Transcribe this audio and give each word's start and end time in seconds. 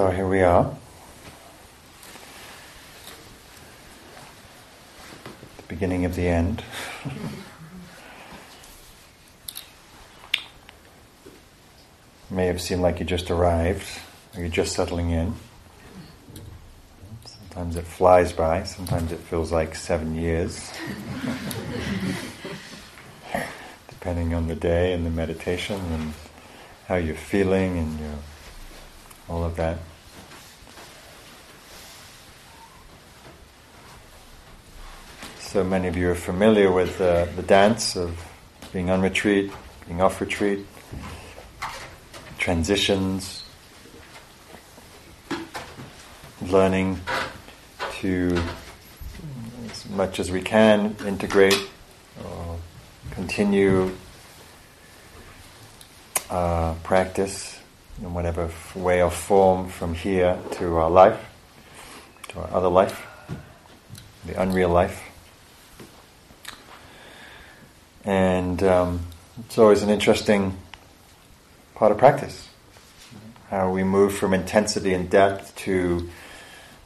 So 0.00 0.08
here 0.08 0.26
we 0.26 0.40
are. 0.40 0.74
The 5.58 5.62
beginning 5.68 6.06
of 6.06 6.16
the 6.16 6.26
end. 6.26 6.64
May 12.30 12.46
have 12.46 12.62
seemed 12.62 12.80
like 12.80 12.98
you 12.98 13.04
just 13.04 13.30
arrived, 13.30 13.86
or 14.34 14.40
you're 14.40 14.48
just 14.48 14.72
settling 14.74 15.10
in. 15.10 15.34
Sometimes 17.26 17.76
it 17.76 17.84
flies 17.84 18.32
by, 18.32 18.62
sometimes 18.62 19.12
it 19.12 19.20
feels 19.20 19.52
like 19.52 19.74
seven 19.74 20.14
years. 20.14 20.72
Depending 23.90 24.32
on 24.32 24.48
the 24.48 24.56
day 24.56 24.94
and 24.94 25.04
the 25.04 25.10
meditation 25.10 25.78
and 25.92 26.14
how 26.88 26.96
you're 26.96 27.14
feeling 27.14 27.76
and 27.76 28.00
your 28.00 28.14
all 29.28 29.44
of 29.44 29.56
that. 29.56 29.76
So 35.50 35.64
many 35.64 35.88
of 35.88 35.96
you 35.96 36.08
are 36.08 36.14
familiar 36.14 36.70
with 36.70 37.00
uh, 37.00 37.24
the 37.34 37.42
dance 37.42 37.96
of 37.96 38.24
being 38.72 38.88
on 38.88 39.02
retreat, 39.02 39.50
being 39.84 40.00
off 40.00 40.20
retreat, 40.20 40.64
transitions, 42.38 43.42
learning 46.40 47.00
to, 47.94 48.40
as 49.68 49.90
much 49.90 50.20
as 50.20 50.30
we 50.30 50.40
can, 50.40 50.94
integrate 51.04 51.68
or 52.24 52.56
continue 53.10 53.90
uh, 56.30 56.74
practice 56.84 57.58
in 58.00 58.14
whatever 58.14 58.48
way 58.76 59.02
or 59.02 59.10
form 59.10 59.68
from 59.68 59.94
here 59.94 60.38
to 60.52 60.76
our 60.76 60.90
life, 60.90 61.20
to 62.28 62.38
our 62.38 62.50
other 62.52 62.68
life, 62.68 63.04
the 64.26 64.40
unreal 64.40 64.68
life. 64.68 65.09
And 68.10 68.60
um, 68.64 69.06
it's 69.38 69.56
always 69.56 69.84
an 69.84 69.88
interesting 69.88 70.58
part 71.76 71.92
of 71.92 71.98
practice. 71.98 72.48
How 73.50 73.70
we 73.70 73.84
move 73.84 74.16
from 74.16 74.34
intensity 74.34 74.94
and 74.94 75.08
depth 75.08 75.54
to 75.58 75.70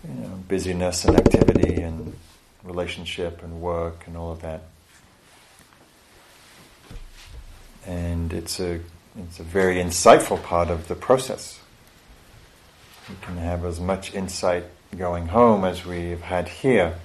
you 0.06 0.14
know, 0.20 0.42
busyness 0.46 1.06
and 1.06 1.16
activity 1.16 1.80
and 1.80 2.14
relationship 2.62 3.42
and 3.42 3.62
work 3.62 4.06
and 4.06 4.18
all 4.18 4.32
of 4.32 4.42
that. 4.42 4.64
And 7.86 8.30
it's 8.34 8.60
a 8.60 8.80
it's 9.16 9.40
a 9.40 9.44
very 9.44 9.76
insightful 9.76 10.42
part 10.42 10.68
of 10.68 10.88
the 10.88 10.94
process. 10.94 11.58
We 13.08 13.14
can 13.22 13.38
have 13.38 13.64
as 13.64 13.80
much 13.80 14.12
insight 14.12 14.64
going 14.94 15.28
home 15.28 15.64
as 15.64 15.86
we've 15.86 16.20
had 16.20 16.48
here. 16.48 16.98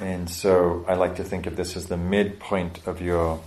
And 0.00 0.28
so 0.28 0.84
I 0.88 0.94
like 0.94 1.16
to 1.16 1.24
think 1.24 1.46
of 1.46 1.56
this 1.56 1.76
as 1.76 1.86
the 1.86 1.96
midpoint 1.96 2.80
of 2.86 3.00
your 3.00 3.40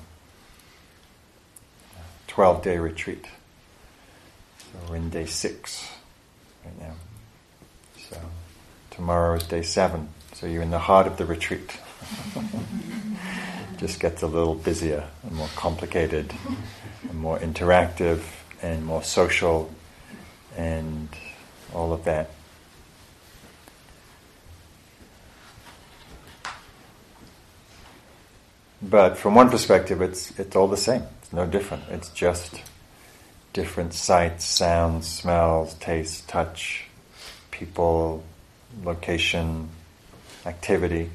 12 2.28 2.64
day 2.64 2.78
retreat. 2.78 3.26
So 4.60 4.66
we're 4.90 4.98
in 4.98 5.10
day 5.10 5.26
six 5.26 5.90
right 6.64 6.80
now. 6.80 6.94
So 8.10 8.18
tomorrow 8.92 9.36
is 9.36 9.44
day 9.44 9.62
seven. 9.62 10.10
So 10.34 10.48
you're 10.48 10.62
in 10.62 10.72
the 10.72 10.80
heart 10.80 11.08
of 11.08 11.18
the 11.18 11.26
retreat. 11.26 11.80
just 13.78 14.00
gets 14.00 14.22
a 14.22 14.28
little 14.28 14.56
busier 14.56 15.08
and 15.24 15.34
more 15.34 15.50
complicated 15.56 16.34
and 17.04 17.14
more 17.20 17.38
interactive 17.40 18.22
and 18.62 18.86
more 18.86 19.04
social 19.04 19.72
and 20.56 21.10
all 21.74 21.94
of 21.94 22.04
that. 22.06 22.32
But 28.82 29.18
from 29.18 29.36
one 29.36 29.50
perspective, 29.50 30.02
it's, 30.02 30.38
it's 30.40 30.56
all 30.56 30.68
the 30.68 30.78
same. 30.78 31.04
It's 31.22 31.34
no 31.34 31.46
different. 31.46 31.84
It's 31.90 32.10
just 32.10 32.62
different 33.54 33.94
sights, 33.94 34.46
sounds, 34.46 35.08
smells, 35.08 35.74
tastes, 35.76 36.22
touch, 36.22 36.86
people, 37.50 38.24
location, 38.84 39.70
activity. 40.46 41.10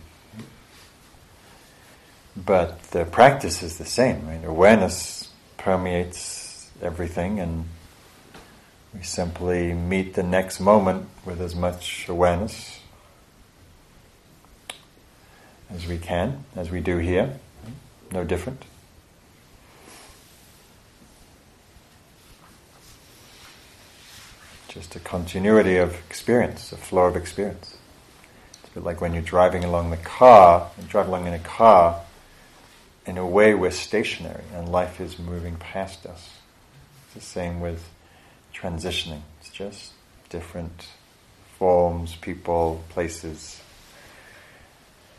But 2.36 2.82
the 2.90 3.04
practice 3.04 3.62
is 3.62 3.78
the 3.78 3.84
same. 3.84 4.26
Right? 4.26 4.44
Awareness 4.44 5.30
permeates 5.56 6.68
everything, 6.82 7.38
and 7.38 7.66
we 8.92 9.02
simply 9.02 9.72
meet 9.72 10.14
the 10.14 10.24
next 10.24 10.58
moment 10.58 11.08
with 11.24 11.40
as 11.40 11.54
much 11.54 12.08
awareness 12.08 12.80
as 15.70 15.86
we 15.86 15.96
can, 15.96 16.44
as 16.56 16.70
we 16.70 16.80
do 16.80 16.98
here. 16.98 17.38
No 18.12 18.24
different. 18.24 18.62
Just 24.68 24.94
a 24.94 25.00
continuity 25.00 25.78
of 25.78 25.94
experience, 25.94 26.72
a 26.72 26.76
flow 26.76 27.06
of 27.06 27.16
experience. 27.16 27.78
It's 28.62 28.70
a 28.70 28.74
bit 28.74 28.84
like 28.84 29.00
when 29.00 29.14
you're 29.14 29.22
driving 29.22 29.64
along 29.64 29.90
the 29.90 29.96
car, 29.96 30.70
you 30.78 30.86
drive 30.86 31.08
along 31.08 31.26
in 31.26 31.32
a 31.32 31.38
car, 31.38 32.02
in 33.06 33.16
a 33.16 33.26
way 33.26 33.54
we're 33.54 33.70
stationary 33.70 34.44
and 34.54 34.68
life 34.68 35.00
is 35.00 35.18
moving 35.18 35.56
past 35.56 36.04
us. 36.04 36.30
It's 37.06 37.14
the 37.14 37.20
same 37.20 37.60
with 37.60 37.88
transitioning. 38.54 39.22
It's 39.40 39.50
just 39.50 39.92
different 40.28 40.86
forms, 41.58 42.14
people, 42.16 42.84
places. 42.90 43.60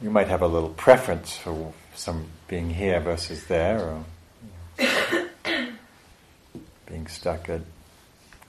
You 0.03 0.09
might 0.09 0.27
have 0.27 0.41
a 0.41 0.47
little 0.47 0.67
preference 0.67 1.37
for 1.37 1.71
some 1.95 2.25
being 2.49 2.71
here 2.71 2.99
versus 2.99 3.45
there, 3.45 3.79
or 3.79 4.03
being 6.85 7.07
stuck 7.07 7.47
at, 7.47 7.61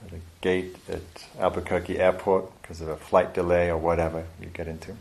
at 0.05 0.11
a 0.11 0.19
gate 0.41 0.75
at 0.89 0.99
Albuquerque 1.39 1.97
Airport 1.97 2.61
because 2.61 2.81
of 2.81 2.89
a 2.89 2.97
flight 2.97 3.33
delay 3.33 3.69
or 3.69 3.77
whatever 3.77 4.25
you 4.41 4.47
get 4.47 4.67
into. 4.67 4.97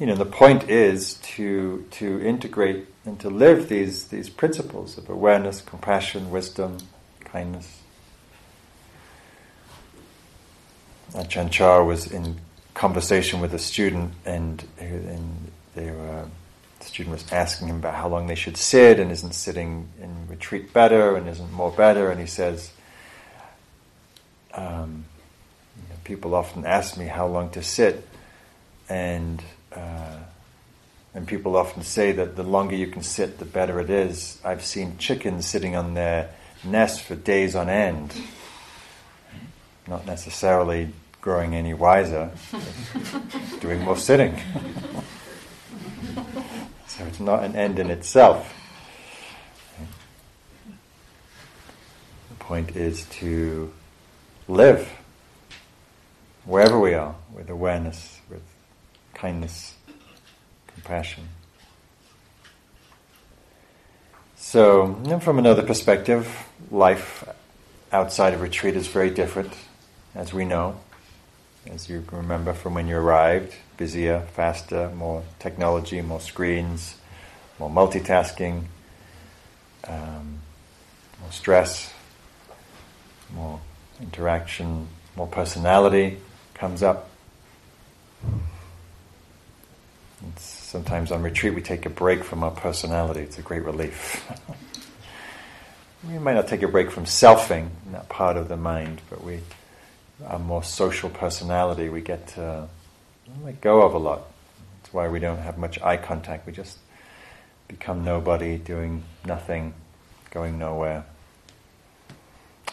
You 0.00 0.06
know, 0.06 0.16
the 0.16 0.24
point 0.24 0.68
is 0.68 1.14
to 1.36 1.86
to 1.92 2.20
integrate 2.22 2.86
and 3.04 3.20
to 3.20 3.28
live 3.28 3.68
these 3.68 4.08
these 4.08 4.30
principles 4.30 4.96
of 4.96 5.08
awareness, 5.10 5.60
compassion, 5.60 6.30
wisdom, 6.30 6.78
kindness. 7.20 7.82
Ajahn 11.12 11.50
Chah 11.50 11.82
was 11.82 12.10
in 12.10 12.36
conversation 12.72 13.40
with 13.40 13.52
a 13.52 13.58
student, 13.58 14.12
and, 14.24 14.64
and 14.78 15.50
they 15.74 15.90
were, 15.90 16.24
the 16.78 16.86
student 16.86 17.12
was 17.12 17.32
asking 17.32 17.68
him 17.68 17.76
about 17.76 17.94
how 17.94 18.08
long 18.08 18.28
they 18.28 18.34
should 18.36 18.56
sit, 18.56 19.00
and 19.00 19.10
isn't 19.10 19.34
sitting 19.34 19.88
in 20.00 20.28
retreat 20.28 20.72
better, 20.72 21.16
and 21.16 21.28
isn't 21.28 21.52
more 21.52 21.72
better, 21.72 22.10
and 22.10 22.20
he 22.20 22.26
says, 22.26 22.70
um, 24.54 25.04
you 25.76 25.82
know, 25.88 25.96
people 26.04 26.34
often 26.34 26.64
ask 26.64 26.96
me 26.96 27.06
how 27.06 27.26
long 27.26 27.50
to 27.50 27.62
sit, 27.62 28.08
and 28.88 29.42
uh, 29.74 30.18
and 31.14 31.26
people 31.26 31.56
often 31.56 31.82
say 31.82 32.12
that 32.12 32.36
the 32.36 32.42
longer 32.42 32.76
you 32.76 32.86
can 32.86 33.02
sit, 33.02 33.38
the 33.38 33.44
better 33.44 33.80
it 33.80 33.90
is. 33.90 34.38
I've 34.44 34.64
seen 34.64 34.96
chickens 34.98 35.46
sitting 35.46 35.74
on 35.74 35.94
their 35.94 36.30
nest 36.62 37.02
for 37.02 37.16
days 37.16 37.56
on 37.56 37.68
end, 37.68 38.14
not 39.88 40.06
necessarily 40.06 40.90
growing 41.20 41.54
any 41.54 41.74
wiser, 41.74 42.30
doing 43.60 43.80
more 43.80 43.96
sitting. 43.96 44.36
so 46.86 47.04
it's 47.04 47.20
not 47.20 47.42
an 47.44 47.56
end 47.56 47.78
in 47.78 47.90
itself. 47.90 48.56
The 52.28 52.36
point 52.38 52.76
is 52.76 53.04
to 53.06 53.72
live 54.48 54.88
wherever 56.44 56.78
we 56.78 56.94
are 56.94 57.14
with 57.34 57.50
awareness, 57.50 58.19
kindness, 59.20 59.74
compassion. 60.66 61.28
So, 64.36 64.94
from 65.22 65.38
another 65.38 65.62
perspective, 65.62 66.26
life 66.70 67.28
outside 67.92 68.32
of 68.32 68.40
retreat 68.40 68.76
is 68.76 68.88
very 68.88 69.10
different, 69.10 69.52
as 70.14 70.32
we 70.32 70.46
know, 70.46 70.80
as 71.66 71.90
you 71.90 72.02
remember 72.10 72.54
from 72.54 72.72
when 72.74 72.88
you 72.88 72.96
arrived 72.96 73.54
busier, 73.76 74.20
faster, 74.34 74.90
more 74.90 75.22
technology, 75.38 76.00
more 76.00 76.20
screens, 76.20 76.96
more 77.58 77.70
multitasking, 77.70 78.64
um, 79.86 80.38
more 81.20 81.30
stress, 81.30 81.92
more 83.34 83.60
interaction, 84.00 84.88
more 85.14 85.26
personality 85.26 86.18
comes 86.54 86.82
up. 86.82 87.09
Sometimes 90.36 91.10
on 91.10 91.22
retreat 91.22 91.54
we 91.54 91.62
take 91.62 91.86
a 91.86 91.90
break 91.90 92.24
from 92.24 92.44
our 92.44 92.50
personality. 92.50 93.20
It's 93.20 93.38
a 93.38 93.42
great 93.42 93.64
relief. 93.64 94.28
we 96.08 96.18
might 96.18 96.34
not 96.34 96.48
take 96.48 96.62
a 96.62 96.68
break 96.68 96.90
from 96.90 97.04
selfing, 97.04 97.70
that 97.92 98.08
part 98.08 98.36
of 98.36 98.48
the 98.48 98.56
mind, 98.56 99.00
but 99.10 99.24
we, 99.24 99.40
our 100.26 100.38
more 100.38 100.62
social 100.62 101.10
personality, 101.10 101.88
we 101.88 102.00
get 102.00 102.28
to 102.28 102.68
let 103.42 103.60
go 103.60 103.82
of 103.82 103.94
a 103.94 103.98
lot. 103.98 104.22
That's 104.82 104.92
why 104.92 105.08
we 105.08 105.20
don't 105.20 105.38
have 105.38 105.58
much 105.58 105.80
eye 105.80 105.96
contact. 105.96 106.46
We 106.46 106.52
just 106.52 106.78
become 107.68 108.04
nobody, 108.04 108.58
doing 108.58 109.04
nothing, 109.24 109.74
going 110.30 110.58
nowhere. 110.58 111.04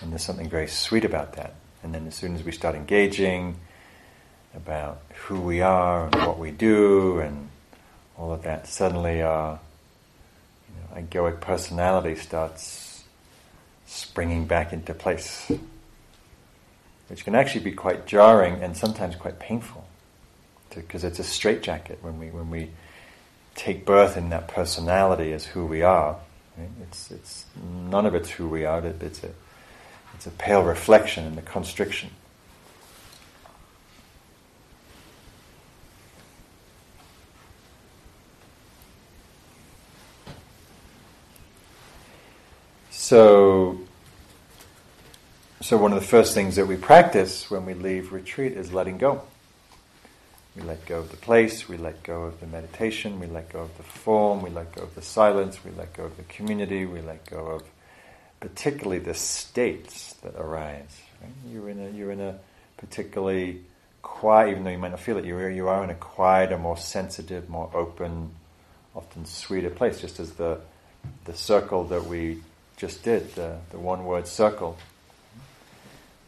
And 0.02 0.12
there's 0.12 0.24
something 0.24 0.50
very 0.50 0.68
sweet 0.68 1.06
about 1.06 1.34
that. 1.34 1.56
And 1.84 1.94
then 1.94 2.08
as 2.08 2.16
soon 2.16 2.36
as 2.36 2.44
we 2.44 2.52
start 2.52 2.76
engaging 2.76 3.58
about 4.56 5.02
who 5.26 5.40
we 5.40 5.62
are 5.62 6.06
and 6.06 6.16
what 6.16 6.40
we 6.40 6.52
do 6.52 7.20
and 7.20 7.50
all 8.18 8.34
of 8.34 8.44
that, 8.44 8.68
suddenly 8.68 9.22
our 9.22 9.60
you 10.68 11.02
know, 11.02 11.08
egoic 11.08 11.40
personality 11.40 12.16
starts 12.16 13.04
springing 13.86 14.46
back 14.46 14.74
into 14.74 14.94
place, 14.94 15.52
which 17.08 17.24
can 17.24 17.36
actually 17.36 17.64
be 17.64 17.72
quite 17.72 18.06
jarring 18.06 18.62
and 18.64 18.76
sometimes 18.76 19.16
quite 19.16 19.40
painful, 19.40 19.88
because 20.74 21.04
it's 21.04 21.20
a 21.20 21.24
straitjacket 21.24 22.00
when 22.02 22.20
we 22.20 22.30
when 22.30 22.50
we 22.50 22.70
take 23.56 23.86
birth 23.86 24.18
in 24.18 24.30
that 24.30 24.48
personality 24.48 25.34
as 25.34 25.46
who 25.46 25.66
we 25.66 25.82
are. 25.82 26.18
Right? 26.58 26.70
It's 26.84 27.12
it's 27.12 27.46
none 27.90 28.06
of 28.06 28.16
it's 28.16 28.30
who 28.30 28.48
we 28.48 28.66
are. 28.66 28.86
It's 28.86 29.24
a 29.24 29.30
it's 30.16 30.28
a 30.28 30.32
pale 30.32 30.64
reflection 30.64 31.26
in 31.26 31.36
the 31.36 31.42
constriction. 31.42 32.10
So, 43.07 43.80
so 45.62 45.77
one 45.77 45.94
of 45.94 46.00
the 46.01 46.06
first 46.06 46.33
things 46.33 46.57
that 46.57 46.68
we 46.68 46.75
practice 46.75 47.50
when 47.50 47.65
we 47.65 47.74
leave 47.74 48.12
retreat 48.12 48.51
is 48.51 48.74
letting 48.74 48.98
go. 48.98 49.21
We 50.57 50.63
let 50.63 50.86
go 50.86 51.00
of 51.00 51.12
the 51.12 51.15
place, 51.15 51.69
we 51.69 51.77
let 51.77 52.04
go 52.04 52.24
of 52.24 52.42
the 52.42 52.48
meditation, 52.48 53.21
we 53.21 53.27
let 53.27 53.48
go 53.48 53.59
of 53.59 53.77
the 53.77 53.83
form, 53.83 54.42
we 54.42 54.50
let 54.50 54.75
go 54.75 54.81
of 54.81 54.94
the 54.94 55.01
silence, 55.01 55.63
we 55.63 55.71
let 55.71 55.94
go 55.94 56.04
of 56.04 56.18
the 56.18 56.24
community, 56.24 56.86
we 56.86 57.00
let 57.00 57.25
go 57.27 57.45
of 57.45 57.63
particularly 58.42 59.00
the 59.00 59.13
states 59.13 60.15
that 60.15 60.36
arise. 60.36 61.00
Right? 61.21 61.31
You're 61.50 61.69
in 61.69 61.80
a 61.80 61.89
you're 61.92 62.12
in 62.12 62.19
a 62.19 62.38
particularly 62.75 63.62
quiet, 64.01 64.51
even 64.51 64.65
though 64.65 64.71
you 64.71 64.80
might 64.80 64.92
not 64.92 65.00
feel 65.00 65.15
it. 65.15 65.24
You 65.24 65.38
are, 65.38 65.50
you 65.50 65.69
are 65.69 65.81
in 65.81 65.92
a 65.92 65.95
quieter, 65.95 66.57
more 66.57 66.75
sensitive, 66.75 67.48
more 67.48 67.71
open, 67.74 68.31
often 68.94 69.24
sweeter 69.24 69.69
place. 69.69 70.01
Just 70.01 70.19
as 70.19 70.33
the 70.33 70.60
the 71.24 71.33
circle 71.33 71.86
that 71.86 72.03
we 72.03 72.42
just 72.77 73.03
did, 73.03 73.33
the 73.35 73.57
the 73.71 73.79
one 73.79 74.06
word 74.06 74.27
circle. 74.27 74.77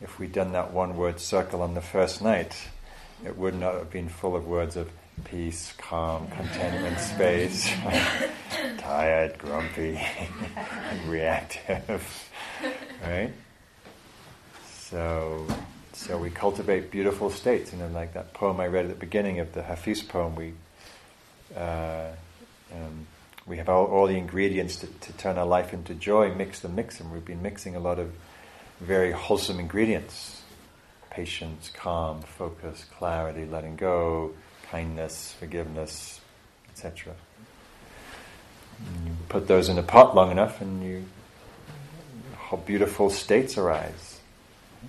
If 0.02 0.18
we'd 0.18 0.34
done 0.34 0.54
that 0.54 0.74
one 0.74 0.98
word 0.98 1.20
circle 1.20 1.62
on 1.62 1.76
the 1.76 1.82
first 1.82 2.22
night, 2.22 2.56
it 3.26 3.38
would 3.38 3.56
not 3.56 3.76
have 3.76 3.92
been 3.92 4.10
full 4.10 4.36
of 4.36 4.48
words 4.48 4.76
of 4.76 4.90
peace, 5.26 5.74
calm, 5.78 6.28
contentment, 6.30 7.00
space, 7.00 7.70
tired, 8.78 9.38
grumpy, 9.38 10.00
reactive, 11.08 12.30
right? 13.04 13.32
So, 14.74 15.46
so 15.94 16.18
we 16.18 16.30
cultivate 16.30 16.90
beautiful 16.90 17.30
states. 17.30 17.74
You 17.74 17.80
know, 17.80 17.88
like 17.90 18.14
that 18.14 18.34
poem 18.34 18.60
I 18.60 18.68
read 18.68 18.86
at 18.86 18.92
the 18.92 18.98
beginning 18.98 19.40
of 19.40 19.54
the 19.54 19.62
Hafiz 19.62 20.02
poem. 20.02 20.36
We 20.36 20.54
uh, 21.56 22.08
um, 22.74 23.06
we 23.50 23.58
have 23.58 23.68
all, 23.68 23.86
all 23.86 24.06
the 24.06 24.16
ingredients 24.16 24.78
to, 24.78 24.88
to, 24.88 25.14
turn 25.14 25.40
our 25.40 25.46
life 25.46 25.74
into 25.74 25.96
joy. 25.96 26.34
Mix 26.36 26.60
them, 26.60 26.76
mix 26.76 27.00
them. 27.00 27.12
We've 27.12 27.26
been 27.26 27.42
mixing 27.42 27.76
a 27.76 27.80
lot 27.80 27.98
of 27.98 28.14
very 28.80 29.12
wholesome 29.12 29.60
ingredients: 29.60 30.44
patience, 31.10 31.72
calm, 31.74 32.22
focus, 32.22 32.86
clarity, 32.98 33.46
letting 33.46 33.76
go 33.76 34.32
kindness, 34.70 35.34
forgiveness, 35.40 36.22
etc. 36.72 37.16
You 39.04 39.12
put 39.28 39.48
those 39.48 39.68
in 39.68 39.80
a 39.80 39.84
pot 39.84 40.16
long 40.16 40.30
enough, 40.30 40.62
and 40.62 40.84
you 40.84 41.06
how 42.38 42.58
beautiful 42.58 43.10
states 43.10 43.58
arise 43.58 44.20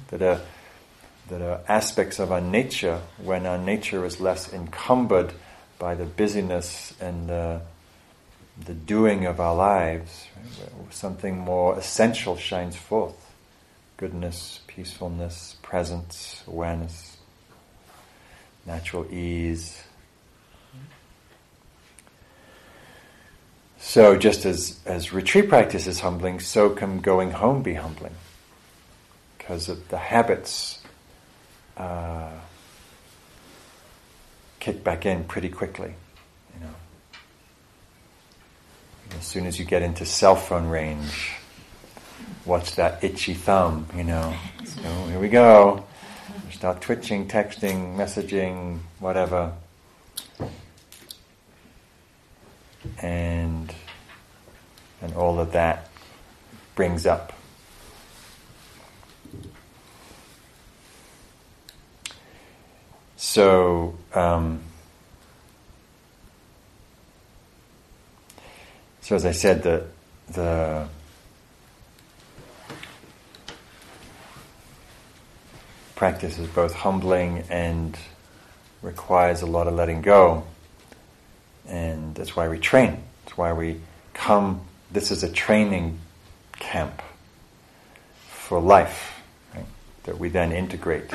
that 0.08 0.20
are 0.20 0.40
that 1.30 1.40
are 1.40 1.60
aspects 1.66 2.18
of 2.18 2.30
our 2.30 2.40
nature 2.42 3.00
when 3.22 3.46
our 3.46 3.58
nature 3.58 4.04
is 4.04 4.20
less 4.20 4.52
encumbered 4.52 5.32
by 5.78 5.94
the 5.94 6.04
busyness 6.04 6.92
and 7.00 7.28
the, 7.28 7.62
the 8.64 8.74
doing 8.74 9.26
of 9.26 9.40
our 9.40 9.54
lives. 9.54 10.26
Something 10.90 11.38
more 11.38 11.78
essential 11.78 12.36
shines 12.36 12.76
forth: 12.76 13.32
goodness, 13.96 14.60
peacefulness, 14.66 15.56
presence, 15.62 16.42
awareness 16.46 17.10
natural 18.66 19.06
ease. 19.12 19.82
So, 23.78 24.16
just 24.16 24.44
as, 24.44 24.78
as 24.84 25.12
retreat 25.12 25.48
practice 25.48 25.86
is 25.86 26.00
humbling, 26.00 26.38
so 26.40 26.70
can 26.70 27.00
going 27.00 27.30
home 27.30 27.62
be 27.62 27.74
humbling. 27.74 28.14
Because 29.38 29.66
the 29.66 29.98
habits 29.98 30.80
uh, 31.76 32.30
kick 34.60 34.84
back 34.84 35.06
in 35.06 35.24
pretty 35.24 35.48
quickly. 35.48 35.94
You 36.54 36.66
know. 36.66 36.74
As 39.18 39.19
soon 39.30 39.46
as 39.46 39.58
you 39.58 39.64
get 39.64 39.82
into 39.82 40.04
cell 40.04 40.36
phone 40.36 40.68
range, 40.68 41.32
watch 42.44 42.74
that 42.76 43.02
itchy 43.02 43.34
thumb, 43.34 43.86
you 43.96 44.04
know. 44.04 44.34
So, 44.64 44.82
here 45.08 45.18
we 45.18 45.28
go 45.28 45.84
start 46.60 46.82
twitching, 46.82 47.26
texting, 47.26 47.96
messaging, 47.96 48.78
whatever. 48.98 49.50
And 53.00 53.74
and 55.00 55.14
all 55.14 55.40
of 55.40 55.52
that 55.52 55.88
brings 56.74 57.06
up 57.06 57.32
so 63.16 63.96
um, 64.12 64.60
so 69.10 69.16
as 69.16 69.26
I 69.26 69.32
said 69.32 69.64
the 69.64 69.82
the 70.28 70.86
practice 75.96 76.38
is 76.38 76.46
both 76.46 76.72
humbling 76.72 77.42
and 77.50 77.98
requires 78.82 79.42
a 79.42 79.46
lot 79.46 79.66
of 79.66 79.74
letting 79.74 80.00
go. 80.00 80.44
And 81.66 82.14
that's 82.14 82.36
why 82.36 82.48
we 82.48 82.60
train. 82.60 83.02
That's 83.24 83.36
why 83.36 83.52
we 83.52 83.80
come. 84.14 84.60
This 84.92 85.10
is 85.10 85.24
a 85.24 85.28
training 85.28 85.98
camp 86.60 87.02
for 88.28 88.60
life 88.60 89.20
right? 89.52 89.66
that 90.04 90.20
we 90.20 90.28
then 90.28 90.52
integrate 90.52 91.10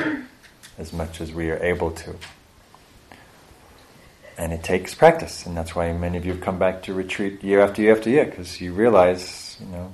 as 0.77 0.91
much 0.91 1.21
as 1.21 1.31
we 1.31 1.49
are 1.49 1.63
able 1.63 1.91
to. 1.91 2.13
And 4.37 4.51
it 4.51 4.63
takes 4.63 4.93
practice, 4.93 5.45
and 5.45 5.55
that's 5.55 5.75
why 5.75 5.93
many 5.93 6.17
of 6.17 6.25
you 6.25 6.33
have 6.33 6.41
come 6.41 6.59
back 6.59 6.83
to 6.83 6.93
retreat 6.93 7.41
year 7.41 7.61
after 7.61 7.81
year 7.81 7.95
after 7.95 8.09
year, 8.09 8.25
because 8.25 8.59
you 8.59 8.73
realize, 8.73 9.55
you 9.61 9.67
know, 9.67 9.91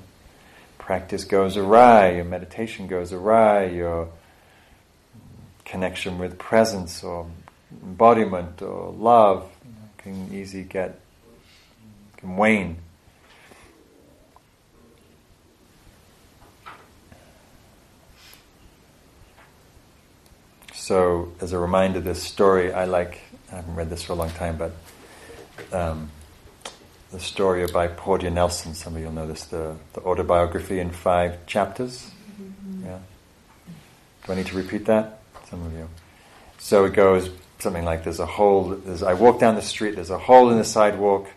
practice 0.79 1.25
goes 1.25 1.57
awry, 1.57 2.13
your 2.13 2.25
meditation 2.25 2.88
goes 2.88 3.13
awry, 3.13 3.65
your 3.65 4.10
connection 5.63 6.17
with 6.17 6.39
presence 6.39 7.03
or 7.03 7.27
embodiment 7.83 8.62
or 8.62 8.91
love 8.91 9.50
can 10.00 10.33
easily 10.33 10.63
get 10.63 11.00
can 12.17 12.36
wane. 12.36 12.77
So, 20.82 21.32
as 21.40 21.54
a 21.54 21.60
reminder, 21.60 22.02
this 22.02 22.24
story 22.24 22.74
I 22.74 22.86
like. 22.86 23.22
I 23.52 23.58
haven't 23.58 23.76
read 23.76 23.92
this 23.92 24.02
for 24.02 24.14
a 24.14 24.16
long 24.16 24.32
time, 24.32 24.58
but 24.58 24.72
um, 25.72 26.10
the 27.12 27.20
story 27.20 27.68
by 27.68 27.88
Portia 27.88 28.32
Nelson. 28.32 28.74
Some 28.74 28.96
of 28.96 29.00
you 29.00 29.06
will 29.06 29.14
know 29.14 29.28
this. 29.28 29.46
The, 29.46 29.76
the 29.94 30.02
autobiography 30.02 30.80
in 30.80 30.90
five 30.90 31.46
chapters. 31.46 32.10
Mm-hmm. 32.42 32.86
Yeah. 32.88 33.00
Do 34.26 34.34
I 34.34 34.36
need 34.36 34.48
to 34.48 34.58
repeat 34.58 34.86
that? 34.86 35.20
some 35.52 35.64
of 35.64 35.74
you. 35.74 35.88
So 36.58 36.86
it 36.86 36.94
goes 36.94 37.30
something 37.60 37.86
like 37.86 38.04
there's 38.04 38.20
a 38.20 38.26
hole, 38.26 38.70
there's, 38.70 39.04
I 39.04 39.14
walk 39.14 39.40
down 39.40 39.54
the 39.54 39.62
street, 39.62 39.96
there's 39.96 40.10
a 40.10 40.18
hole 40.18 40.50
in 40.50 40.58
the 40.58 40.64
sidewalk, 40.64 41.28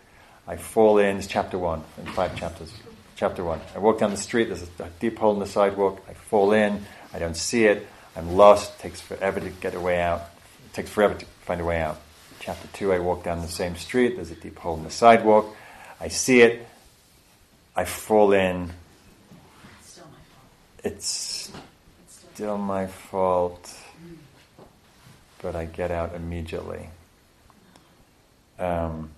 I 0.47 0.55
fall 0.55 0.97
in, 0.97 1.17
it's 1.17 1.27
chapter 1.27 1.59
one, 1.59 1.83
in 1.99 2.07
five 2.13 2.35
chapters. 2.35 2.73
Chapter 3.15 3.43
one. 3.43 3.61
I 3.75 3.79
walk 3.79 3.99
down 3.99 4.09
the 4.09 4.17
street, 4.17 4.45
there's 4.45 4.63
a 4.63 4.89
deep 4.99 5.19
hole 5.19 5.33
in 5.33 5.39
the 5.39 5.45
sidewalk, 5.45 6.01
I 6.09 6.13
fall 6.13 6.53
in, 6.53 6.83
I 7.13 7.19
don't 7.19 7.37
see 7.37 7.65
it, 7.65 7.87
I'm 8.15 8.35
lost, 8.35 8.73
it 8.73 8.81
takes 8.81 9.01
forever 9.01 9.39
to 9.39 9.49
get 9.49 9.75
a 9.75 9.79
way 9.79 9.99
out, 9.99 10.21
it 10.65 10.73
takes 10.73 10.89
forever 10.89 11.15
to 11.15 11.25
find 11.41 11.59
a 11.59 11.65
way 11.65 11.81
out. 11.81 11.99
Chapter 12.39 12.67
2, 12.73 12.93
I 12.93 12.99
walk 12.99 13.23
down 13.23 13.41
the 13.41 13.47
same 13.47 13.75
street, 13.75 14.15
there's 14.15 14.31
a 14.31 14.35
deep 14.35 14.57
hole 14.59 14.77
in 14.77 14.83
the 14.83 14.91
sidewalk. 14.91 15.55
I 15.99 16.09
see 16.09 16.41
it, 16.41 16.65
I 17.75 17.85
fall 17.85 18.33
in. 18.33 18.71
It's 20.83 21.51
still 22.07 22.57
my 22.57 22.87
fault, 22.87 23.75
but 25.41 25.55
I 25.55 25.65
get 25.65 25.91
out 25.91 26.13
immediately. 26.13 26.89
Um, 28.59 29.09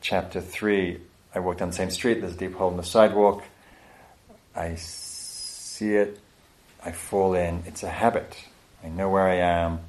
chapter 0.00 0.40
3, 0.40 1.00
I 1.34 1.40
walk 1.40 1.58
down 1.58 1.68
the 1.68 1.74
same 1.74 1.90
street, 1.90 2.20
there's 2.20 2.34
a 2.34 2.38
deep 2.38 2.54
hole 2.54 2.70
in 2.70 2.76
the 2.76 2.82
sidewalk. 2.82 3.42
I 4.54 4.74
see 4.76 5.94
it, 5.94 6.20
I 6.84 6.92
fall 6.92 7.34
in. 7.34 7.62
It's 7.66 7.82
a 7.82 7.88
habit. 7.88 8.36
I 8.84 8.88
know 8.88 9.08
where 9.08 9.26
I 9.26 9.36
am. 9.36 9.80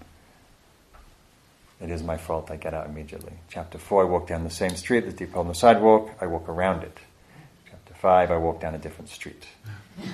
It 1.82 1.92
is 1.92 2.04
my 2.04 2.18
fault. 2.18 2.52
I 2.52 2.58
get 2.58 2.74
out 2.74 2.88
immediately. 2.88 3.34
Chapter 3.50 3.78
4, 3.78 4.04
I 4.04 4.06
walk 4.06 4.28
down 4.28 4.44
the 4.44 4.50
same 4.50 4.76
street, 4.76 5.02
there's 5.02 5.14
a 5.14 5.18
deep 5.18 5.32
hole 5.32 5.44
in 5.44 5.48
the 5.48 5.56
sidewalk. 5.56 6.12
I 6.20 6.26
walk 6.26 6.50
around 6.50 6.84
it. 6.84 6.98
Chapter 7.70 7.94
5, 7.94 8.32
I 8.32 8.38
walk 8.38 8.60
down 8.60 8.76
a 8.76 8.78
different 8.78 9.10
street. 9.10 9.46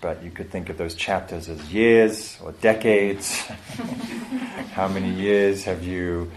but 0.00 0.22
you 0.22 0.30
could 0.30 0.50
think 0.50 0.68
of 0.68 0.78
those 0.78 0.94
chapters 0.94 1.48
as 1.48 1.72
years 1.72 2.38
or 2.42 2.52
decades. 2.52 3.40
How 4.72 4.88
many 4.88 5.10
years 5.10 5.64
have 5.64 5.84
you, 5.84 6.30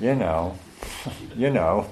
you 0.00 0.14
know, 0.14 0.58
you 1.36 1.50
know, 1.50 1.86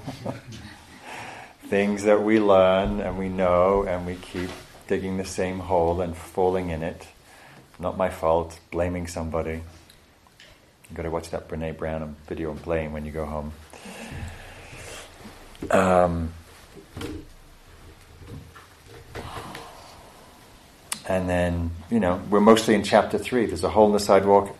things 1.67 2.03
that 2.03 2.23
we 2.23 2.39
learn 2.39 3.01
and 3.01 3.17
we 3.19 3.29
know 3.29 3.83
and 3.83 4.05
we 4.05 4.15
keep 4.15 4.49
digging 4.87 5.17
the 5.17 5.25
same 5.25 5.59
hole 5.59 6.01
and 6.01 6.15
falling 6.15 6.69
in 6.69 6.83
it. 6.83 7.07
Not 7.79 7.97
my 7.97 8.09
fault, 8.09 8.59
blaming 8.71 9.07
somebody. 9.07 9.61
You've 10.89 10.97
got 10.97 11.03
to 11.03 11.09
watch 11.09 11.31
that 11.31 11.47
Brene 11.47 11.77
Brown 11.77 12.15
video 12.27 12.51
on 12.51 12.57
blame 12.57 12.93
when 12.93 13.05
you 13.05 13.11
go 13.11 13.25
home. 13.25 13.53
Um, 15.71 16.33
and 21.07 21.29
then, 21.29 21.71
you 21.89 21.99
know, 21.99 22.21
we're 22.29 22.41
mostly 22.41 22.75
in 22.75 22.83
chapter 22.83 23.17
three. 23.17 23.45
There's 23.45 23.63
a 23.63 23.69
hole 23.69 23.87
in 23.87 23.93
the 23.93 23.99
sidewalk. 23.99 24.55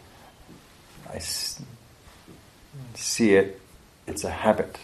I 1.14 1.20
see 2.96 3.36
it. 3.36 3.62
It's 4.08 4.24
a 4.24 4.32
habit. 4.32 4.78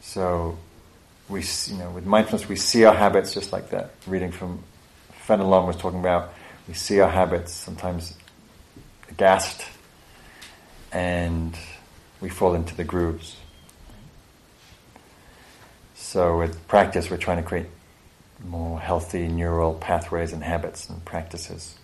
So 0.00 0.58
we, 1.32 1.42
you 1.66 1.78
know, 1.78 1.90
with 1.90 2.04
mindfulness, 2.04 2.48
we 2.48 2.56
see 2.56 2.84
our 2.84 2.94
habits 2.94 3.32
just 3.32 3.52
like 3.52 3.70
that. 3.70 3.90
Reading 4.06 4.30
from 4.30 4.62
Fenelon 5.26 5.66
was 5.66 5.76
talking 5.76 5.98
about, 5.98 6.32
we 6.68 6.74
see 6.74 7.00
our 7.00 7.10
habits 7.10 7.52
sometimes 7.52 8.14
aghast, 9.08 9.64
and 10.92 11.56
we 12.20 12.28
fall 12.28 12.54
into 12.54 12.76
the 12.76 12.84
grooves. 12.84 13.36
So 15.94 16.38
with 16.38 16.68
practice, 16.68 17.10
we're 17.10 17.16
trying 17.16 17.38
to 17.38 17.42
create 17.42 17.66
more 18.44 18.78
healthy 18.78 19.28
neural 19.28 19.74
pathways 19.74 20.32
and 20.32 20.44
habits 20.44 20.88
and 20.90 21.02
practices. 21.04 21.76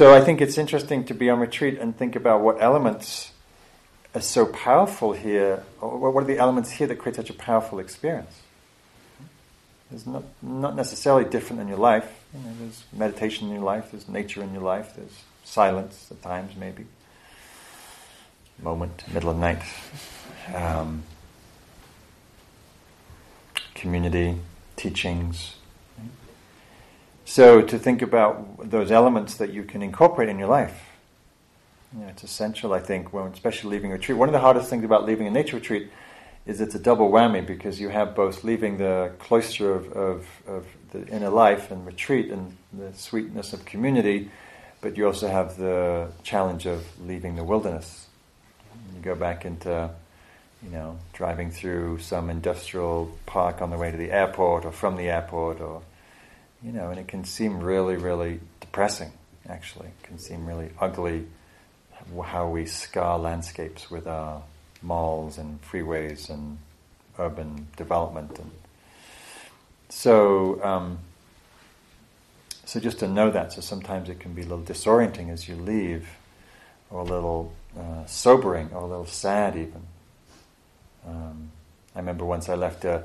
So 0.00 0.14
I 0.14 0.22
think 0.22 0.40
it's 0.40 0.56
interesting 0.56 1.04
to 1.04 1.14
be 1.14 1.28
on 1.28 1.40
retreat 1.40 1.78
and 1.78 1.94
think 1.94 2.16
about 2.16 2.40
what 2.40 2.56
elements 2.58 3.32
are 4.14 4.22
so 4.22 4.46
powerful 4.46 5.12
here, 5.12 5.56
what 5.78 6.22
are 6.22 6.24
the 6.24 6.38
elements 6.38 6.70
here 6.70 6.86
that 6.86 6.96
create 6.96 7.16
such 7.16 7.28
a 7.28 7.34
powerful 7.34 7.78
experience. 7.78 8.40
It's 9.92 10.06
not, 10.06 10.24
not 10.40 10.74
necessarily 10.74 11.28
different 11.28 11.60
in 11.60 11.68
your 11.68 11.76
life. 11.76 12.24
You 12.32 12.40
know, 12.40 12.54
there's 12.60 12.82
meditation 12.94 13.48
in 13.48 13.56
your 13.56 13.62
life, 13.62 13.90
there's 13.90 14.08
nature 14.08 14.42
in 14.42 14.54
your 14.54 14.62
life, 14.62 14.96
there's 14.96 15.22
silence 15.44 16.08
at 16.10 16.22
times 16.22 16.56
maybe, 16.56 16.86
moment, 18.62 19.04
middle 19.12 19.28
of 19.28 19.36
night, 19.36 19.60
um, 20.54 21.02
community, 23.74 24.38
teachings, 24.76 25.56
so 27.30 27.62
to 27.62 27.78
think 27.78 28.02
about 28.02 28.68
those 28.70 28.90
elements 28.90 29.36
that 29.36 29.52
you 29.52 29.62
can 29.62 29.82
incorporate 29.82 30.28
in 30.28 30.36
your 30.36 30.48
life. 30.48 30.76
You 31.94 32.00
know, 32.00 32.08
it's 32.08 32.24
essential, 32.24 32.72
I 32.72 32.80
think, 32.80 33.12
when 33.12 33.26
especially 33.28 33.70
leaving 33.70 33.92
a 33.92 33.94
retreat. 33.94 34.18
One 34.18 34.28
of 34.28 34.32
the 34.32 34.40
hardest 34.40 34.68
things 34.68 34.82
about 34.82 35.06
leaving 35.06 35.28
a 35.28 35.30
nature 35.30 35.54
retreat 35.54 35.92
is 36.44 36.60
it's 36.60 36.74
a 36.74 36.78
double 36.80 37.08
whammy 37.08 37.46
because 37.46 37.80
you 37.80 37.88
have 37.88 38.16
both 38.16 38.42
leaving 38.42 38.78
the 38.78 39.12
cloister 39.20 39.72
of, 39.72 39.92
of, 39.92 40.26
of 40.48 40.66
the 40.90 41.06
inner 41.06 41.28
life 41.28 41.70
and 41.70 41.86
retreat 41.86 42.32
and 42.32 42.56
the 42.72 42.92
sweetness 42.94 43.52
of 43.52 43.64
community, 43.64 44.28
but 44.80 44.96
you 44.96 45.06
also 45.06 45.28
have 45.28 45.56
the 45.56 46.10
challenge 46.24 46.66
of 46.66 46.84
leaving 47.00 47.36
the 47.36 47.44
wilderness. 47.44 48.08
You 48.96 49.02
go 49.02 49.14
back 49.14 49.44
into, 49.44 49.88
you 50.64 50.70
know, 50.70 50.98
driving 51.12 51.52
through 51.52 52.00
some 52.00 52.28
industrial 52.28 53.16
park 53.26 53.62
on 53.62 53.70
the 53.70 53.78
way 53.78 53.92
to 53.92 53.96
the 53.96 54.10
airport 54.10 54.64
or 54.64 54.72
from 54.72 54.96
the 54.96 55.08
airport 55.08 55.60
or 55.60 55.82
you 56.62 56.72
know, 56.72 56.90
and 56.90 56.98
it 56.98 57.08
can 57.08 57.24
seem 57.24 57.60
really, 57.60 57.96
really 57.96 58.40
depressing, 58.60 59.12
actually. 59.48 59.88
It 59.88 60.02
can 60.02 60.18
seem 60.18 60.46
really 60.46 60.70
ugly 60.78 61.26
how 62.24 62.48
we 62.48 62.66
scar 62.66 63.18
landscapes 63.18 63.90
with 63.90 64.06
our 64.06 64.42
malls 64.82 65.38
and 65.38 65.60
freeways 65.62 66.28
and 66.28 66.58
urban 67.18 67.68
development. 67.76 68.38
And 68.38 68.50
so, 69.88 70.62
um, 70.64 70.98
so 72.64 72.80
just 72.80 72.98
to 73.00 73.08
know 73.08 73.30
that, 73.30 73.52
so 73.52 73.60
sometimes 73.60 74.08
it 74.08 74.20
can 74.20 74.32
be 74.32 74.42
a 74.42 74.46
little 74.46 74.64
disorienting 74.64 75.30
as 75.30 75.48
you 75.48 75.56
leave, 75.56 76.08
or 76.90 77.00
a 77.00 77.04
little 77.04 77.52
uh, 77.78 78.04
sobering, 78.06 78.70
or 78.72 78.82
a 78.82 78.86
little 78.86 79.06
sad 79.06 79.56
even. 79.56 79.82
Um, 81.06 81.50
I 81.94 82.00
remember 82.00 82.24
once 82.24 82.48
I 82.48 82.54
left 82.54 82.84
a, 82.84 82.92
uh, 82.92 83.02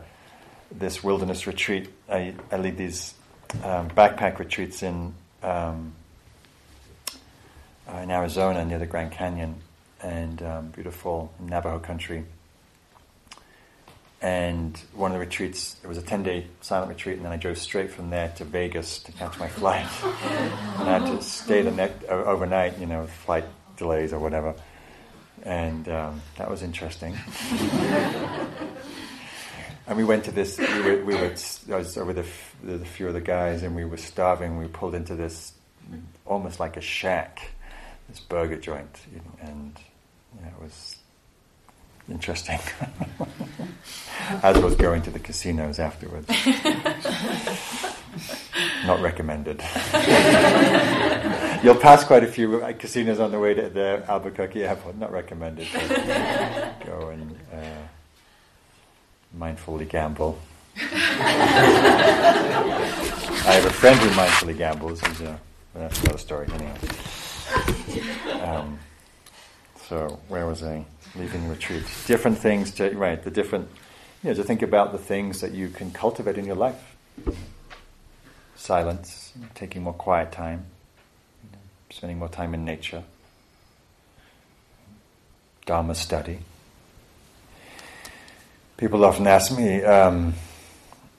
this 0.72 1.04
wilderness 1.04 1.48
retreat, 1.48 1.90
I, 2.10 2.34
I 2.52 2.58
lead 2.58 2.78
these 2.78 3.14
um, 3.64 3.90
backpack 3.90 4.40
retreats 4.40 4.84
in 4.84 5.14
um, 5.44 5.94
uh, 7.88 7.98
in 7.98 8.12
Arizona 8.12 8.66
near 8.66 8.80
the 8.80 8.86
Grand 8.86 9.12
Canyon 9.12 9.56
and 10.02 10.42
um, 10.42 10.68
beautiful 10.70 11.32
Navajo 11.40 11.80
country. 11.80 12.24
And 14.22 14.80
one 14.94 15.12
of 15.12 15.16
the 15.16 15.20
retreats, 15.20 15.76
it 15.84 15.88
was 15.88 15.98
a 15.98 16.02
10 16.02 16.24
day 16.24 16.48
silent 16.62 16.90
retreat, 16.90 17.18
and 17.18 17.26
then 17.26 17.32
I 17.32 17.38
drove 17.38 17.58
straight 17.58 17.92
from 17.92 18.10
there 18.10 18.30
to 18.38 18.46
Vegas 18.46 19.00
to 19.04 19.12
catch 19.12 19.38
my 19.38 19.48
flight. 19.48 19.86
and 20.04 20.90
I 20.90 21.00
had 21.00 21.06
to 21.06 21.22
stay 21.22 21.62
the 21.62 21.72
next, 21.72 22.06
uh, 22.06 22.14
overnight, 22.14 22.80
you 22.80 22.88
know, 22.88 23.02
with 23.02 23.12
flight 23.12 23.46
delays 23.78 24.14
or 24.14 24.20
whatever. 24.20 24.56
And 25.44 25.88
um, 25.90 26.22
that 26.38 26.50
was 26.50 26.64
interesting. 26.64 27.16
And 29.88 29.98
we 29.98 30.04
went 30.04 30.24
to 30.26 30.32
this. 30.32 30.58
We 30.58 30.82
were, 30.82 31.06
we 31.06 31.16
were 31.16 31.36
I 31.72 31.76
was 31.76 31.96
with 31.96 32.18
a, 32.18 32.86
few 32.86 33.08
of 33.08 33.14
the 33.14 33.22
guys, 33.22 33.62
and 33.62 33.76
we 33.76 33.86
were 33.86 33.98
starving. 33.98 34.58
We 34.58 34.68
pulled 34.68 34.96
into 34.96 35.16
this 35.16 35.54
almost 36.26 36.60
like 36.60 36.76
a 36.76 36.82
shack, 36.82 37.52
this 38.10 38.20
burger 38.20 38.58
joint, 38.58 39.00
and 39.42 39.80
yeah, 40.42 40.48
it 40.48 40.62
was 40.62 40.96
interesting. 42.10 42.60
As 44.42 44.58
was 44.58 44.76
going 44.76 45.04
to 45.04 45.12
the 45.12 45.20
casinos 45.20 45.78
afterwards. 45.78 46.28
Not 48.86 49.02
recommended. 49.02 49.62
You'll 51.64 51.76
pass 51.76 52.04
quite 52.04 52.24
a 52.24 52.28
few 52.28 52.60
casinos 52.80 53.20
on 53.20 53.32
the 53.32 53.40
way 53.40 53.54
to 53.54 53.70
the 53.70 54.04
Albuquerque 54.08 54.64
airport. 54.64 54.98
Not 54.98 55.12
recommended. 55.12 55.68
Go 56.86 57.10
and. 57.10 57.38
Uh, 57.54 57.88
mindfully 59.40 59.88
gamble. 59.88 60.40
I 60.78 60.82
have 63.46 63.66
a 63.66 63.70
friend 63.70 64.00
who 64.00 64.10
mindfully 64.10 64.58
gambles. 64.58 65.00
He's 65.02 65.22
a, 65.22 65.40
that's 65.74 66.02
another 66.02 66.18
story, 66.18 66.48
anyway. 66.54 66.74
Um, 68.42 68.80
so, 69.88 70.20
where 70.28 70.46
was 70.46 70.64
I? 70.64 70.86
Leaving 71.16 71.48
retreats. 71.48 72.08
Different 72.08 72.38
things 72.38 72.72
to, 72.74 72.90
right, 72.92 73.22
the 73.22 73.32
different, 73.32 73.70
you 74.24 74.30
know, 74.30 74.36
to 74.36 74.44
think 74.44 74.62
about 74.62 74.92
the 74.92 74.98
things 74.98 75.42
that 75.42 75.54
you 75.54 75.70
can 75.70 75.92
cultivate 75.92 76.38
in 76.38 76.46
your 76.46 76.56
life. 76.56 76.96
Silence, 78.56 79.34
taking 79.54 79.84
more 79.84 79.94
quiet 79.94 80.32
time, 80.32 80.66
spending 81.90 82.20
more 82.20 82.30
time 82.30 82.54
in 82.54 82.66
nature, 82.66 83.04
Dharma 85.66 85.96
study 85.96 86.40
people 88.78 89.06
often 89.06 89.28
ask 89.28 89.56
me, 89.56 89.84
um, 89.84 90.34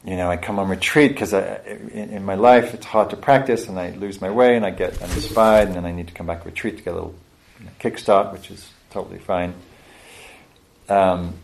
you 0.04 0.16
know, 0.16 0.30
I 0.30 0.36
come 0.36 0.58
on 0.58 0.68
retreat 0.68 1.12
because 1.12 1.32
in, 1.32 2.10
in, 2.10 2.24
my 2.24 2.34
life 2.36 2.74
it's 2.74 2.86
hard 2.86 3.10
to 3.10 3.16
practice 3.16 3.66
and 3.66 3.78
I 3.78 3.90
lose 3.90 4.20
my 4.20 4.30
way 4.30 4.56
and 4.56 4.64
I 4.64 4.70
get 4.70 5.02
uninspired 5.02 5.66
and 5.66 5.76
then 5.76 5.84
I 5.84 5.92
need 5.92 6.08
to 6.08 6.14
come 6.14 6.26
back 6.26 6.42
to 6.42 6.46
retreat 6.46 6.76
to 6.78 6.82
get 6.82 6.92
a 6.92 6.94
little 6.94 7.14
you 7.58 7.64
know, 7.64 7.72
kickstart, 7.80 8.32
which 8.32 8.50
is 8.50 8.68
totally 8.90 9.18
fine. 9.18 9.54
Um, 10.88 11.34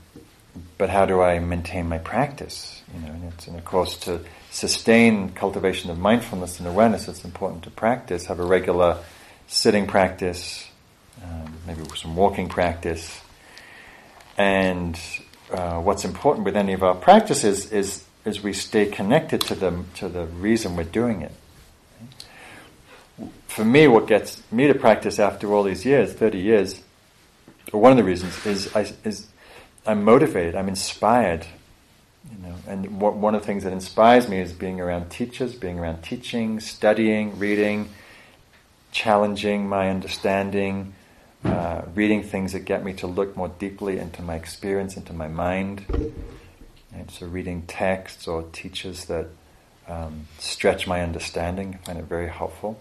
but 0.78 0.90
how 0.90 1.07
do 1.07 1.21
I 1.21 1.38
maintain 1.38 1.88
my 1.88 1.99
practice? 1.99 2.83
You 2.95 3.00
know, 3.00 3.12
and, 3.12 3.33
and 3.47 3.57
of 3.57 3.64
course, 3.64 3.97
to 3.99 4.21
sustain 4.50 5.31
cultivation 5.31 5.90
of 5.90 5.99
mindfulness 5.99 6.59
and 6.59 6.69
awareness, 6.69 7.09
it's 7.09 7.25
important 7.25 7.64
to 7.64 7.71
practice, 7.71 8.26
have 8.26 8.38
a 8.38 8.45
regular 8.45 8.99
sitting 9.49 9.87
practice, 9.87 10.69
um, 11.25 11.54
maybe 11.66 11.83
some 11.97 12.14
walking 12.14 12.49
practice. 12.49 13.21
And 14.37 14.99
uh, 15.52 15.80
what's 15.80 16.04
important 16.04 16.44
with 16.44 16.56
any 16.56 16.73
of 16.73 16.82
our 16.82 16.94
practices 16.94 17.71
is, 17.73 18.04
is 18.25 18.42
we 18.42 18.52
stay 18.52 18.87
connected 18.87 19.40
to 19.42 19.54
the, 19.54 19.85
to 19.97 20.09
the 20.09 20.26
reason 20.26 20.76
we're 20.76 20.85
doing 20.85 21.23
it. 21.23 21.32
For 23.47 23.64
me, 23.64 23.87
what 23.87 24.06
gets 24.06 24.42
me 24.50 24.66
to 24.66 24.75
practice 24.75 25.18
after 25.18 25.52
all 25.52 25.62
these 25.62 25.85
years, 25.85 26.12
30 26.12 26.38
years, 26.38 26.80
or 27.73 27.80
one 27.80 27.92
of 27.92 27.99
the 27.99 28.04
reasons, 28.04 28.47
is, 28.47 28.75
I, 28.75 28.90
is 29.04 29.26
I'm 29.87 30.04
motivated, 30.04 30.56
I'm 30.56 30.68
inspired. 30.68 31.47
You 32.30 32.49
know, 32.49 32.54
and 32.66 33.00
one 33.00 33.35
of 33.35 33.42
the 33.42 33.47
things 33.47 33.64
that 33.64 33.73
inspires 33.73 34.28
me 34.28 34.38
is 34.38 34.52
being 34.52 34.80
around 34.80 35.11
teachers, 35.11 35.54
being 35.54 35.78
around 35.78 36.02
teaching, 36.02 36.61
studying, 36.61 37.38
reading, 37.38 37.90
challenging 38.92 39.68
my 39.68 39.90
understanding, 39.90 40.94
uh, 41.44 41.82
reading 41.94 42.22
things 42.22 42.52
that 42.52 42.61
get 42.61 42.84
me 42.84 42.92
to 42.94 43.06
look 43.06 43.37
more 43.37 43.49
deeply 43.49 43.99
into 43.99 44.22
my 44.22 44.37
experience, 44.37 44.96
into 44.96 45.12
my 45.12 45.28
mind. 45.28 45.84
And 46.94 47.11
so, 47.11 47.26
reading 47.26 47.62
texts 47.62 48.28
or 48.28 48.44
teachers 48.52 49.06
that 49.06 49.26
um, 49.88 50.28
stretch 50.38 50.87
my 50.87 51.00
understanding, 51.00 51.78
I 51.82 51.87
find 51.87 51.99
it 51.99 52.04
very 52.04 52.28
helpful. 52.28 52.80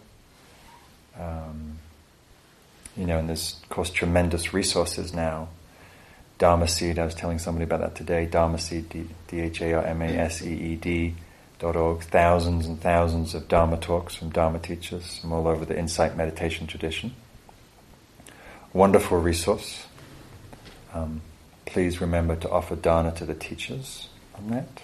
Um, 1.19 1.79
you 2.95 3.05
know, 3.05 3.17
and 3.17 3.27
there's, 3.27 3.59
of 3.63 3.69
course, 3.69 3.89
tremendous 3.89 4.53
resources 4.53 5.13
now. 5.13 5.47
Dharma 6.37 6.67
Seed, 6.67 6.99
I 6.99 7.05
was 7.05 7.15
telling 7.15 7.39
somebody 7.39 7.63
about 7.63 7.81
that 7.81 7.95
today. 7.95 8.25
Dharma 8.25 8.57
Seed, 8.57 8.89
D 8.89 9.39
H 9.39 9.61
A 9.61 9.73
R 9.73 9.83
M 9.85 10.01
A 10.01 10.07
S 10.07 10.41
E 10.41 10.53
E 10.53 10.75
D 10.75 11.15
dot 11.59 11.75
org. 11.75 12.01
Thousands 12.03 12.65
and 12.65 12.79
thousands 12.81 13.33
of 13.33 13.47
Dharma 13.47 13.77
talks 13.77 14.13
from 14.15 14.29
Dharma 14.29 14.59
teachers 14.59 15.19
from 15.19 15.31
all 15.31 15.47
over 15.47 15.65
the 15.65 15.77
insight 15.77 16.17
meditation 16.17 16.67
tradition 16.67 17.15
wonderful 18.73 19.19
resource. 19.19 19.85
Um, 20.93 21.21
please 21.65 22.01
remember 22.01 22.35
to 22.35 22.49
offer 22.49 22.75
dana 22.75 23.11
to 23.13 23.25
the 23.25 23.33
teachers 23.33 24.09
on 24.35 24.49
that. 24.49 24.81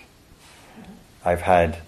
I've 1.25 1.41
had 1.41 1.79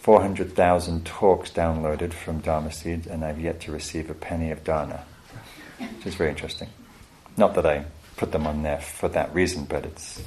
400,000 0.00 1.04
talks 1.04 1.50
downloaded 1.50 2.12
from 2.12 2.40
Dharma 2.40 2.72
Seed, 2.72 3.06
and 3.06 3.24
I've 3.24 3.40
yet 3.40 3.60
to 3.62 3.72
receive 3.72 4.10
a 4.10 4.14
penny 4.14 4.50
of 4.50 4.64
dana, 4.64 5.04
which 5.78 6.06
is 6.06 6.14
very 6.14 6.30
interesting. 6.30 6.68
Not 7.36 7.54
that 7.54 7.66
I 7.66 7.84
put 8.16 8.32
them 8.32 8.46
on 8.46 8.62
there 8.62 8.80
for 8.80 9.08
that 9.10 9.34
reason, 9.34 9.64
but 9.64 9.84
it's 9.84 10.22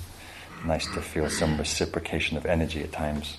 nice 0.66 0.86
to 0.94 1.02
feel 1.02 1.30
some 1.30 1.58
reciprocation 1.58 2.38
of 2.38 2.46
energy 2.46 2.82
at 2.82 2.92
times. 2.92 3.38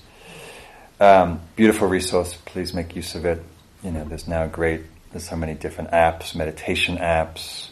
Um, 1.00 1.40
beautiful 1.56 1.88
resource. 1.88 2.36
Please 2.44 2.74
make 2.74 2.94
use 2.94 3.14
of 3.14 3.24
it. 3.24 3.42
You 3.82 3.90
know, 3.90 4.04
there's 4.04 4.28
now 4.28 4.46
great 4.46 4.82
there's 5.14 5.28
so 5.28 5.36
many 5.36 5.54
different 5.54 5.92
apps, 5.92 6.34
meditation 6.34 6.96
apps. 6.96 7.68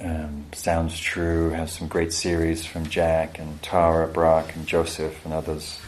Um, 0.00 0.46
Sounds 0.52 0.98
True 0.98 1.50
has 1.50 1.70
some 1.70 1.86
great 1.86 2.12
series 2.12 2.66
from 2.66 2.88
Jack 2.88 3.38
and 3.38 3.62
Tara 3.62 4.08
Brach 4.08 4.56
and 4.56 4.66
Joseph 4.66 5.24
and 5.24 5.32
others. 5.32 5.78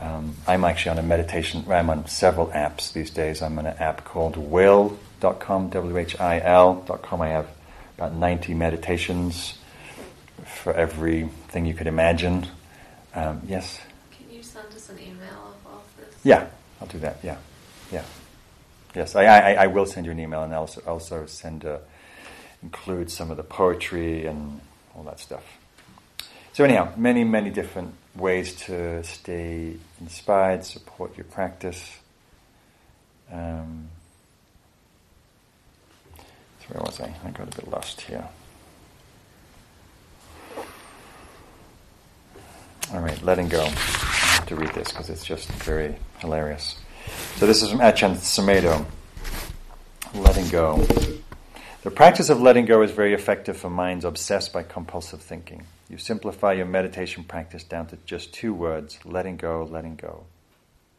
Um, 0.00 0.36
I'm 0.46 0.64
actually 0.64 0.92
on 0.92 0.98
a 0.98 1.02
meditation, 1.02 1.64
I'm 1.68 1.90
on 1.90 2.06
several 2.06 2.46
apps 2.46 2.92
these 2.92 3.10
days. 3.10 3.42
I'm 3.42 3.58
on 3.58 3.66
an 3.66 3.76
app 3.78 4.04
called 4.04 4.36
Whil.com, 4.36 5.70
W-H-I-L.com. 5.70 7.20
I 7.20 7.28
have 7.28 7.48
about 7.98 8.14
90 8.14 8.54
meditations 8.54 9.58
for 10.46 10.72
everything 10.72 11.66
you 11.66 11.74
could 11.74 11.88
imagine. 11.88 12.46
Um, 13.16 13.42
yes? 13.48 13.80
Can 14.16 14.32
you 14.32 14.44
send 14.44 14.68
us 14.68 14.90
an 14.90 15.00
email 15.00 15.54
of 15.64 15.66
all 15.66 15.82
this? 15.98 16.14
Yeah, 16.22 16.46
I'll 16.80 16.86
do 16.86 17.00
that, 17.00 17.18
yeah. 17.24 17.36
Yeah. 17.90 18.04
Yes, 18.94 19.14
I, 19.14 19.24
I, 19.24 19.52
I, 19.52 19.66
will 19.68 19.86
send 19.86 20.06
you 20.06 20.12
an 20.12 20.18
email 20.18 20.42
and 20.42 20.52
also 20.52 20.82
also 20.86 21.26
send 21.26 21.64
a, 21.64 21.80
include 22.62 23.10
some 23.10 23.30
of 23.30 23.36
the 23.36 23.44
poetry 23.44 24.26
and 24.26 24.60
all 24.96 25.04
that 25.04 25.20
stuff. 25.20 25.44
So 26.52 26.64
anyhow, 26.64 26.92
many 26.96 27.22
many 27.22 27.50
different 27.50 27.94
ways 28.16 28.56
to 28.66 29.04
stay 29.04 29.76
inspired, 30.00 30.64
support 30.64 31.16
your 31.16 31.24
practice. 31.24 31.98
Um, 33.30 33.88
so 36.16 36.74
where 36.74 36.82
was 36.82 37.00
I? 37.00 37.14
I 37.24 37.30
got 37.30 37.52
a 37.52 37.56
bit 37.56 37.70
lost 37.70 38.00
here. 38.00 38.28
All 42.92 43.00
right, 43.00 43.22
letting 43.22 43.48
go. 43.48 43.62
I 43.62 43.68
have 43.68 44.46
to 44.46 44.56
read 44.56 44.74
this 44.74 44.90
because 44.90 45.10
it's 45.10 45.24
just 45.24 45.48
very 45.48 45.94
hilarious. 46.18 46.74
So 47.36 47.46
this 47.46 47.62
is 47.62 47.70
from 47.70 47.80
Ajahn 47.80 48.16
Sumedho. 48.16 48.84
Letting 50.14 50.48
go. 50.48 50.76
The 51.82 51.90
practice 51.90 52.28
of 52.28 52.40
letting 52.42 52.66
go 52.66 52.82
is 52.82 52.90
very 52.90 53.14
effective 53.14 53.56
for 53.56 53.70
minds 53.70 54.04
obsessed 54.04 54.52
by 54.52 54.62
compulsive 54.62 55.22
thinking. 55.22 55.64
You 55.88 55.98
simplify 55.98 56.52
your 56.52 56.66
meditation 56.66 57.24
practice 57.24 57.64
down 57.64 57.86
to 57.86 57.98
just 58.04 58.34
two 58.34 58.52
words 58.52 58.98
letting 59.04 59.36
go, 59.36 59.66
letting 59.70 59.96
go. 59.96 60.24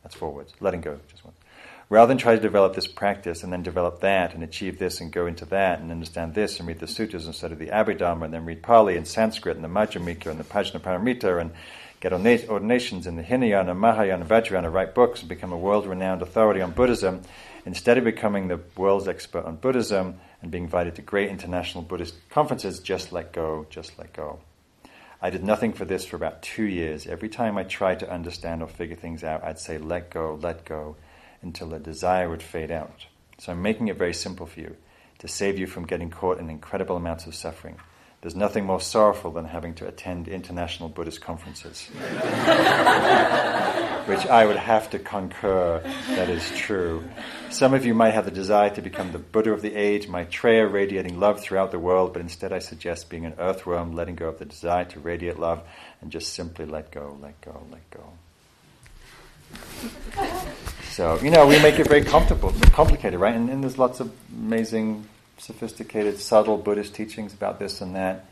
That's 0.04 0.16
four 0.16 0.32
words. 0.32 0.54
Letting 0.60 0.82
go, 0.82 1.00
just 1.10 1.24
one. 1.24 1.34
Rather 1.90 2.08
than 2.08 2.18
try 2.18 2.36
to 2.36 2.42
develop 2.42 2.74
this 2.74 2.88
practice 2.88 3.44
and 3.44 3.52
then 3.52 3.64
develop 3.64 4.00
that 4.00 4.34
and 4.34 4.44
achieve 4.44 4.80
this 4.80 5.02
and 5.02 5.12
go 5.12 5.28
into 5.28 5.46
that 5.46 5.80
and 5.80 5.92
understand 5.92 6.34
this 6.34 6.58
and 6.58 6.68
read 6.68 6.80
the 6.80 6.88
sutras 6.88 7.28
instead 7.28 7.52
of 7.52 7.60
the 7.60 7.68
Abhidhamma 7.68 8.26
and 8.26 8.34
then 8.34 8.46
read 8.46 8.64
Pali 8.64 8.96
and 8.96 9.06
Sanskrit 9.06 9.58
and 9.58 9.64
the 9.64 9.68
Madhyamika 9.68 10.28
and 10.28 10.40
the 10.40 10.46
Prajnaparamita 10.46 11.40
and 11.40 11.52
get 12.02 12.12
ordinations 12.14 13.08
in 13.08 13.16
the 13.16 13.22
Hinayana, 13.22 13.76
Mahayana, 13.76 14.26
Vajrayana, 14.26 14.74
write 14.74 14.96
books, 14.96 15.20
and 15.22 15.30
become 15.30 15.54
a 15.54 15.58
world 15.58 15.86
renowned 15.86 16.24
authority 16.24 16.60
on 16.60 16.72
Buddhism, 16.72 17.22
instead 17.66 18.00
of 18.00 18.04
becoming 18.04 18.48
the 18.48 18.60
world's 18.76 19.08
expert 19.08 19.46
on 19.46 19.56
Buddhism 19.56 20.20
and 20.42 20.50
being 20.50 20.64
invited 20.64 20.96
to 20.96 21.04
great 21.04 21.30
international 21.30 21.84
Buddhist 21.84 22.16
conferences, 22.32 22.80
just 22.80 23.14
let 23.14 23.32
go, 23.32 23.68
just 23.70 23.98
let 24.00 24.12
go. 24.14 24.40
I 25.22 25.30
did 25.30 25.44
nothing 25.44 25.74
for 25.74 25.86
this 25.86 26.04
for 26.04 26.16
about 26.16 26.42
two 26.42 26.64
years. 26.64 27.06
Every 27.06 27.30
time 27.30 27.56
I 27.56 27.64
tried 27.64 28.00
to 28.00 28.12
understand 28.12 28.64
or 28.64 28.68
figure 28.68 28.96
things 28.96 29.24
out, 29.24 29.44
I'd 29.44 29.60
say, 29.60 29.78
let 29.78 30.10
go, 30.10 30.40
let 30.42 30.66
go, 30.66 30.96
until 31.44 31.70
the 31.70 31.78
desire 31.78 32.28
would 32.28 32.42
fade 32.42 32.72
out. 32.72 33.06
So 33.38 33.52
I'm 33.52 33.62
making 33.62 33.90
it 33.90 33.98
very 33.98 34.16
simple 34.16 34.48
for 34.48 34.60
you 34.60 34.76
to 35.20 35.28
save 35.28 35.60
you 35.60 35.68
from 35.68 35.86
getting 35.86 36.10
caught 36.10 36.40
in 36.40 36.50
incredible 36.50 36.98
amounts 36.98 37.28
of 37.28 37.36
suffering. 37.36 37.78
There's 38.22 38.36
nothing 38.36 38.66
more 38.66 38.80
sorrowful 38.80 39.32
than 39.32 39.46
having 39.46 39.74
to 39.76 39.88
attend 39.88 40.28
international 40.28 40.90
Buddhist 40.90 41.22
conferences. 41.22 41.88
Which 44.06 44.28
I 44.28 44.46
would 44.46 44.58
have 44.58 44.92
to 44.92 45.00
concur 45.00 45.82
that 46.10 46.30
is 46.30 46.48
true. 46.52 47.04
Some 47.50 47.74
of 47.74 47.84
you 47.84 47.96
might 47.96 48.14
have 48.14 48.26
the 48.26 48.32
desire 48.32 48.70
to 48.72 48.82
become 48.82 49.12
the 49.12 49.18
Buddha 49.18 49.52
of 49.52 49.64
the 49.64 49.74
age, 49.74 50.08
Maitreya, 50.08 50.68
radiating 50.68 51.20
love 51.20 51.42
throughout 51.42 51.72
the 51.72 51.80
world, 51.80 52.14
but 52.14 52.22
instead 52.22 52.54
I 52.54 52.60
suggest 52.60 53.10
being 53.10 53.26
an 53.26 53.34
earthworm, 53.40 53.96
letting 53.96 54.16
go 54.16 54.28
of 54.30 54.38
the 54.38 54.46
desire 54.46 54.86
to 54.86 55.00
radiate 55.00 55.40
love, 55.40 55.64
and 56.00 56.12
just 56.12 56.34
simply 56.34 56.66
let 56.66 56.92
go, 56.92 57.18
let 57.22 57.42
go, 57.42 57.64
let 57.72 57.90
go. 57.90 58.04
So, 60.92 61.18
you 61.22 61.30
know, 61.30 61.48
we 61.48 61.58
make 61.62 61.80
it 61.80 61.88
very 61.88 62.04
comfortable, 62.04 62.52
complicated, 62.74 63.18
right? 63.18 63.34
And, 63.34 63.50
and 63.50 63.64
there's 63.64 63.78
lots 63.78 64.02
of 64.02 64.12
amazing 64.30 65.08
sophisticated, 65.42 66.20
subtle 66.20 66.58
Buddhist 66.58 66.94
teachings 66.94 67.34
about 67.34 67.58
this 67.58 67.82
and 67.82 67.96
that. 67.96 68.26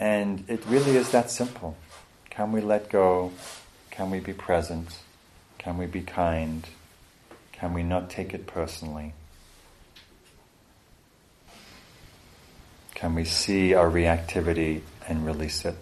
And 0.00 0.44
it 0.48 0.64
really 0.66 0.96
is 0.96 1.10
that 1.10 1.30
simple. 1.30 1.76
Can 2.30 2.52
we 2.52 2.62
let 2.62 2.88
go? 2.88 3.32
Can 3.90 4.10
we 4.10 4.18
be 4.18 4.32
present? 4.32 4.98
Can 5.58 5.76
we 5.76 5.86
be 5.86 6.00
kind? 6.00 6.66
Can 7.52 7.74
we 7.74 7.82
not 7.82 8.08
take 8.08 8.32
it 8.32 8.46
personally? 8.46 9.12
Can 12.94 13.14
we 13.14 13.24
see 13.24 13.74
our 13.74 13.90
reactivity 13.90 14.80
and 15.06 15.26
release 15.26 15.64
it? 15.66 15.76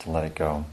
To 0.00 0.10
let 0.10 0.24
it 0.24 0.36
go. 0.36 0.66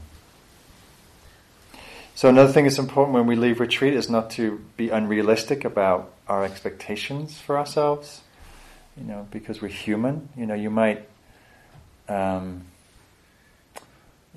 So 2.16 2.28
another 2.28 2.52
thing 2.52 2.64
that's 2.64 2.78
important 2.78 3.14
when 3.14 3.26
we 3.26 3.34
leave 3.34 3.58
retreat 3.58 3.94
is 3.94 4.08
not 4.08 4.30
to 4.30 4.64
be 4.76 4.88
unrealistic 4.88 5.64
about 5.64 6.12
our 6.28 6.44
expectations 6.44 7.40
for 7.40 7.58
ourselves. 7.58 8.20
You 8.96 9.02
know, 9.04 9.26
because 9.32 9.60
we're 9.60 9.68
human. 9.68 10.28
You 10.36 10.46
know, 10.46 10.54
you 10.54 10.70
might, 10.70 11.08
um, 12.08 12.66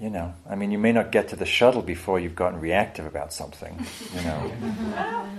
you 0.01 0.09
know, 0.09 0.33
I 0.49 0.55
mean, 0.55 0.71
you 0.71 0.79
may 0.79 0.91
not 0.91 1.11
get 1.11 1.27
to 1.29 1.35
the 1.35 1.45
shuttle 1.45 1.83
before 1.83 2.19
you've 2.19 2.35
gotten 2.35 2.59
reactive 2.59 3.05
about 3.05 3.31
something. 3.31 3.85
You 4.15 4.21
know, 4.21 4.51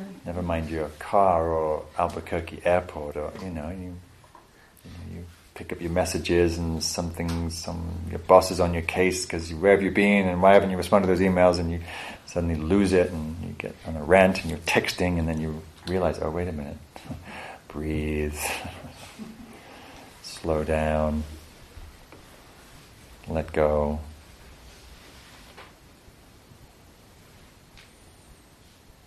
never 0.24 0.40
mind 0.40 0.70
your 0.70 0.90
car 1.00 1.48
or 1.48 1.84
Albuquerque 1.98 2.62
airport, 2.64 3.16
or 3.16 3.32
you 3.42 3.50
know, 3.50 3.70
you, 3.70 3.76
you, 3.76 3.86
know, 3.86 3.90
you 3.90 3.96
pick 5.58 5.72
up 5.72 5.80
your 5.80 5.90
messages 5.90 6.56
and 6.56 6.80
something, 6.80 7.50
some 7.50 7.90
your 8.10 8.20
boss 8.20 8.52
is 8.52 8.60
on 8.60 8.72
your 8.72 8.82
case 8.82 9.26
because 9.26 9.52
where 9.52 9.72
have 9.72 9.82
you 9.82 9.90
been 9.90 10.28
and 10.28 10.40
why 10.40 10.54
haven't 10.54 10.70
you 10.70 10.76
responded 10.76 11.08
to 11.08 11.12
those 11.12 11.20
emails 11.20 11.58
and 11.58 11.68
you 11.68 11.80
suddenly 12.26 12.54
lose 12.54 12.92
it 12.92 13.10
and 13.10 13.36
you 13.42 13.52
get 13.58 13.74
on 13.84 13.96
a 13.96 14.04
rant 14.04 14.40
and 14.40 14.50
you're 14.50 14.60
texting 14.60 15.18
and 15.18 15.26
then 15.26 15.40
you 15.40 15.60
realize, 15.88 16.20
oh, 16.22 16.30
wait 16.30 16.46
a 16.46 16.52
minute, 16.52 16.76
breathe, 17.68 18.38
slow 20.22 20.62
down, 20.62 21.24
let 23.26 23.52
go. 23.52 23.98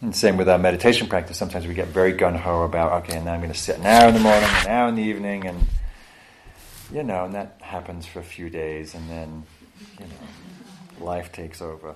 And 0.01 0.13
same 0.13 0.35
with 0.35 0.49
our 0.49 0.57
meditation 0.57 1.07
practice. 1.07 1.37
Sometimes 1.37 1.65
we 1.65 1.75
get 1.75 1.87
very 1.87 2.11
gun 2.11 2.35
ho 2.35 2.63
about, 2.63 3.03
okay, 3.03 3.15
and 3.15 3.25
now 3.25 3.35
I'm 3.35 3.39
going 3.39 3.53
to 3.53 3.57
sit 3.57 3.77
an 3.77 3.85
hour 3.85 4.09
in 4.09 4.15
the 4.15 4.19
morning, 4.19 4.43
an 4.43 4.67
hour 4.67 4.89
in 4.89 4.95
the 4.95 5.03
evening, 5.03 5.45
and 5.45 5.65
you 6.91 7.03
know, 7.03 7.25
and 7.25 7.33
that 7.33 7.57
happens 7.61 8.05
for 8.05 8.19
a 8.19 8.23
few 8.23 8.49
days, 8.49 8.93
and 8.93 9.09
then 9.09 9.43
you 9.99 10.05
know, 10.05 11.05
life 11.05 11.31
takes 11.31 11.61
over. 11.61 11.95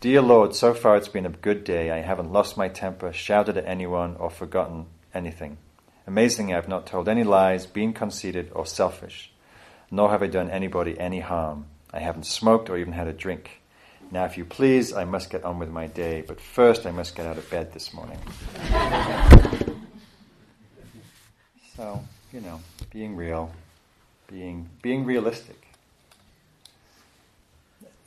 Dear 0.00 0.22
Lord, 0.22 0.54
so 0.54 0.74
far 0.74 0.96
it's 0.96 1.08
been 1.08 1.26
a 1.26 1.30
good 1.30 1.64
day. 1.64 1.90
I 1.90 1.98
haven't 1.98 2.32
lost 2.32 2.56
my 2.56 2.68
temper, 2.68 3.12
shouted 3.12 3.56
at 3.56 3.66
anyone, 3.66 4.16
or 4.16 4.30
forgotten 4.30 4.86
anything. 5.12 5.58
Amazingly, 6.06 6.54
I've 6.54 6.68
not 6.68 6.86
told 6.86 7.08
any 7.08 7.24
lies, 7.24 7.66
been 7.66 7.92
conceited, 7.92 8.50
or 8.54 8.64
selfish, 8.64 9.32
nor 9.90 10.10
have 10.10 10.22
I 10.22 10.28
done 10.28 10.50
anybody 10.50 10.98
any 10.98 11.20
harm. 11.20 11.66
I 11.92 11.98
haven't 11.98 12.26
smoked 12.26 12.70
or 12.70 12.78
even 12.78 12.92
had 12.92 13.08
a 13.08 13.12
drink. 13.12 13.60
Now, 14.10 14.24
if 14.24 14.38
you 14.38 14.44
please, 14.44 14.92
I 14.92 15.04
must 15.04 15.30
get 15.30 15.44
on 15.44 15.58
with 15.58 15.68
my 15.68 15.86
day, 15.86 16.22
but 16.26 16.40
first 16.40 16.86
I 16.86 16.92
must 16.92 17.14
get 17.14 17.26
out 17.26 17.36
of 17.36 17.50
bed 17.50 17.74
this 17.74 17.92
morning. 17.92 18.18
so, 21.76 22.02
you 22.32 22.40
know, 22.40 22.60
being 22.90 23.16
real, 23.16 23.52
being, 24.28 24.68
being 24.82 25.04
realistic, 25.04 25.66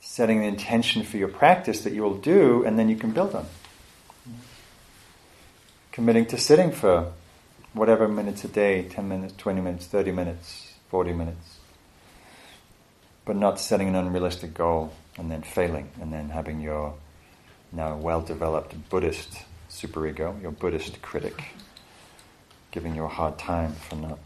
setting 0.00 0.38
an 0.38 0.44
intention 0.44 1.02
for 1.02 1.16
your 1.16 1.28
practice 1.28 1.82
that 1.82 1.92
you 1.92 2.02
will 2.02 2.16
do, 2.16 2.64
and 2.64 2.78
then 2.78 2.88
you 2.88 2.96
can 2.96 3.10
build 3.10 3.34
on. 3.34 3.46
Committing 5.90 6.24
to 6.26 6.38
sitting 6.38 6.70
for 6.72 7.12
whatever 7.74 8.08
minutes 8.08 8.44
a 8.44 8.48
day 8.48 8.82
10 8.88 9.08
minutes, 9.08 9.34
20 9.36 9.60
minutes, 9.60 9.86
30 9.86 10.12
minutes, 10.12 10.74
40 10.90 11.12
minutes. 11.12 11.58
But 13.24 13.36
not 13.36 13.60
setting 13.60 13.88
an 13.88 13.94
unrealistic 13.94 14.54
goal 14.54 14.92
and 15.18 15.30
then 15.30 15.42
failing, 15.42 15.90
and 16.00 16.12
then 16.12 16.30
having 16.30 16.60
your 16.60 16.94
now 17.72 17.96
well 17.96 18.20
developed 18.20 18.74
Buddhist 18.90 19.44
superego, 19.70 20.40
your 20.40 20.52
Buddhist 20.52 21.02
critic, 21.02 21.44
giving 22.70 22.94
you 22.94 23.04
a 23.04 23.08
hard 23.08 23.38
time 23.38 23.72
for 23.72 23.96
not, 23.96 24.18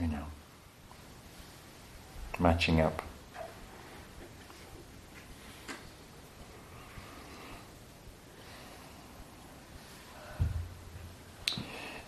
you 0.00 0.08
know, 0.08 0.24
matching 2.38 2.80
up. 2.80 3.02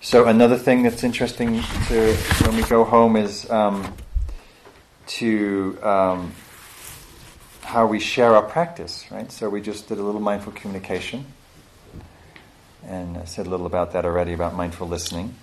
So 0.01 0.27
another 0.27 0.59
thing 0.59 0.83
that's 0.83 1.03
interesting 1.03 1.63
to 1.89 2.15
when 2.45 2.57
we 2.57 2.63
go 2.65 2.85
home 2.85 3.17
is 3.17 3.51
um, 3.51 3.95
to 5.07 5.79
um, 5.83 6.33
how 7.63 7.87
we 7.87 7.99
share 7.99 8.35
our 8.35 8.43
practice, 8.43 9.07
right? 9.11 9.33
So 9.33 9.49
we 9.49 9.63
just 9.63 9.89
did 9.89 9.99
a 9.99 10.03
little 10.03 10.21
mindful 10.21 10.53
communication, 10.53 11.25
and 12.87 13.17
I 13.17 13.25
said 13.25 13.47
a 13.47 13.51
little 13.51 13.67
about 13.67 13.93
that 13.93 14.05
already 14.05 14.35
about 14.35 14.55
mindful 14.55 14.87
listening. 14.87 15.35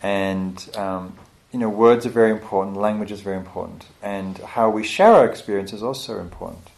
And 0.00 0.64
um, 0.76 1.18
you 1.56 1.60
know, 1.60 1.70
words 1.70 2.04
are 2.04 2.10
very 2.10 2.32
important, 2.32 2.76
language 2.76 3.10
is 3.10 3.22
very 3.22 3.38
important, 3.38 3.86
and 4.02 4.36
how 4.36 4.68
we 4.68 4.84
share 4.84 5.14
our 5.14 5.24
experience 5.24 5.72
is 5.72 5.82
also 5.82 6.20
important. 6.20 6.68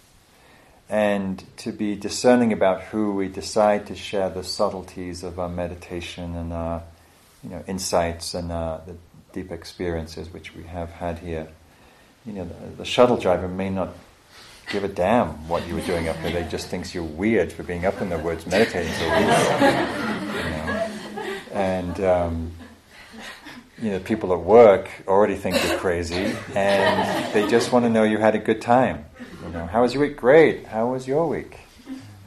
And 0.88 1.43
to 1.57 1.73
be 1.73 1.97
discerning 1.97 2.53
about 2.53 2.83
who 2.83 3.12
we 3.12 3.27
decide 3.27 3.88
to 3.88 3.97
share 3.97 4.31
the 4.31 4.45
subtleties 4.45 5.25
of 5.25 5.41
our 5.41 5.49
meditation 5.49 6.37
and 6.37 6.53
our, 6.53 6.85
you 7.43 7.51
know, 7.51 7.64
insights 7.67 8.35
and 8.35 8.53
uh, 8.53 8.79
the 8.87 8.95
deep 9.33 9.51
experiences 9.51 10.33
which 10.33 10.55
we 10.55 10.62
have 10.62 10.91
had 10.91 11.19
here. 11.19 11.49
You 12.25 12.35
know, 12.35 12.45
the, 12.45 12.77
the 12.77 12.85
shuttle 12.85 13.17
driver 13.17 13.49
may 13.49 13.71
not 13.71 13.88
give 14.71 14.85
a 14.85 14.88
damn 14.88 15.49
what 15.49 15.67
you 15.67 15.75
were 15.75 15.81
doing 15.81 16.07
up 16.09 16.14
here. 16.19 16.31
They 16.31 16.49
just 16.49 16.69
thinks 16.69 16.95
you're 16.95 17.03
weird 17.03 17.53
for 17.53 17.64
being 17.64 17.85
up 17.85 18.01
in 18.01 18.11
the 18.11 18.19
woods 18.21 18.47
meditating 18.47 18.93
for 18.93 19.05
a 19.07 19.19
week. 19.19 19.27
You 20.37 20.51
know? 20.51 20.91
And 21.53 22.01
um, 22.01 22.53
you 23.81 23.91
know, 23.91 24.01
people 24.01 24.33
at 24.33 24.41
work 24.41 24.91
already 25.07 25.37
think 25.37 25.62
you're 25.64 25.79
crazy, 25.79 26.35
and 26.55 27.35
they 27.35 27.49
just 27.49 27.73
want 27.73 27.85
to 27.85 27.91
know 27.91 28.03
you 28.03 28.19
had 28.19 28.35
a 28.35 28.38
good 28.38 28.61
time. 28.61 29.05
You 29.45 29.51
know, 29.51 29.67
how 29.67 29.83
was 29.83 29.95
your 29.95 30.03
week? 30.03 30.17
Great. 30.17 30.67
How 30.67 30.88
was 30.88 31.07
your 31.07 31.29
week? 31.29 31.59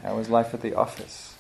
How 0.02 0.16
was 0.16 0.30
life 0.30 0.54
at 0.54 0.62
the 0.62 0.74
office? 0.76 1.36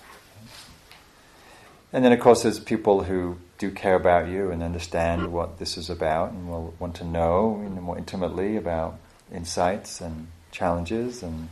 And 1.93 2.03
then, 2.03 2.11
of 2.11 2.19
course, 2.19 2.43
there's 2.43 2.59
people 2.59 3.03
who 3.03 3.37
do 3.57 3.71
care 3.71 3.95
about 3.95 4.27
you 4.27 4.51
and 4.51 4.61
understand 4.63 5.31
what 5.31 5.59
this 5.59 5.77
is 5.77 5.89
about, 5.89 6.31
and 6.31 6.49
will 6.49 6.73
want 6.79 6.95
to 6.95 7.05
know 7.05 7.55
more 7.81 7.97
intimately 7.97 8.57
about 8.57 8.99
insights 9.33 10.01
and 10.01 10.27
challenges 10.51 11.23
and 11.23 11.47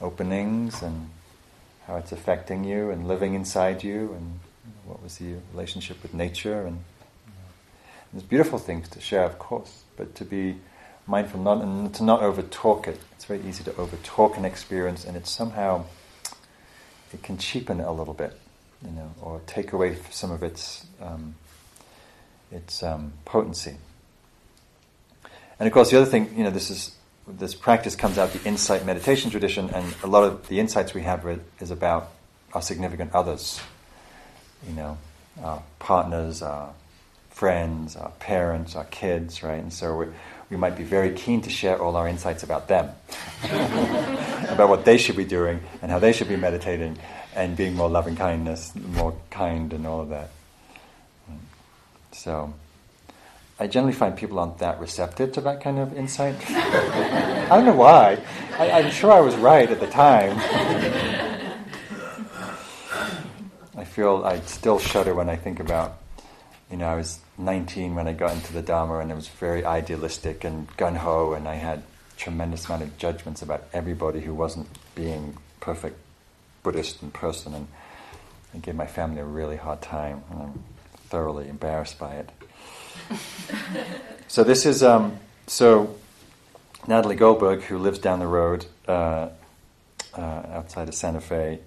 openings 0.00 0.82
and 0.82 1.10
how 1.86 1.96
it's 1.96 2.10
affecting 2.10 2.64
you 2.64 2.90
and 2.90 3.06
living 3.06 3.34
inside 3.34 3.84
you 3.84 4.12
and 4.14 4.40
what 4.84 5.02
was 5.02 5.18
the 5.18 5.36
relationship 5.52 6.02
with 6.02 6.12
nature 6.12 6.62
and 6.62 6.82
there's 8.16 8.26
beautiful 8.26 8.58
things 8.58 8.88
to 8.88 8.98
share 8.98 9.24
of 9.24 9.38
course 9.38 9.84
but 9.98 10.14
to 10.14 10.24
be 10.24 10.56
mindful 11.06 11.38
not 11.38 11.60
and 11.60 11.94
to 11.94 12.02
not 12.02 12.22
over 12.22 12.40
talk 12.40 12.88
it. 12.88 12.98
It's 13.12 13.26
very 13.26 13.42
easy 13.42 13.62
to 13.64 13.76
over 13.76 13.96
talk 14.02 14.38
an 14.38 14.46
experience 14.46 15.04
and 15.04 15.18
it's 15.18 15.30
somehow 15.30 15.84
it 17.12 17.22
can 17.22 17.36
cheapen 17.36 17.78
it 17.78 17.86
a 17.86 17.92
little 17.92 18.14
bit 18.14 18.38
you 18.82 18.90
know 18.90 19.14
or 19.20 19.42
take 19.46 19.74
away 19.74 19.98
some 20.10 20.30
of 20.30 20.42
its 20.42 20.86
um, 21.02 21.34
its 22.50 22.82
um, 22.82 23.12
potency. 23.26 23.76
And 25.60 25.66
of 25.66 25.72
course 25.74 25.90
the 25.90 25.98
other 25.98 26.10
thing 26.10 26.34
you 26.38 26.42
know 26.42 26.50
this 26.50 26.70
is 26.70 26.96
this 27.28 27.54
practice 27.54 27.96
comes 27.96 28.16
out 28.16 28.32
the 28.32 28.42
insight 28.48 28.86
meditation 28.86 29.30
tradition, 29.30 29.68
and 29.70 29.94
a 30.02 30.06
lot 30.06 30.22
of 30.24 30.48
the 30.48 30.58
insights 30.58 30.94
we 30.94 31.02
have 31.02 31.26
is 31.60 31.70
about 31.70 32.12
our 32.54 32.62
significant 32.62 33.12
others, 33.12 33.60
you 34.66 34.72
know, 34.72 34.96
our 35.42 35.62
partners, 35.80 36.40
our 36.40 36.72
friends, 37.36 37.96
our 37.96 38.12
parents, 38.12 38.74
our 38.76 38.84
kids, 38.84 39.42
right? 39.42 39.60
And 39.60 39.70
so 39.70 39.94
we, 39.94 40.06
we 40.48 40.56
might 40.56 40.74
be 40.74 40.84
very 40.84 41.12
keen 41.12 41.42
to 41.42 41.50
share 41.50 41.78
all 41.78 41.94
our 41.94 42.08
insights 42.08 42.42
about 42.42 42.66
them, 42.66 42.88
about 43.44 44.70
what 44.70 44.86
they 44.86 44.96
should 44.96 45.16
be 45.18 45.26
doing 45.26 45.60
and 45.82 45.90
how 45.90 45.98
they 45.98 46.14
should 46.14 46.30
be 46.30 46.36
meditating 46.36 46.96
and 47.34 47.54
being 47.54 47.74
more 47.74 47.90
loving 47.90 48.16
kindness, 48.16 48.74
more 48.74 49.14
kind, 49.28 49.74
and 49.74 49.86
all 49.86 50.00
of 50.00 50.08
that. 50.08 50.30
So. 52.12 52.54
I 53.58 53.66
generally 53.66 53.94
find 53.94 54.16
people 54.16 54.38
aren't 54.38 54.58
that 54.58 54.80
receptive 54.80 55.32
to 55.32 55.40
that 55.42 55.62
kind 55.62 55.78
of 55.78 55.96
insight. 55.96 56.36
I 56.48 57.48
don't 57.48 57.64
know 57.64 57.74
why. 57.74 58.18
I, 58.58 58.70
I'm 58.70 58.90
sure 58.90 59.10
I 59.12 59.20
was 59.20 59.34
right 59.36 59.70
at 59.70 59.80
the 59.80 59.86
time. 59.86 60.38
I 63.76 63.84
feel 63.84 64.22
I 64.26 64.40
still 64.40 64.78
shudder 64.78 65.14
when 65.14 65.30
I 65.30 65.36
think 65.36 65.60
about, 65.60 65.96
you 66.70 66.76
know, 66.76 66.86
I 66.86 66.96
was 66.96 67.20
19 67.38 67.94
when 67.94 68.08
I 68.08 68.12
got 68.12 68.34
into 68.34 68.52
the 68.52 68.62
Dharma 68.62 68.98
and 68.98 69.10
it 69.10 69.14
was 69.14 69.28
very 69.28 69.64
idealistic 69.64 70.44
and 70.44 70.74
gun 70.76 70.96
ho, 70.96 71.32
and 71.32 71.46
I 71.46 71.54
had 71.54 71.82
tremendous 72.16 72.66
amount 72.66 72.82
of 72.82 72.98
judgments 72.98 73.42
about 73.42 73.64
everybody 73.72 74.20
who 74.20 74.34
wasn't 74.34 74.66
being 74.94 75.36
perfect 75.60 75.98
Buddhist 76.62 77.02
in 77.02 77.10
person, 77.10 77.54
and 77.54 77.68
I 78.54 78.58
gave 78.58 78.74
my 78.74 78.86
family 78.86 79.20
a 79.20 79.24
really 79.24 79.56
hard 79.56 79.82
time, 79.82 80.24
and 80.30 80.42
I'm 80.42 80.64
thoroughly 81.08 81.48
embarrassed 81.48 81.98
by 81.98 82.16
it. 82.16 82.30
so 84.28 84.42
this 84.42 84.66
is 84.66 84.82
um, 84.82 85.20
so 85.46 85.94
Natalie 86.88 87.14
Goldberg, 87.14 87.62
who 87.62 87.78
lives 87.78 88.00
down 88.00 88.18
the 88.18 88.26
road 88.26 88.66
uh, 88.88 89.28
uh, 90.14 90.20
outside 90.20 90.88
of 90.88 90.94
Santa 90.94 91.20
Fe, 91.20 91.60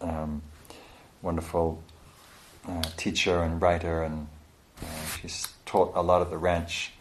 um, 0.00 0.42
wonderful 1.20 1.80
uh, 2.68 2.82
teacher 2.96 3.42
and 3.42 3.60
writer, 3.60 4.02
and 4.02 4.28
uh, 4.82 5.06
she's 5.20 5.48
taught 5.66 5.92
a 5.94 6.02
lot 6.02 6.22
at 6.22 6.30
the 6.30 6.38
ranch. 6.38 6.92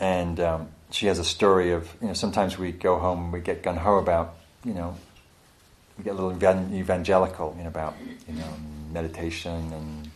And 0.00 0.40
um, 0.40 0.68
she 0.90 1.06
has 1.06 1.18
a 1.18 1.24
story 1.24 1.72
of 1.72 1.88
you 2.00 2.08
know 2.08 2.14
sometimes 2.14 2.58
we 2.58 2.72
go 2.72 2.98
home 2.98 3.32
we 3.32 3.40
get 3.40 3.62
gun 3.62 3.76
ho 3.76 3.98
about 3.98 4.34
you 4.64 4.74
know 4.74 4.96
we 5.96 6.04
get 6.04 6.10
a 6.10 6.20
little 6.20 6.32
evangelical 6.74 7.54
you 7.56 7.62
know 7.62 7.68
about 7.68 7.94
you 8.28 8.34
know 8.34 8.54
meditation 8.92 9.72
and 9.72 10.10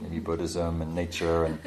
maybe 0.00 0.20
Buddhism 0.20 0.80
and 0.80 0.94
nature 0.94 1.44
and 1.44 1.58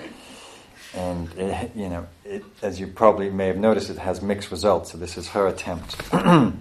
and 0.96 1.32
it, 1.38 1.72
you 1.76 1.90
know, 1.90 2.08
it, 2.24 2.44
as 2.62 2.80
you 2.80 2.88
probably 2.88 3.30
may 3.30 3.48
have 3.48 3.58
noticed, 3.58 3.90
it 3.90 3.98
has 3.98 4.22
mixed 4.22 4.50
results. 4.50 4.92
So 4.92 4.98
this 4.98 5.18
is 5.18 5.28
her 5.30 5.48
attempt. 5.48 5.96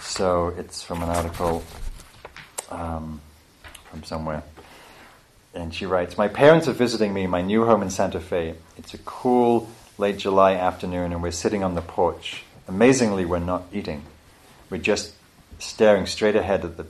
so 0.00 0.48
it's 0.56 0.82
from 0.82 1.02
an 1.02 1.10
article 1.10 1.62
um, 2.70 3.20
from 3.90 4.04
somewhere, 4.04 4.42
and 5.54 5.74
she 5.74 5.86
writes: 5.86 6.16
"My 6.16 6.28
parents 6.28 6.68
are 6.68 6.72
visiting 6.72 7.12
me 7.12 7.24
in 7.24 7.30
my 7.30 7.42
new 7.42 7.64
home 7.64 7.82
in 7.82 7.90
Santa 7.90 8.20
Fe. 8.20 8.54
It's 8.78 8.94
a 8.94 8.98
cool 8.98 9.68
late 9.98 10.18
July 10.18 10.54
afternoon, 10.54 11.12
and 11.12 11.22
we're 11.22 11.30
sitting 11.30 11.62
on 11.62 11.74
the 11.74 11.82
porch. 11.82 12.44
Amazingly, 12.68 13.24
we're 13.24 13.38
not 13.38 13.64
eating. 13.72 14.04
We're 14.70 14.78
just 14.78 15.12
staring 15.58 16.06
straight 16.06 16.36
ahead 16.36 16.64
at 16.64 16.76
the 16.76 16.86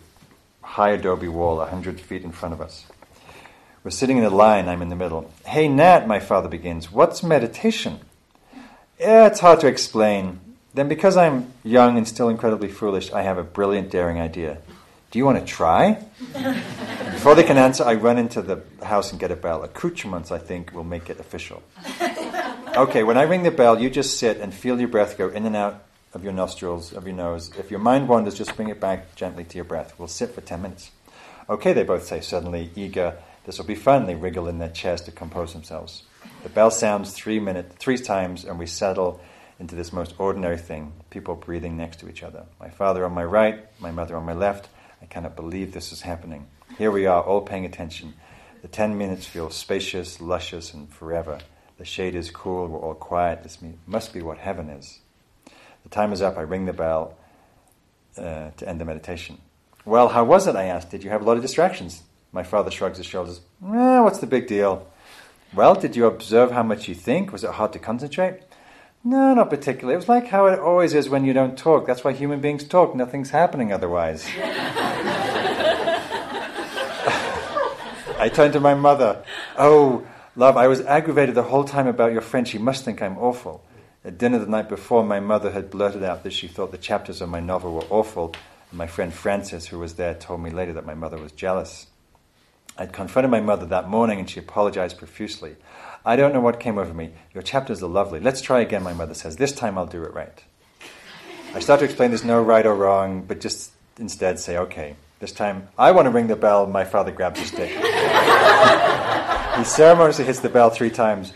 high 0.62 0.90
adobe 0.90 1.28
wall 1.28 1.60
a 1.60 1.66
hundred 1.66 2.00
feet 2.00 2.22
in 2.22 2.32
front 2.32 2.52
of 2.52 2.60
us." 2.60 2.86
We're 3.82 3.90
sitting 3.90 4.18
in 4.18 4.24
a 4.24 4.30
line, 4.30 4.68
I'm 4.68 4.82
in 4.82 4.90
the 4.90 4.94
middle. 4.94 5.32
Hey, 5.46 5.66
Nat, 5.66 6.06
my 6.06 6.20
father 6.20 6.50
begins, 6.50 6.92
what's 6.92 7.22
meditation? 7.22 8.00
Yeah, 8.98 9.26
it's 9.26 9.40
hard 9.40 9.60
to 9.60 9.68
explain. 9.68 10.38
Then, 10.74 10.86
because 10.86 11.16
I'm 11.16 11.50
young 11.64 11.96
and 11.96 12.06
still 12.06 12.28
incredibly 12.28 12.68
foolish, 12.68 13.10
I 13.10 13.22
have 13.22 13.38
a 13.38 13.42
brilliant, 13.42 13.90
daring 13.90 14.20
idea. 14.20 14.58
Do 15.10 15.18
you 15.18 15.24
want 15.24 15.38
to 15.38 15.44
try? 15.44 16.04
Before 17.12 17.34
they 17.34 17.42
can 17.42 17.58
answer, 17.58 17.84
I 17.84 17.94
run 17.94 18.16
into 18.16 18.42
the 18.42 18.62
house 18.84 19.10
and 19.10 19.20
get 19.20 19.32
a 19.32 19.36
bell. 19.36 19.64
Accoutrements, 19.64 20.30
I 20.30 20.38
think, 20.38 20.72
will 20.72 20.84
make 20.84 21.10
it 21.10 21.18
official. 21.18 21.62
Okay, 22.76 23.02
when 23.02 23.18
I 23.18 23.22
ring 23.22 23.42
the 23.42 23.50
bell, 23.50 23.80
you 23.80 23.90
just 23.90 24.18
sit 24.18 24.36
and 24.36 24.54
feel 24.54 24.78
your 24.78 24.88
breath 24.88 25.18
go 25.18 25.28
in 25.28 25.44
and 25.46 25.56
out 25.56 25.82
of 26.14 26.22
your 26.22 26.32
nostrils, 26.32 26.92
of 26.92 27.06
your 27.06 27.16
nose. 27.16 27.50
If 27.58 27.70
your 27.70 27.80
mind 27.80 28.08
wanders, 28.08 28.38
just 28.38 28.54
bring 28.54 28.68
it 28.68 28.80
back 28.80 29.16
gently 29.16 29.42
to 29.44 29.56
your 29.56 29.64
breath. 29.64 29.94
We'll 29.98 30.08
sit 30.08 30.30
for 30.30 30.40
10 30.40 30.62
minutes. 30.62 30.92
Okay, 31.48 31.72
they 31.72 31.82
both 31.82 32.04
say, 32.04 32.20
suddenly 32.20 32.70
eager. 32.76 33.16
This 33.44 33.58
will 33.58 33.64
be 33.64 33.74
fun. 33.74 34.06
They 34.06 34.14
wriggle 34.14 34.46
in 34.46 34.58
their 34.58 34.68
chairs 34.68 35.00
to 35.02 35.10
compose 35.10 35.52
themselves. 35.52 36.04
The 36.44 36.48
bell 36.48 36.70
sounds 36.70 37.12
three 37.12 37.40
minutes, 37.40 37.74
three 37.76 37.98
times, 37.98 38.44
and 38.44 38.58
we 38.58 38.66
settle 38.66 39.20
into 39.58 39.74
this 39.74 39.92
most 39.92 40.14
ordinary 40.18 40.56
thing 40.56 40.92
people 41.10 41.34
breathing 41.34 41.76
next 41.76 41.98
to 42.00 42.08
each 42.08 42.22
other. 42.22 42.44
My 42.60 42.70
father 42.70 43.04
on 43.04 43.12
my 43.12 43.24
right, 43.24 43.66
my 43.80 43.90
mother 43.90 44.16
on 44.16 44.24
my 44.24 44.32
left. 44.32 44.68
Cannot 45.10 45.36
believe 45.36 45.72
this 45.72 45.92
is 45.92 46.02
happening. 46.02 46.46
Here 46.78 46.90
we 46.90 47.04
are, 47.06 47.22
all 47.22 47.42
paying 47.42 47.66
attention. 47.66 48.14
The 48.62 48.68
ten 48.68 48.96
minutes 48.96 49.26
feel 49.26 49.50
spacious, 49.50 50.20
luscious, 50.20 50.72
and 50.72 50.88
forever. 50.88 51.40
The 51.78 51.84
shade 51.84 52.14
is 52.14 52.30
cool, 52.30 52.68
we're 52.68 52.78
all 52.78 52.94
quiet. 52.94 53.42
This 53.42 53.58
must 53.86 54.12
be 54.12 54.22
what 54.22 54.38
heaven 54.38 54.68
is. 54.68 55.00
The 55.82 55.88
time 55.88 56.12
is 56.12 56.22
up, 56.22 56.38
I 56.38 56.42
ring 56.42 56.66
the 56.66 56.72
bell 56.72 57.16
uh, 58.16 58.50
to 58.56 58.68
end 58.68 58.80
the 58.80 58.84
meditation. 58.84 59.38
Well, 59.84 60.08
how 60.08 60.24
was 60.24 60.46
it? 60.46 60.56
I 60.56 60.64
asked. 60.64 60.90
Did 60.90 61.02
you 61.02 61.10
have 61.10 61.22
a 61.22 61.24
lot 61.24 61.36
of 61.36 61.42
distractions? 61.42 62.02
My 62.32 62.42
father 62.42 62.70
shrugs 62.70 62.98
his 62.98 63.06
shoulders. 63.06 63.40
Eh, 63.64 64.00
what's 64.00 64.18
the 64.18 64.26
big 64.26 64.46
deal? 64.46 64.86
Well, 65.54 65.74
did 65.74 65.96
you 65.96 66.06
observe 66.06 66.52
how 66.52 66.62
much 66.62 66.86
you 66.86 66.94
think? 66.94 67.32
Was 67.32 67.42
it 67.42 67.50
hard 67.50 67.72
to 67.72 67.78
concentrate? 67.78 68.42
No, 69.02 69.32
not 69.32 69.48
particularly. 69.48 69.94
It 69.94 69.98
was 69.98 70.08
like 70.08 70.26
how 70.26 70.46
it 70.46 70.58
always 70.58 70.92
is 70.92 71.08
when 71.08 71.24
you 71.24 71.32
don't 71.32 71.56
talk. 71.56 71.86
That's 71.86 72.04
why 72.04 72.12
human 72.12 72.40
beings 72.40 72.64
talk. 72.64 72.94
Nothing's 72.94 73.30
happening 73.30 73.72
otherwise. 73.72 74.26
I 78.18 78.30
turned 78.32 78.52
to 78.52 78.60
my 78.60 78.74
mother. 78.74 79.24
Oh, 79.56 80.06
love, 80.36 80.58
I 80.58 80.68
was 80.68 80.82
aggravated 80.82 81.34
the 81.34 81.44
whole 81.44 81.64
time 81.64 81.86
about 81.86 82.12
your 82.12 82.20
friend. 82.20 82.46
She 82.46 82.58
must 82.58 82.84
think 82.84 83.00
I'm 83.00 83.16
awful. 83.16 83.64
At 84.04 84.18
dinner 84.18 84.38
the 84.38 84.46
night 84.46 84.68
before, 84.68 85.02
my 85.02 85.20
mother 85.20 85.50
had 85.50 85.70
blurted 85.70 86.02
out 86.02 86.22
that 86.24 86.34
she 86.34 86.46
thought 86.46 86.70
the 86.70 86.78
chapters 86.78 87.22
of 87.22 87.30
my 87.30 87.40
novel 87.40 87.72
were 87.72 87.86
awful. 87.88 88.34
And 88.70 88.76
my 88.76 88.86
friend 88.86 89.14
Frances, 89.14 89.68
who 89.68 89.78
was 89.78 89.94
there, 89.94 90.12
told 90.14 90.42
me 90.42 90.50
later 90.50 90.74
that 90.74 90.84
my 90.84 90.94
mother 90.94 91.16
was 91.16 91.32
jealous. 91.32 91.86
I'd 92.76 92.92
confronted 92.92 93.30
my 93.30 93.40
mother 93.40 93.64
that 93.66 93.88
morning 93.88 94.18
and 94.18 94.28
she 94.28 94.40
apologized 94.40 94.98
profusely. 94.98 95.56
I 96.04 96.16
don't 96.16 96.32
know 96.32 96.40
what 96.40 96.60
came 96.60 96.78
over 96.78 96.94
me. 96.94 97.10
Your 97.34 97.42
chapters 97.42 97.82
are 97.82 97.88
lovely. 97.88 98.20
Let's 98.20 98.40
try 98.40 98.60
again, 98.60 98.82
my 98.82 98.94
mother 98.94 99.14
says. 99.14 99.36
This 99.36 99.52
time 99.52 99.76
I'll 99.76 99.86
do 99.86 100.02
it 100.02 100.14
right. 100.14 100.42
I 101.54 101.60
start 101.60 101.80
to 101.80 101.84
explain 101.84 102.10
there's 102.10 102.24
no 102.24 102.42
right 102.42 102.64
or 102.64 102.74
wrong, 102.74 103.22
but 103.22 103.40
just 103.40 103.72
instead 103.98 104.38
say, 104.38 104.56
okay, 104.56 104.96
this 105.18 105.32
time 105.32 105.68
I 105.76 105.90
want 105.90 106.06
to 106.06 106.10
ring 106.10 106.28
the 106.28 106.36
bell. 106.36 106.66
My 106.66 106.84
father 106.84 107.12
grabs 107.12 107.40
a 107.40 107.44
stick. 107.44 107.68
he 109.58 109.64
ceremoniously 109.64 110.24
hits 110.24 110.40
the 110.40 110.48
bell 110.48 110.70
three 110.70 110.90
times. 110.90 111.34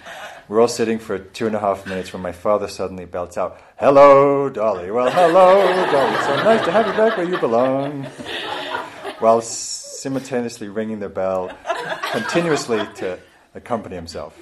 We're 0.49 0.61
all 0.61 0.69
sitting 0.69 0.99
for 0.99 1.19
two 1.19 1.47
and 1.47 1.57
a 1.57 1.59
half 1.59 1.87
minutes 1.87 2.13
when 2.13 2.23
my 2.23 2.33
father 2.33 2.69
suddenly 2.69 3.07
belts 3.07 3.37
out, 3.37 3.61
Hello, 3.77 4.49
Dolly. 4.49 4.91
Well, 4.91 5.11
hello, 5.11 5.67
Dolly. 5.91 6.17
So 6.23 6.37
nice 6.43 6.65
to 6.65 6.73
have 6.73 6.87
you 6.87 6.93
back 6.93 7.17
where 7.17 7.29
you 7.29 7.39
belong. 7.39 8.05
While 9.19 9.41
simultaneously 9.41 10.69
ringing 10.69 11.01
the 11.01 11.09
bell 11.09 11.51
continuously 12.13 12.87
to 12.97 13.19
accompany 13.55 13.97
himself. 13.97 14.39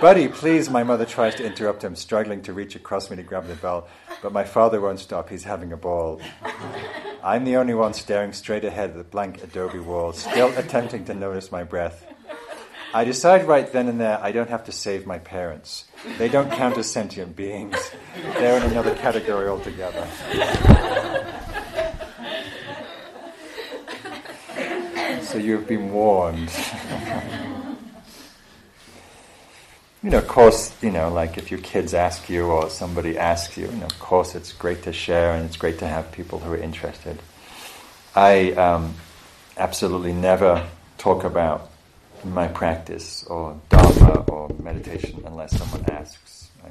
Buddy, 0.00 0.28
please, 0.28 0.70
my 0.70 0.82
mother 0.82 1.04
tries 1.04 1.34
to 1.34 1.44
interrupt 1.44 1.84
him, 1.84 1.94
struggling 1.94 2.40
to 2.42 2.54
reach 2.54 2.74
across 2.74 3.10
me 3.10 3.16
to 3.16 3.22
grab 3.22 3.46
the 3.46 3.54
bell, 3.54 3.86
but 4.22 4.32
my 4.32 4.44
father 4.44 4.80
won't 4.80 4.98
stop. 4.98 5.28
He's 5.28 5.44
having 5.44 5.72
a 5.72 5.76
ball. 5.76 6.22
I'm 7.22 7.44
the 7.44 7.56
only 7.56 7.74
one 7.74 7.92
staring 7.92 8.32
straight 8.32 8.64
ahead 8.64 8.90
at 8.90 8.96
the 8.96 9.04
blank 9.04 9.42
adobe 9.42 9.78
wall, 9.78 10.14
still 10.14 10.56
attempting 10.56 11.04
to 11.04 11.14
notice 11.14 11.52
my 11.52 11.64
breath. 11.64 12.06
I 12.94 13.04
decide 13.04 13.46
right 13.46 13.70
then 13.70 13.88
and 13.88 14.00
there 14.00 14.18
I 14.22 14.32
don't 14.32 14.48
have 14.48 14.64
to 14.64 14.72
save 14.72 15.06
my 15.06 15.18
parents. 15.18 15.84
They 16.16 16.28
don't 16.28 16.50
count 16.50 16.78
as 16.78 16.90
sentient 16.90 17.36
beings, 17.36 17.76
they're 18.34 18.56
in 18.56 18.70
another 18.70 18.94
category 18.94 19.48
altogether. 19.48 20.08
so 25.22 25.36
you've 25.36 25.68
been 25.68 25.92
warned. 25.92 26.50
you 30.02 30.08
know, 30.08 30.18
of 30.18 30.28
course, 30.28 30.74
you 30.82 30.90
know, 30.90 31.12
like 31.12 31.36
if 31.36 31.50
your 31.50 31.60
kids 31.60 31.92
ask 31.92 32.30
you 32.30 32.46
or 32.46 32.70
somebody 32.70 33.18
asks 33.18 33.58
you, 33.58 33.66
you 33.66 33.76
know, 33.76 33.86
of 33.86 33.98
course 33.98 34.34
it's 34.34 34.52
great 34.52 34.82
to 34.84 34.92
share 34.92 35.32
and 35.32 35.44
it's 35.44 35.58
great 35.58 35.78
to 35.80 35.86
have 35.86 36.10
people 36.10 36.38
who 36.38 36.52
are 36.52 36.56
interested. 36.56 37.18
I 38.14 38.52
um, 38.52 38.94
absolutely 39.58 40.14
never 40.14 40.66
talk 40.96 41.24
about 41.24 41.70
my 42.24 42.48
practice 42.48 43.24
or 43.24 43.60
Dharma 43.68 44.24
or 44.28 44.48
meditation 44.62 45.22
unless 45.26 45.56
someone 45.56 45.84
asks. 45.90 46.50
I 46.64 46.68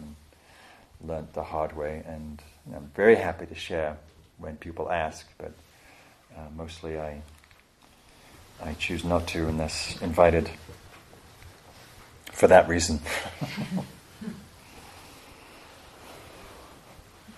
learned 1.07 1.27
the 1.33 1.43
hard 1.43 1.77
way 1.77 2.03
and 2.07 2.41
I'm 2.75 2.91
very 2.95 3.15
happy 3.15 3.45
to 3.45 3.55
share 3.55 3.95
when 4.39 4.57
people 4.57 4.91
ask, 4.91 5.27
but 5.37 5.51
uh, 6.35 6.47
mostly 6.57 6.99
I, 6.99 7.21
I 8.63 8.73
choose 8.73 9.03
not 9.03 9.27
to 9.27 9.47
unless 9.47 10.01
invited 10.01 10.49
for 12.39 12.47
that 12.47 12.69
reason. 12.69 13.01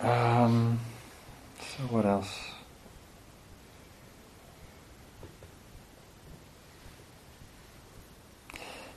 um, 0.00 0.78
so, 1.58 1.82
what 1.90 2.06
else? 2.06 2.32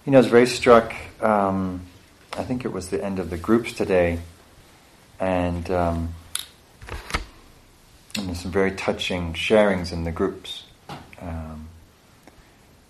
You 0.05 0.11
know, 0.11 0.19
I 0.19 0.21
was 0.21 0.27
very 0.27 0.45
struck. 0.45 0.93
Um, 1.21 1.81
I 2.37 2.43
think 2.43 2.65
it 2.65 2.71
was 2.71 2.89
the 2.89 3.03
end 3.03 3.17
of 3.17 3.31
the 3.31 3.37
groups 3.37 3.73
today, 3.73 4.19
and, 5.19 5.71
um, 5.71 6.13
and 8.15 8.27
there's 8.27 8.41
some 8.41 8.51
very 8.51 8.73
touching 8.73 9.33
sharings 9.33 9.91
in 9.91 10.03
the 10.03 10.11
groups. 10.11 10.65
Um, 11.19 11.67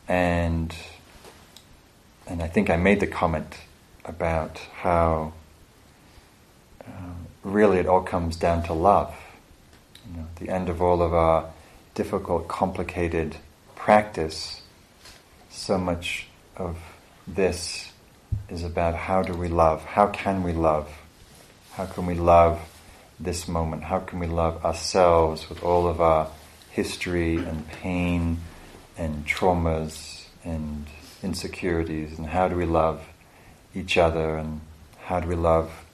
and 0.10 0.76
and 2.28 2.42
I 2.42 2.48
think 2.48 2.70
I 2.70 2.78
made 2.78 3.00
the 3.00 3.08
comment 3.08 3.56
about 4.04 4.60
how 4.78 5.34
uh, 6.86 6.92
really 7.44 7.80
it 7.80 7.88
all 7.88 8.02
comes 8.02 8.36
down 8.36 8.64
to 8.64 8.74
love. 8.74 9.16
You 10.10 10.22
know, 10.22 10.28
the 10.40 10.50
end 10.50 10.70
of 10.70 10.82
all 10.82 11.02
of 11.02 11.14
our 11.14 11.50
difficult, 11.94 12.48
complicated 12.48 13.38
practice, 13.76 14.62
so 15.50 15.78
much 15.78 16.28
of 16.58 16.78
this 17.28 17.92
is 18.50 18.64
about 18.64 18.96
how 18.96 19.22
do 19.22 19.34
we 19.34 19.48
love? 19.48 19.84
How 19.86 20.08
can 20.08 20.44
we 20.44 20.52
love? 20.52 20.92
How 21.74 21.86
can 21.86 22.06
we 22.06 22.16
love 22.16 22.60
this 23.20 23.48
moment? 23.48 23.84
How 23.84 24.00
can 24.00 24.20
we 24.20 24.28
love 24.28 24.64
ourselves 24.66 25.50
with 25.50 25.64
all 25.64 25.88
of 25.88 26.02
our 26.02 26.30
history 26.72 27.38
and 27.38 27.68
pain 27.68 28.40
and 28.98 29.26
traumas 29.26 30.26
and 30.44 30.86
insecurities 31.26 32.18
and 32.18 32.28
how 32.28 32.48
do 32.48 32.56
we 32.56 32.66
love 32.66 33.04
each 33.74 33.98
other 33.98 34.38
and 34.38 34.62
how 35.06 35.20
do 35.20 35.28
we 35.28 35.36
love 35.36 35.86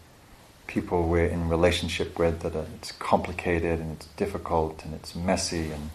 people 0.68 1.08
we're 1.08 1.26
in 1.26 1.50
relationship 1.50 2.20
with 2.20 2.42
that 2.42 2.56
it's 2.76 2.92
complicated 2.94 3.80
and 3.80 3.94
it's 3.94 4.08
difficult 4.18 4.86
and 4.86 4.94
it's 4.94 5.16
messy 5.16 5.72
and 5.72 5.90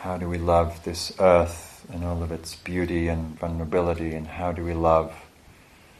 how 0.00 0.16
do 0.16 0.28
we 0.28 0.38
love 0.38 0.82
this 0.84 1.12
earth 1.18 1.84
and 1.92 2.04
all 2.04 2.22
of 2.22 2.30
its 2.30 2.54
beauty 2.54 3.08
and 3.08 3.38
vulnerability 3.38 4.14
and 4.14 4.26
how 4.26 4.52
do 4.52 4.64
we 4.64 4.74
love 4.74 5.14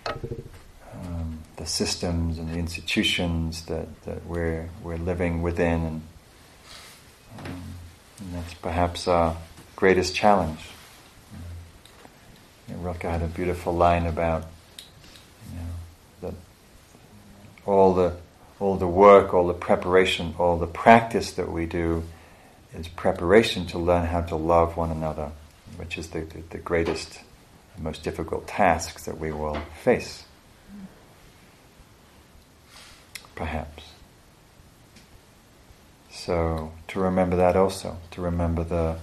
um, 0.07 1.39
the 1.57 1.67
systems 1.67 2.39
and 2.39 2.49
the 2.51 2.59
institutions 2.59 3.67
that, 3.67 3.89
that 4.05 4.25
we're, 4.27 4.69
we're 4.83 4.97
living 4.97 5.43
within 5.43 5.85
and, 5.85 6.03
um, 7.39 7.63
and 8.21 8.35
that's 8.35 8.55
perhaps 8.55 9.09
our 9.09 9.37
greatest 9.77 10.15
challenge. 10.15 10.61
Rilke 12.81 13.03
had 13.03 13.23
a 13.23 13.27
beautiful 13.27 13.75
line 13.75 14.07
about 14.07 14.45
you 15.53 15.59
know, 15.59 16.29
that 16.29 16.35
all 17.67 17.95
the 17.95 18.17
all 18.59 18.77
the 18.77 18.87
work, 18.87 19.33
all 19.33 19.47
the 19.47 19.55
preparation, 19.55 20.35
all 20.39 20.59
the 20.59 20.67
practice 20.67 21.33
that 21.33 21.51
we 21.51 21.65
do 21.65 22.05
is 22.75 22.89
preparation 22.89 23.67
to 23.67 23.79
learn 23.79 24.07
how 24.07 24.21
to 24.21 24.37
love 24.37 24.77
one 24.77 24.91
another, 24.91 25.31
which 25.77 25.97
is 25.97 26.09
the, 26.09 26.21
the, 26.21 26.43
the 26.51 26.59
greatest, 26.59 27.21
most 27.79 28.03
difficult 28.03 28.47
task 28.47 29.05
that 29.05 29.19
we 29.19 29.33
will 29.33 29.59
face. 29.83 30.25
Perhaps. 33.35 33.85
So 36.11 36.73
to 36.89 37.01
remember 37.01 37.37
that 37.37 37.57
also, 37.57 37.97
to 38.11 38.21
remember 38.21 38.63
the 38.63 38.99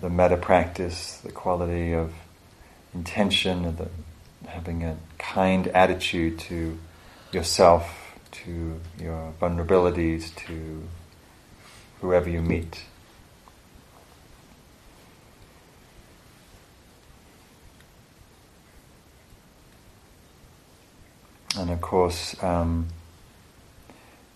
the 0.00 0.10
metta 0.10 0.36
practice, 0.36 1.18
the 1.18 1.30
quality 1.30 1.92
of 1.92 2.12
intention 2.94 3.64
of 3.64 3.78
the, 3.78 3.88
having 4.46 4.84
a 4.84 4.96
kind 5.18 5.68
attitude 5.68 6.38
to 6.38 6.78
yourself, 7.32 8.16
to 8.30 8.80
your 9.00 9.32
vulnerabilities, 9.40 10.34
to 10.46 10.82
whoever 12.00 12.28
you 12.28 12.42
meet. 12.42 12.84
And 21.56 21.70
of 21.70 21.80
course, 21.80 22.34
um, 22.42 22.88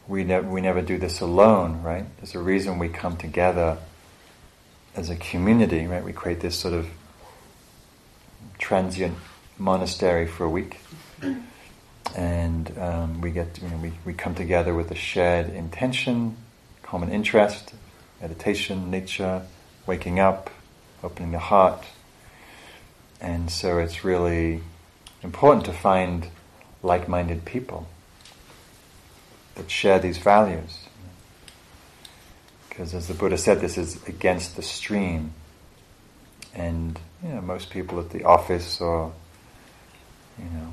we, 0.07 0.23
ne- 0.23 0.41
we 0.41 0.61
never 0.61 0.83
do 0.83 0.99
this 0.99 1.21
alone, 1.21 1.83
right? 1.83 2.05
There's 2.19 2.35
a 2.35 2.39
reason 2.39 2.79
we 2.79 2.89
come 2.89 3.17
together 3.17 3.79
as 4.95 5.11
a 5.11 5.17
community, 5.17 5.87
right? 5.87 6.05
We 6.05 6.13
create 6.13 6.41
this 6.41 6.59
sort 6.59 6.75
of 6.75 6.87
transient 8.59 9.17
monastery 9.59 10.27
for 10.27 10.45
a 10.45 10.51
week. 10.51 10.79
And 12.15 12.79
um, 12.79 13.21
we 13.21 13.31
get, 13.31 13.61
you 13.61 13.69
know, 13.69 13.77
we, 13.77 13.93
we 14.05 14.15
come 14.15 14.35
together 14.35 14.75
with 14.75 14.91
a 14.91 14.95
shared 14.95 15.51
intention, 15.51 16.37
common 16.83 17.11
interest, 17.11 17.75
meditation, 18.21 18.91
nature, 18.91 19.43
waking 19.87 20.19
up, 20.19 20.51
opening 21.03 21.33
the 21.33 21.39
heart. 21.39 21.85
And 23.21 23.51
so 23.51 23.79
it's 23.79 24.05
really 24.05 24.63
important 25.23 25.65
to 25.67 25.73
find 25.73 26.29
like 26.83 27.09
minded 27.09 27.45
people 27.45 27.87
that 29.57 29.71
share 29.71 29.99
these 29.99 30.19
values. 30.19 30.79
Because 32.69 32.95
as 32.95 33.09
the 33.09 33.15
Buddha 33.15 33.39
said, 33.39 33.61
this 33.61 33.79
is 33.79 34.07
against 34.07 34.57
the 34.57 34.63
stream. 34.63 35.33
And 36.55 36.99
you 37.23 37.31
know, 37.31 37.41
most 37.41 37.71
people 37.71 37.99
at 38.01 38.11
the 38.11 38.25
office 38.25 38.81
or 38.81 39.13
you 40.39 40.45
know, 40.45 40.73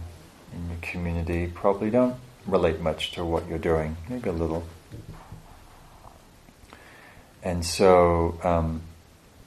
in 0.53 0.69
your 0.69 0.77
community 0.81 1.47
probably 1.47 1.89
don't 1.89 2.15
relate 2.45 2.79
much 2.79 3.13
to 3.13 3.23
what 3.23 3.47
you're 3.47 3.57
doing, 3.57 3.95
maybe 4.09 4.29
a 4.29 4.33
little. 4.33 4.65
And 7.41 7.65
so, 7.65 8.39
um, 8.43 8.81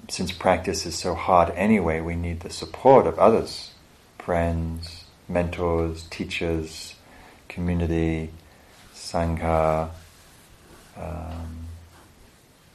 since 0.09 0.32
practice 0.32 0.87
is 0.87 0.94
so 0.94 1.14
hard 1.14 1.50
anyway, 1.50 2.00
we 2.00 2.14
need 2.14 2.40
the 2.40 2.50
support 2.50 3.06
of 3.06 3.18
others, 3.18 3.72
friends, 4.18 5.04
mentors, 5.28 6.04
teachers, 6.04 6.94
community, 7.48 8.30
sangha, 8.94 9.90
um, 10.96 11.66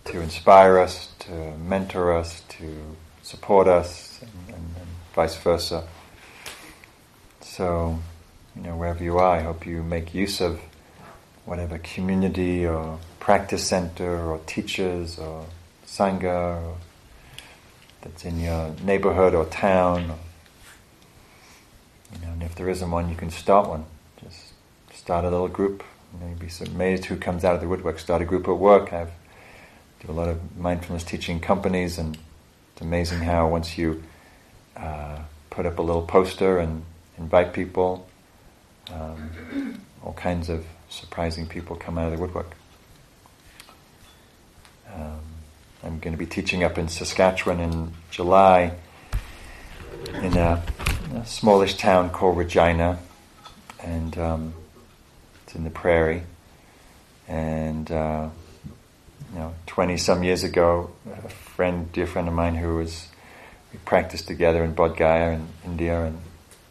to 0.06 0.20
inspire 0.20 0.80
us, 0.80 1.10
to 1.20 1.56
mentor 1.58 2.18
us, 2.18 2.42
to 2.50 2.96
support 3.32 3.68
us, 3.68 4.20
and, 4.22 4.56
and, 4.56 4.66
and 4.82 4.88
vice 5.16 5.38
versa. 5.38 5.88
So, 7.40 7.98
you 8.56 8.64
know, 8.64 8.76
wherever 8.76 9.04
you 9.04 9.18
are, 9.18 9.38
I 9.38 9.42
hope 9.42 9.66
you 9.66 9.82
make 9.84 10.14
use 10.14 10.42
of 10.42 10.60
whatever 11.46 11.78
community 11.80 12.68
or 12.68 13.00
practice 13.20 13.64
center 13.64 14.20
or 14.30 14.40
teachers 14.46 15.18
or 15.18 15.46
sangha 15.86 16.62
or 16.62 16.78
that's 18.02 18.26
in 18.26 18.40
your 18.40 18.74
neighborhood 18.84 19.34
or 19.34 19.46
town. 19.46 20.12
Or, 20.12 20.20
you 22.14 22.26
know, 22.26 22.34
and 22.34 22.44
if 22.44 22.56
there 22.56 22.70
isn't 22.70 22.92
one, 22.92 23.10
you 23.10 23.16
can 23.16 23.30
start 23.30 23.70
one. 23.70 23.86
Just 24.24 24.54
start 24.94 25.24
a 25.24 25.30
little 25.30 25.48
group. 25.48 25.84
You 26.14 26.20
know, 26.20 26.28
you'd 26.30 26.40
be 26.40 26.50
amazed 26.66 27.06
who 27.06 27.16
comes 27.16 27.46
out 27.46 27.56
of 27.56 27.62
the 27.62 27.68
woodwork. 27.68 28.00
Start 28.00 28.22
a 28.22 28.26
group 28.26 28.48
at 28.48 28.58
work. 28.58 28.92
I 28.92 29.08
do 30.02 30.12
a 30.12 30.14
lot 30.14 30.28
of 30.28 30.58
mindfulness 30.58 31.04
teaching 31.04 31.40
companies, 31.40 31.98
and 31.98 32.18
it's 32.82 32.88
amazing 32.88 33.20
how 33.20 33.48
once 33.48 33.78
you 33.78 34.02
uh, 34.76 35.20
put 35.52 35.68
up 35.68 35.78
a 35.78 35.84
little 35.84 36.02
poster 36.02 36.58
and 36.58 36.84
invite 37.20 37.54
people, 37.54 38.10
um, 38.92 39.80
all 40.04 40.14
kinds 40.14 40.50
of 40.50 40.66
surprising 40.90 41.46
people 41.46 41.76
come 41.76 42.00
out 42.00 42.06
of 42.06 42.14
the 42.14 42.18
woodwork. 42.18 42.56
Um, 44.92 45.20
I'm 45.84 46.00
going 46.00 46.14
to 46.14 46.18
be 46.18 46.26
teaching 46.26 46.64
up 46.64 46.80
in 46.80 46.88
Saskatchewan 46.88 47.60
in 47.60 47.94
July 48.10 48.74
in 50.16 50.36
a, 50.36 50.64
a 51.14 51.26
smallish 51.28 51.76
town 51.76 52.10
called 52.10 52.36
Regina, 52.36 52.98
and 53.80 54.18
um, 54.18 54.54
it's 55.44 55.54
in 55.54 55.66
the 55.66 55.70
prairie. 55.70 56.24
And 57.28 57.92
uh, 57.92 58.30
you 59.32 59.40
know, 59.40 59.54
twenty 59.68 59.98
some 59.98 60.24
years 60.24 60.44
ago, 60.44 60.90
friend, 61.62 61.92
dear 61.92 62.08
friend 62.08 62.28
of 62.28 62.34
mine, 62.34 62.56
who 62.56 62.78
was 62.78 63.08
we 63.72 63.78
practiced 63.86 64.26
together 64.26 64.64
in 64.64 64.74
Bodh 64.74 64.98
Gaya 64.98 65.34
in 65.34 65.48
India, 65.64 66.06
and 66.06 66.20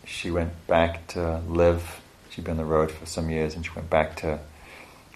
she 0.05 0.33
went 0.33 0.67
back 0.67 1.07
to 1.15 1.39
live. 1.47 2.01
She'd 2.29 2.43
been 2.43 2.55
on 2.55 2.57
the 2.57 2.65
road 2.65 2.91
for 2.91 3.07
some 3.07 3.31
years, 3.31 3.55
and 3.55 3.65
she 3.65 3.71
went 3.71 3.89
back 3.89 4.17
to 4.17 4.41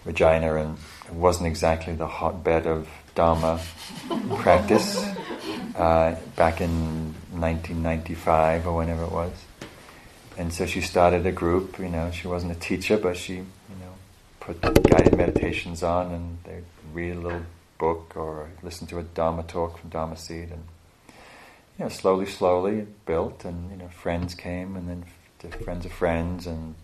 Regina, 0.05 0.55
and 0.55 0.79
it 1.07 1.15
wasn't 1.15 1.49
exactly 1.49 1.93
the 1.93 2.07
hotbed 2.07 2.69
of 2.69 2.89
Dharma 3.17 3.61
practice 4.37 4.97
uh, 5.75 6.21
back 6.37 6.61
in 6.61 7.13
1995 7.33 8.69
or 8.69 8.77
whenever 8.77 9.03
it 9.03 9.11
was. 9.11 9.33
And 10.39 10.53
so 10.53 10.67
she 10.67 10.83
started 10.83 11.27
a 11.27 11.33
group. 11.33 11.81
You 11.81 11.89
know, 11.89 12.13
she 12.13 12.29
wasn't 12.29 12.53
a 12.53 12.61
teacher, 12.61 12.97
but 12.97 13.17
she, 13.17 13.35
you 13.39 13.77
know, 13.81 13.95
put 14.39 14.61
guided 14.85 15.17
meditations 15.17 15.83
on, 15.83 16.13
and 16.13 16.39
they'd 16.45 16.63
read 16.93 17.17
a 17.17 17.21
little 17.21 17.43
book 17.85 18.17
or 18.17 18.51
listen 18.63 18.87
to 18.87 18.99
a 18.99 19.03
Dharma 19.03 19.43
talk 19.43 19.79
from 19.79 19.91
Dharma 19.91 20.17
Seed, 20.17 20.51
and 20.51 20.65
you 21.77 21.85
know, 21.85 21.89
slowly, 21.89 22.27
slowly 22.27 22.79
it 22.81 23.05
built, 23.05 23.45
and 23.45 23.71
you 23.71 23.77
know, 23.77 23.89
friends 23.89 24.35
came, 24.35 24.77
and 24.77 24.89
then 24.89 25.05
friends 25.65 25.85
of 25.85 25.93
friends, 25.93 26.47
and 26.47 26.75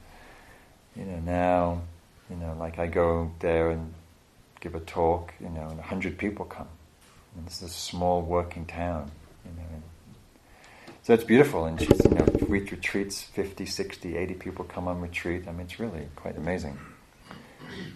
you 0.97 1.05
know, 1.05 1.21
now, 1.21 1.83
you 2.29 2.37
know, 2.37 2.55
like 2.59 2.79
I 2.79 2.87
go 2.87 3.33
there 3.39 3.71
and 3.71 3.95
give 4.61 4.75
a 4.75 4.81
talk, 4.81 5.33
you 5.41 5.49
know, 5.49 5.69
and 5.71 5.79
a 5.79 5.83
hundred 5.83 6.19
people 6.19 6.45
come. 6.45 6.69
And 7.35 7.47
this 7.47 7.63
is 7.63 7.71
a 7.71 7.73
small 7.73 8.21
working 8.21 8.67
town, 8.67 9.11
you 9.45 9.53
know. 9.53 9.69
And 9.73 9.83
so 11.03 11.15
it's 11.15 11.25
beautiful, 11.25 11.65
and 11.65 11.81
she's, 11.81 12.05
you 12.05 12.11
know, 12.11 12.27
retreats, 12.47 13.23
50, 13.23 13.65
60, 13.65 14.17
80 14.17 14.35
people 14.35 14.65
come 14.67 14.87
on 14.87 15.01
retreat. 15.01 15.49
I 15.49 15.53
mean, 15.53 15.63
it's 15.63 15.81
really 15.81 16.09
quite 16.17 16.37
amazing. 16.37 16.79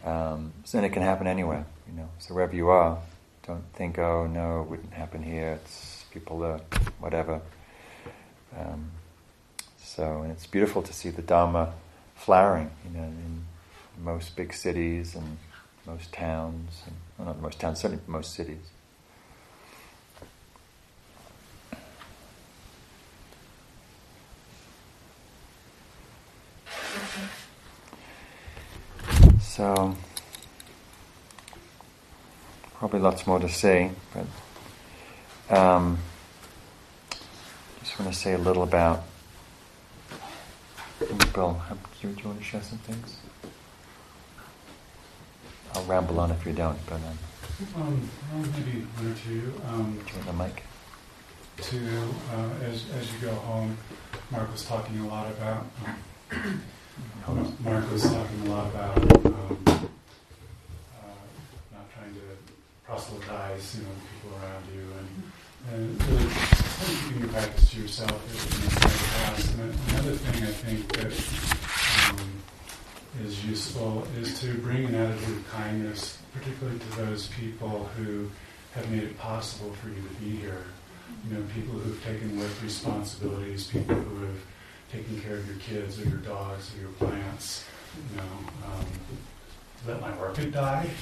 Um, 0.05 0.53
so, 0.65 0.79
and 0.79 0.87
it 0.87 0.93
can 0.93 1.03
happen 1.03 1.27
anywhere, 1.27 1.67
you 1.87 1.95
know. 1.95 2.09
So 2.19 2.35
wherever 2.35 2.55
you 2.55 2.69
are, 2.69 2.99
don't 3.47 3.65
think, 3.75 3.99
oh 3.99 4.27
no, 4.27 4.63
it 4.63 4.69
wouldn't 4.69 4.93
happen 4.93 5.23
here. 5.23 5.61
It's 5.63 6.05
people 6.11 6.43
are 6.45 6.61
whatever. 6.99 7.41
Um, 8.57 8.91
so, 9.79 10.23
and 10.23 10.31
it's 10.33 10.47
beautiful 10.47 10.83
to 10.83 10.93
see 10.93 11.11
the 11.11 11.23
Dharma 11.23 11.73
flowering, 12.15 12.71
you 12.85 12.99
know, 12.99 13.05
in 13.05 13.45
most 14.03 14.37
big 14.37 14.55
cities 14.55 15.15
and 15.15 15.39
most 15.87 16.13
towns, 16.13 16.83
and, 16.87 16.97
well, 17.19 17.27
not 17.29 17.43
most 17.43 17.61
towns, 17.61 17.81
certainly 17.81 18.03
most 18.07 18.35
cities. 18.35 18.59
So, 29.41 29.97
probably 32.85 33.01
lots 33.01 33.27
more 33.27 33.41
to 33.41 33.49
say, 33.49 33.91
but 34.13 35.57
um, 35.59 35.97
just 37.81 37.99
want 37.99 38.13
to 38.13 38.19
say 38.19 38.35
a 38.35 38.39
little 38.39 38.63
about. 38.63 39.05
Bill, 41.33 41.63
do 42.03 42.09
you, 42.09 42.15
want 42.27 42.39
to 42.39 42.45
share 42.45 42.61
some 42.61 42.77
things? 42.81 43.17
I'll 45.75 45.85
ramble 45.85 46.21
on 46.21 46.31
if 46.31 46.45
you 46.45 46.53
don't, 46.53 46.79
but 46.85 46.97
um, 46.97 47.19
Um, 47.75 48.11
maybe 48.53 48.81
one 48.99 49.13
or 49.13 49.15
two. 49.15 49.55
Um, 49.67 49.99
do 50.05 50.13
you 50.13 50.27
want 50.27 50.27
the 50.27 50.45
mic? 50.45 50.63
to 51.63 51.79
uh, 52.35 52.65
as 52.71 52.85
as 52.99 53.11
you 53.15 53.19
go 53.23 53.35
home, 53.35 53.79
Mark 54.31 54.53
was 54.53 54.67
talking 54.67 54.99
a 54.99 55.09
lot 55.09 55.31
about. 55.31 55.65
On. 57.27 57.57
Mark 57.61 57.91
was 57.91 58.03
talking 58.03 58.47
a 58.47 58.51
lot 58.51 58.67
about 58.67 58.99
um, 59.25 59.65
uh, 59.67 59.81
not 61.73 61.91
trying 61.95 62.13
to 62.13 62.21
proselytize, 62.87 63.77
you 63.77 63.83
know, 63.85 63.91
the 63.91 64.05
people 64.13 64.39
around 64.43 64.65
you, 64.75 64.87
and 64.99 65.09
and 65.73 66.05
really 66.09 66.31
keeping 66.85 67.21
your 67.21 67.29
practice 67.31 67.71
to 67.71 67.81
yourself 67.81 68.21
past. 69.25 69.55
And 69.55 69.75
another 69.89 70.13
thing 70.13 70.43
I 70.43 70.53
think 70.53 70.93
that 70.93 72.21
um, 72.21 72.33
is 73.25 73.45
useful 73.47 74.07
is 74.19 74.39
to 74.41 74.55
bring 74.59 74.85
an 74.85 74.95
attitude 74.95 75.39
of 75.39 75.51
kindness, 75.51 76.19
particularly 76.35 76.79
to 76.79 76.97
those 76.97 77.29
people 77.29 77.89
who 77.97 78.31
have 78.75 78.91
made 78.91 79.05
it 79.05 79.19
possible 79.19 79.73
for 79.75 79.89
you 79.89 79.95
to 79.95 80.15
be 80.21 80.37
here. 80.37 80.65
You 81.29 81.39
know, 81.39 81.45
people 81.55 81.79
who've 81.79 82.03
taken 82.05 82.39
with 82.39 82.63
responsibilities, 82.63 83.69
people 83.69 83.95
who 83.95 84.27
have 84.27 84.39
taken 84.93 85.21
care 85.23 85.37
of 85.37 85.47
your 85.47 85.57
kids 85.57 85.99
or 86.01 86.09
your 86.09 86.19
dogs 86.19 86.75
or 86.75 86.83
your 86.83 86.93
plants. 86.93 87.65
You 88.11 88.17
know, 88.19 88.23
um, 88.67 88.87
let 89.87 90.01
my 90.01 90.17
orchid 90.17 90.53
die. 90.53 90.89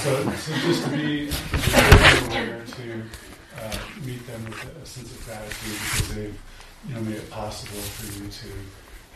so, 0.00 0.30
so 0.32 0.54
just 0.60 0.84
to 0.84 0.90
be 0.90 1.30
aware 2.28 2.62
to 2.64 3.02
uh, 3.60 3.78
meet 4.04 4.26
them 4.26 4.44
with 4.44 4.82
a 4.82 4.86
sense 4.86 5.12
of 5.12 5.24
gratitude 5.26 5.78
because 5.84 6.14
they've 6.14 6.40
you 6.88 6.94
know 6.94 7.00
made 7.02 7.16
it 7.16 7.30
possible 7.30 7.80
for 7.80 8.22
you 8.22 8.30
to 8.30 8.48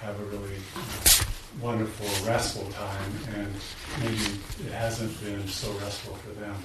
have 0.04 0.20
a 0.20 0.24
really 0.24 0.56
you 0.56 0.82
know, 0.82 1.64
wonderful, 1.64 2.06
restful 2.26 2.70
time, 2.72 3.12
and 3.36 3.52
maybe 4.00 4.38
it 4.66 4.72
hasn't 4.72 5.18
been 5.22 5.46
so 5.48 5.72
restful 5.78 6.14
for 6.16 6.32
them. 6.40 6.56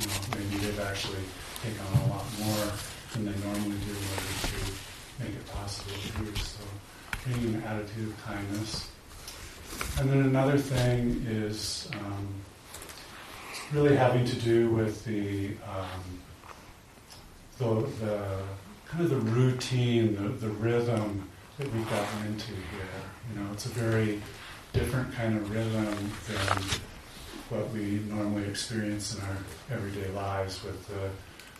You 0.00 0.06
know, 0.06 0.14
maybe 0.32 0.64
they've 0.64 0.80
actually 0.80 1.24
taken 1.62 1.80
on 1.92 2.02
a 2.02 2.14
lot 2.14 2.24
more 2.38 2.72
than 3.12 3.26
they 3.26 3.38
normally 3.46 3.76
do 3.84 3.90
in 3.90 4.04
order 4.16 4.34
to 4.42 4.58
make 5.20 5.34
it 5.34 5.46
possible 5.52 5.92
for 5.92 6.24
you. 6.24 6.34
So, 6.36 6.64
an 7.32 7.62
attitude 7.66 8.08
of 8.08 8.24
kindness. 8.24 8.90
And 9.98 10.10
then 10.10 10.20
another 10.20 10.58
thing 10.58 11.24
is 11.28 11.88
um, 11.94 12.28
really 13.72 13.96
having 13.96 14.24
to 14.26 14.36
do 14.36 14.68
with 14.70 15.04
the, 15.04 15.52
um, 15.66 16.20
the, 17.58 18.04
the 18.04 18.42
kind 18.86 19.04
of 19.04 19.10
the 19.10 19.16
routine, 19.16 20.14
the, 20.14 20.28
the 20.28 20.48
rhythm 20.48 21.28
that 21.58 21.72
we've 21.72 21.88
gotten 21.88 22.26
into 22.26 22.52
here. 22.52 23.00
You 23.32 23.40
know, 23.40 23.52
it's 23.52 23.66
a 23.66 23.70
very 23.70 24.20
different 24.72 25.12
kind 25.14 25.36
of 25.36 25.50
rhythm 25.50 26.12
than 26.28 26.62
what 27.48 27.70
we 27.70 28.00
normally 28.08 28.48
experience 28.48 29.14
in 29.16 29.22
our 29.22 29.36
everyday 29.70 30.10
lives 30.10 30.62
with 30.62 30.86
the, 30.88 31.10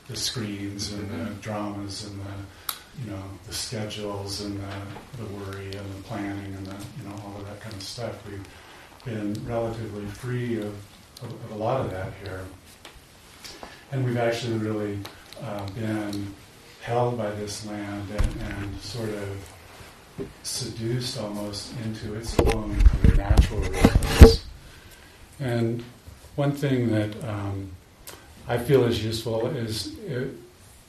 the 0.08 0.16
screens 0.16 0.92
and 0.92 1.08
the 1.10 1.32
dramas 1.40 2.04
and 2.04 2.20
the 2.20 2.74
you 3.02 3.10
know 3.10 3.22
the 3.46 3.52
schedules 3.52 4.40
and 4.42 4.58
the, 4.60 5.22
the 5.22 5.34
worry 5.34 5.66
and 5.66 5.94
the 5.94 6.02
planning 6.04 6.54
and 6.54 6.66
the 6.66 6.76
you 6.98 7.08
know 7.08 7.14
all 7.24 7.40
of 7.40 7.46
that 7.46 7.60
kind 7.60 7.74
of 7.74 7.82
stuff. 7.82 8.14
We've 8.28 8.46
been 9.04 9.34
relatively 9.46 10.06
free 10.06 10.58
of, 10.58 10.74
of, 11.22 11.32
of 11.32 11.50
a 11.52 11.56
lot 11.56 11.80
of 11.80 11.90
that 11.90 12.12
here, 12.22 12.44
and 13.92 14.04
we've 14.04 14.16
actually 14.16 14.58
really 14.58 14.98
uh, 15.42 15.66
been 15.70 16.34
held 16.82 17.16
by 17.16 17.30
this 17.30 17.66
land 17.66 18.08
and, 18.10 18.42
and 18.42 18.80
sort 18.80 19.08
of 19.08 20.26
seduced 20.42 21.18
almost 21.18 21.72
into 21.84 22.14
its 22.14 22.38
own 22.40 22.76
natural 23.16 23.60
rhythms. 23.60 24.44
And 25.40 25.82
one 26.36 26.52
thing 26.52 26.90
that 26.90 27.24
um, 27.24 27.70
I 28.46 28.58
feel 28.58 28.84
is 28.84 29.04
useful 29.04 29.46
is 29.46 29.98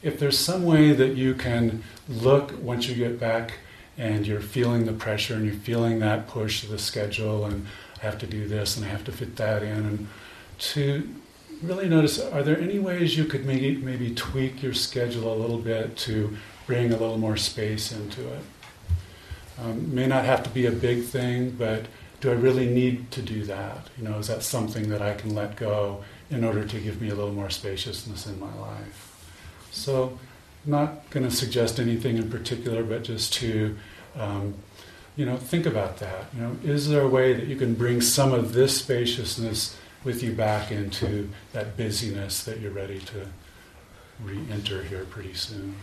if 0.01 0.19
there's 0.19 0.37
some 0.37 0.65
way 0.65 0.91
that 0.91 1.15
you 1.15 1.33
can 1.33 1.83
look 2.07 2.53
once 2.61 2.87
you 2.87 2.95
get 2.95 3.19
back 3.19 3.59
and 3.97 4.27
you're 4.27 4.41
feeling 4.41 4.85
the 4.85 4.93
pressure 4.93 5.35
and 5.35 5.45
you're 5.45 5.53
feeling 5.53 5.99
that 5.99 6.27
push 6.27 6.63
of 6.63 6.69
the 6.69 6.77
schedule 6.77 7.45
and 7.45 7.65
I 7.97 8.05
have 8.05 8.17
to 8.19 8.27
do 8.27 8.47
this 8.47 8.75
and 8.75 8.85
I 8.85 8.89
have 8.89 9.03
to 9.05 9.11
fit 9.11 9.35
that 9.37 9.63
in 9.63 9.85
and 9.85 10.07
to 10.57 11.09
really 11.61 11.87
notice 11.87 12.19
are 12.19 12.43
there 12.43 12.59
any 12.59 12.79
ways 12.79 13.17
you 13.17 13.25
could 13.25 13.45
maybe 13.45 13.77
maybe 13.77 14.13
tweak 14.13 14.61
your 14.61 14.73
schedule 14.73 15.33
a 15.33 15.37
little 15.37 15.57
bit 15.57 15.95
to 15.97 16.35
bring 16.67 16.91
a 16.91 16.97
little 16.97 17.17
more 17.17 17.37
space 17.37 17.91
into 17.91 18.27
it 18.27 18.41
um, 19.57 19.93
may 19.93 20.07
not 20.07 20.25
have 20.25 20.43
to 20.43 20.49
be 20.49 20.65
a 20.65 20.71
big 20.71 21.03
thing, 21.03 21.51
but 21.51 21.85
do 22.19 22.29
I 22.29 22.33
really 22.33 22.67
need 22.67 23.11
to 23.11 23.21
do 23.21 23.43
that? 23.45 23.89
You 23.97 24.03
know, 24.03 24.19
is 24.19 24.27
that 24.27 24.43
something 24.43 24.89
that 24.89 25.01
I 25.01 25.13
can 25.13 25.33
let 25.33 25.55
go 25.55 26.03
in 26.29 26.43
order 26.43 26.65
to 26.65 26.79
give 26.79 27.01
me 27.01 27.09
a 27.09 27.15
little 27.15 27.33
more 27.33 27.49
spaciousness 27.49 28.25
in 28.25 28.39
my 28.39 28.53
life? 28.55 29.04
So, 29.75 30.17
I'm 30.65 30.71
not 30.71 31.09
going 31.09 31.29
to 31.29 31.35
suggest 31.35 31.79
anything 31.79 32.17
in 32.17 32.31
particular, 32.31 32.81
but 32.81 33.03
just 33.03 33.33
to, 33.33 33.77
um, 34.15 34.55
you 35.17 35.25
know, 35.25 35.35
think 35.35 35.65
about 35.65 35.97
that. 35.97 36.33
You 36.33 36.41
know, 36.41 36.57
is 36.63 36.87
there 36.87 37.01
a 37.01 37.07
way 37.07 37.33
that 37.33 37.45
you 37.45 37.57
can 37.57 37.75
bring 37.75 37.99
some 37.99 38.31
of 38.31 38.53
this 38.53 38.79
spaciousness 38.79 39.77
with 40.05 40.23
you 40.23 40.31
back 40.31 40.71
into 40.71 41.29
that 41.51 41.75
busyness 41.75 42.43
that 42.45 42.61
you're 42.61 42.71
ready 42.71 42.99
to 42.99 43.27
re-enter 44.23 44.83
here 44.83 45.03
pretty 45.03 45.33
soon? 45.33 45.75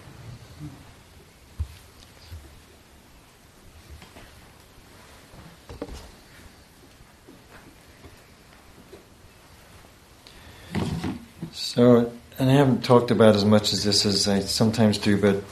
So, 11.53 12.11
and 12.43 12.51
I 12.51 12.55
haven't 12.55 12.83
talked 12.83 13.13
about 13.13 13.37
as 13.37 13.45
much 13.45 13.73
as 13.73 13.85
this 13.85 14.05
as 14.05 14.27
I 14.27 14.41
sometimes 14.41 14.99
do, 14.99 15.17
but 15.17 15.45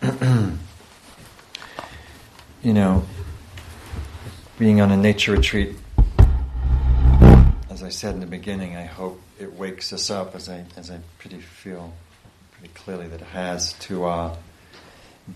you 2.62 2.72
know, 2.72 3.04
being 4.58 4.80
on 4.80 4.90
a 4.90 4.96
nature 4.96 5.32
retreat, 5.32 5.76
as 7.68 7.82
I 7.82 7.90
said 7.90 8.14
in 8.14 8.20
the 8.20 8.26
beginning, 8.26 8.76
I 8.76 8.86
hope 8.86 9.20
it 9.38 9.52
wakes 9.52 9.92
us 9.92 10.10
up, 10.10 10.34
as 10.34 10.48
I 10.48 10.64
as 10.78 10.90
I 10.90 11.00
pretty 11.18 11.38
feel 11.38 11.92
pretty 12.52 12.72
clearly 12.72 13.08
that 13.08 13.20
it 13.20 13.26
has, 13.26 13.74
to 13.80 14.04
our 14.04 14.34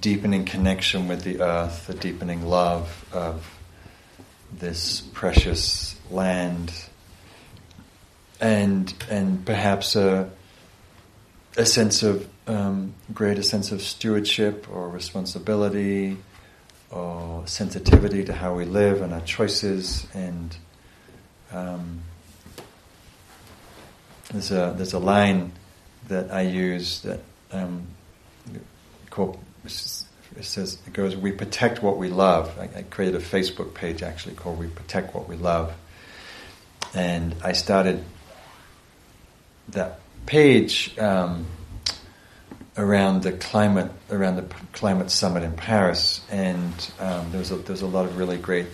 deepening 0.00 0.46
connection 0.46 1.08
with 1.08 1.24
the 1.24 1.42
earth, 1.42 1.88
the 1.88 1.94
deepening 1.94 2.46
love 2.46 3.04
of 3.12 3.54
this 4.50 5.02
precious 5.12 5.94
land. 6.10 6.72
And 8.40 8.94
and 9.10 9.44
perhaps 9.44 9.94
a 9.94 10.30
a 11.56 11.66
sense 11.66 12.02
of 12.02 12.28
um, 12.46 12.94
greater 13.12 13.42
sense 13.42 13.72
of 13.72 13.82
stewardship 13.82 14.66
or 14.72 14.88
responsibility 14.88 16.16
or 16.90 17.42
sensitivity 17.46 18.24
to 18.24 18.32
how 18.32 18.54
we 18.54 18.64
live 18.64 19.02
and 19.02 19.12
our 19.12 19.20
choices 19.20 20.06
and 20.14 20.56
um, 21.52 22.00
there's 24.30 24.50
a 24.50 24.74
there's 24.76 24.94
a 24.94 24.98
line 24.98 25.52
that 26.08 26.32
I 26.32 26.42
use 26.42 27.00
that 27.02 27.20
um, 27.52 27.86
called 29.10 29.38
it 29.64 30.44
says 30.44 30.78
it 30.86 30.92
goes 30.92 31.14
we 31.14 31.32
protect 31.32 31.82
what 31.82 31.98
we 31.98 32.08
love. 32.08 32.58
I, 32.58 32.78
I 32.78 32.82
created 32.82 33.20
a 33.20 33.24
Facebook 33.24 33.74
page 33.74 34.02
actually 34.02 34.34
called 34.34 34.58
We 34.58 34.68
Protect 34.68 35.14
What 35.14 35.28
We 35.28 35.36
Love, 35.36 35.74
and 36.94 37.34
I 37.44 37.52
started 37.52 38.02
that 39.68 40.00
page 40.26 40.96
um, 40.98 41.46
around 42.76 43.22
the 43.22 43.32
climate 43.32 43.90
around 44.10 44.36
the 44.36 44.54
climate 44.72 45.10
summit 45.10 45.42
in 45.42 45.52
Paris, 45.52 46.20
and 46.30 46.72
um, 47.00 47.30
there 47.30 47.38
was 47.38 47.50
a, 47.50 47.56
there 47.56 47.72
was 47.72 47.82
a 47.82 47.86
lot 47.86 48.04
of 48.04 48.16
really 48.16 48.38
great 48.38 48.66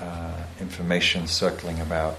uh, 0.00 0.36
information 0.60 1.26
circling 1.26 1.80
about 1.80 2.18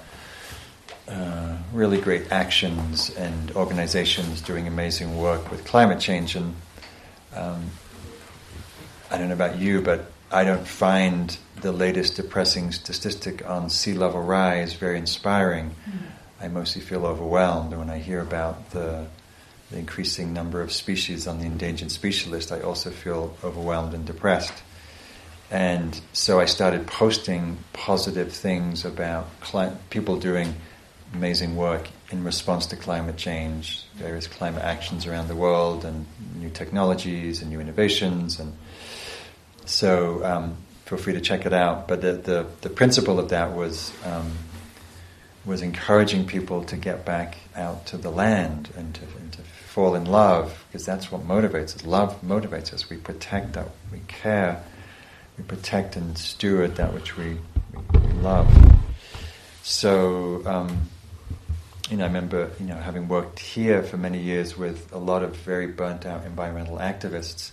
uh, 1.08 1.58
really 1.74 2.00
great 2.00 2.32
actions 2.32 3.10
and 3.12 3.52
organizations 3.54 4.42
doing 4.42 4.68
amazing 4.68 5.18
work 5.18 5.50
with 5.50 5.66
climate 5.66 6.00
change. 6.00 6.36
And 6.36 6.56
um, 7.36 7.66
I 9.10 9.18
don't 9.18 9.28
know 9.28 9.34
about 9.34 9.58
you, 9.58 9.82
but 9.82 10.12
I 10.32 10.44
don't 10.44 10.68
find 10.68 11.36
the 11.62 11.72
latest 11.72 12.16
depressing 12.16 12.72
statistic 12.72 13.48
on 13.50 13.70
sea 13.70 13.94
level 13.94 14.22
rise 14.22 14.74
very 14.74 14.98
inspiring. 14.98 15.70
Mm-hmm. 15.70 16.06
I 16.42 16.48
mostly 16.48 16.82
feel 16.82 17.06
overwhelmed 17.06 17.74
when 17.76 17.90
I 17.90 17.98
hear 17.98 18.22
about 18.22 18.72
the, 18.72 19.08
the, 19.72 19.78
increasing 19.78 20.32
number 20.32 20.62
of 20.62 20.72
species 20.72 21.28
on 21.28 21.40
the 21.40 21.46
endangered 21.46 21.92
species 21.92 22.28
list. 22.28 22.52
I 22.52 22.62
also 22.62 22.92
feel 22.92 23.36
overwhelmed 23.44 23.94
and 23.94 24.06
depressed. 24.06 24.54
And 25.52 26.00
so 26.14 26.40
I 26.40 26.46
started 26.46 26.88
posting 26.88 27.58
positive 27.74 28.32
things 28.32 28.86
about 28.86 29.28
cli- 29.42 29.72
people 29.90 30.18
doing 30.18 30.56
amazing 31.14 31.56
work 31.56 31.90
in 32.12 32.24
response 32.24 32.68
to 32.68 32.76
climate 32.76 33.18
change, 33.18 33.84
various 33.96 34.28
climate 34.28 34.64
actions 34.64 35.06
around 35.06 35.28
the 35.28 35.36
world, 35.36 35.84
and 35.84 36.06
new 36.36 36.50
technologies 36.50 37.42
and 37.42 37.50
new 37.50 37.60
innovations. 37.60 38.40
And 38.40 38.56
so 39.66 40.24
um, 40.24 40.58
feel 40.86 40.98
free 40.98 41.14
to 41.14 41.22
check 41.22 41.46
it 41.46 41.54
out. 41.54 41.88
But 41.88 42.02
the, 42.02 42.14
the, 42.14 42.46
the 42.62 42.70
principle 42.70 43.20
of 43.20 43.30
that 43.30 43.54
was 43.54 43.92
um, 44.06 44.32
was 45.50 45.64
encouraging 45.64 46.28
people 46.28 46.64
to 46.64 46.78
get 46.78 47.04
back 47.04 47.36
out 47.56 47.88
to 47.88 47.97
the 47.97 48.12
land 48.12 48.70
and 48.78 48.93
to, 48.93 49.02
and 49.20 49.34
to 49.34 49.41
fall 49.41 49.95
in 49.95 50.06
love, 50.06 50.64
because 50.68 50.86
that's 50.86 51.12
what 51.12 51.28
motivates 51.28 51.76
us. 51.76 51.84
Love 51.84 52.22
motivates 52.22 52.72
us. 52.72 52.88
We 52.88 52.97
protect 52.97 53.54
that, 53.54 53.68
we 53.91 54.00
care, 54.08 54.64
we 55.38 55.43
protect 55.43 55.95
and 55.95 56.16
steward 56.16 56.76
that 56.76 56.93
which 56.93 57.18
we, 57.18 57.39
we, 57.91 58.00
love. 58.22 58.47
So, 59.64 60.45
um, 60.45 60.88
you 61.89 61.97
know, 61.97 62.04
I 62.04 62.08
remember, 62.08 62.52
you 62.60 62.68
know, 62.68 62.76
having 62.76 63.08
worked 63.08 63.39
here 63.39 63.82
for 63.82 63.97
many 63.97 64.20
years 64.20 64.56
with 64.56 64.93
a 64.93 65.00
lot 65.00 65.24
of 65.24 65.36
very 65.36 65.66
burnt 65.66 66.06
out 66.06 66.26
environmental 66.26 66.78
activists, 66.78 67.52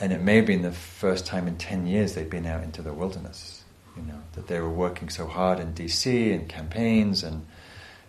and 0.00 0.10
it 0.10 0.22
may 0.22 0.36
have 0.36 0.46
been 0.46 0.62
the 0.62 0.72
first 0.72 1.26
time 1.26 1.46
in 1.46 1.56
10 1.58 1.86
years 1.86 2.14
they'd 2.14 2.30
been 2.30 2.46
out 2.46 2.62
into 2.62 2.80
the 2.80 2.94
wilderness 2.94 3.59
you 3.96 4.02
know, 4.02 4.20
that 4.32 4.46
they 4.46 4.60
were 4.60 4.70
working 4.70 5.08
so 5.08 5.26
hard 5.26 5.60
in 5.60 5.74
DC 5.74 6.34
and 6.34 6.48
campaigns 6.48 7.22
and, 7.22 7.46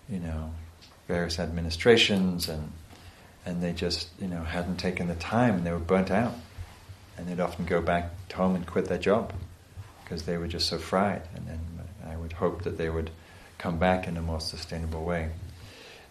you 0.09 0.19
know, 0.19 0.51
various 1.07 1.39
administrations 1.39 2.47
and 2.47 2.71
and 3.45 3.61
they 3.63 3.73
just, 3.73 4.09
you 4.19 4.27
know, 4.27 4.43
hadn't 4.43 4.77
taken 4.77 5.07
the 5.07 5.15
time 5.15 5.55
and 5.55 5.65
they 5.65 5.71
were 5.71 5.79
burnt 5.79 6.11
out. 6.11 6.35
And 7.17 7.27
they'd 7.27 7.39
often 7.39 7.65
go 7.65 7.81
back 7.81 8.31
home 8.31 8.55
and 8.55 8.65
quit 8.65 8.85
their 8.85 8.99
job 8.99 9.33
because 10.03 10.23
they 10.23 10.37
were 10.37 10.47
just 10.47 10.67
so 10.67 10.77
fried. 10.77 11.23
And 11.35 11.47
then 11.47 11.59
I 12.07 12.15
would 12.17 12.33
hope 12.33 12.63
that 12.63 12.77
they 12.77 12.89
would 12.89 13.09
come 13.57 13.77
back 13.77 14.07
in 14.07 14.17
a 14.17 14.21
more 14.21 14.39
sustainable 14.39 15.03
way. 15.03 15.31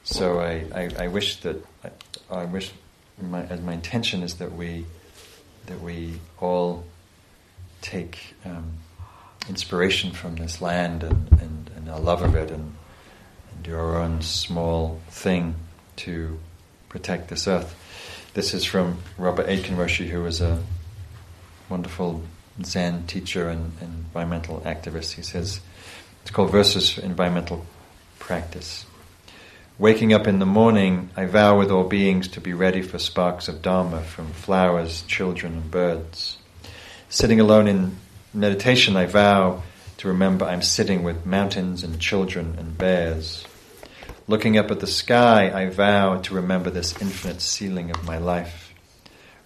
So 0.03 0.41
I, 0.41 0.65
I, 0.75 0.91
I 1.05 1.07
wish 1.09 1.37
that 1.41 1.65
I, 1.85 1.91
I 2.31 2.45
wish 2.45 2.73
my, 3.21 3.43
as 3.45 3.61
my 3.61 3.75
intention 3.75 4.23
is 4.23 4.35
that 4.35 4.53
we 4.53 4.87
that 5.67 5.81
we 5.81 6.19
all 6.41 6.85
take 7.83 8.35
um, 8.45 8.73
inspiration 9.49 10.13
from 10.13 10.37
this 10.37 10.61
land 10.61 11.03
and, 11.03 11.29
and, 11.41 11.71
and 11.77 11.89
our 11.89 12.01
love 12.01 12.23
of 12.23 12.35
it 12.35 12.51
and, 12.51 12.75
and 13.51 13.63
do 13.63 13.77
our 13.77 14.01
own 14.01 14.23
small 14.23 15.01
thing 15.09 15.55
to 15.97 16.39
protect 16.89 17.29
this 17.29 17.49
earth. 17.49 17.75
This 18.35 18.55
is 18.55 18.65
from 18.65 18.99
Robert 19.19 19.49
Aitken 19.49 19.77
Roshi, 19.77 20.09
who 20.09 20.23
was 20.23 20.41
a 20.41 20.63
wonderful 21.69 22.23
Zen 22.65 23.07
teacher 23.07 23.49
and, 23.49 23.73
and 23.81 24.05
environmental 24.07 24.61
activist. 24.61 25.13
He 25.13 25.23
says, 25.23 25.61
it's 26.23 26.31
called 26.31 26.51
Verses 26.51 26.91
for 26.91 27.01
Environmental 27.03 27.65
Practice. 28.19 28.87
Waking 29.79 30.13
up 30.13 30.27
in 30.27 30.41
the 30.41 30.47
morning, 30.47 31.09
I 31.17 31.25
vow 31.25 31.59
with 31.59 31.71
all 31.71 31.85
beings 31.85 32.29
to 32.29 32.41
be 32.41 32.53
ready 32.53 32.83
for 32.83 32.99
sparks 32.99 33.49
of 33.49 33.63
Dharma 33.63 34.03
from 34.03 34.31
flowers, 34.33 35.03
children, 35.03 35.55
and 35.55 35.71
birds. 35.71 36.37
Sitting 37.09 37.41
alone 37.41 37.67
in 37.67 37.97
meditation, 38.33 38.97
I 38.97 39.07
vow 39.07 39.63
to 39.99 40.09
remember 40.09 40.45
I'm 40.45 40.63
sitting 40.63 41.03
with 41.03 41.27
mountains 41.27 41.83
and 41.83 42.01
children 42.01 42.55
and 42.59 42.77
bears. 42.79 43.45
Looking 44.29 44.57
up 44.57 44.71
at 44.71 44.81
the 44.81 44.87
sky, 44.87 45.51
I 45.53 45.69
vow 45.71 46.19
to 46.19 46.35
remember 46.35 46.71
this 46.71 47.01
infinite 47.01 47.41
ceiling 47.41 47.91
of 47.91 48.05
my 48.05 48.19
life. 48.19 48.73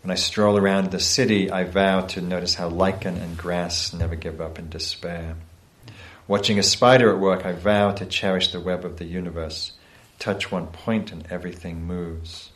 When 0.03 0.11
I 0.11 0.16
stroll 0.16 0.59
around 0.59 0.91
the 0.91 1.01
city, 1.01 1.51
I 1.51 1.64
vow 1.64 2.03
to 2.03 2.20
notice 2.20 2.55
how 2.55 2.68
lichen 2.68 3.16
and 3.16 3.39
grass 3.39 3.95
never 3.95 4.16
give 4.16 4.41
up 4.41 4.59
in 4.59 4.68
despair. 4.68 5.37
Watching 6.28 6.59
a 6.59 6.62
spider 6.62 7.11
at 7.11 7.18
work, 7.18 7.47
I 7.47 7.53
vow 7.53 7.93
to 7.93 8.05
cherish 8.05 8.53
the 8.53 8.61
web 8.61 8.85
of 8.85 8.99
the 8.99 9.07
universe 9.07 9.72
touch 10.18 10.51
one 10.51 10.66
point 10.68 11.12
and 11.12 11.26
everything 11.30 11.85
moves. 11.85 12.51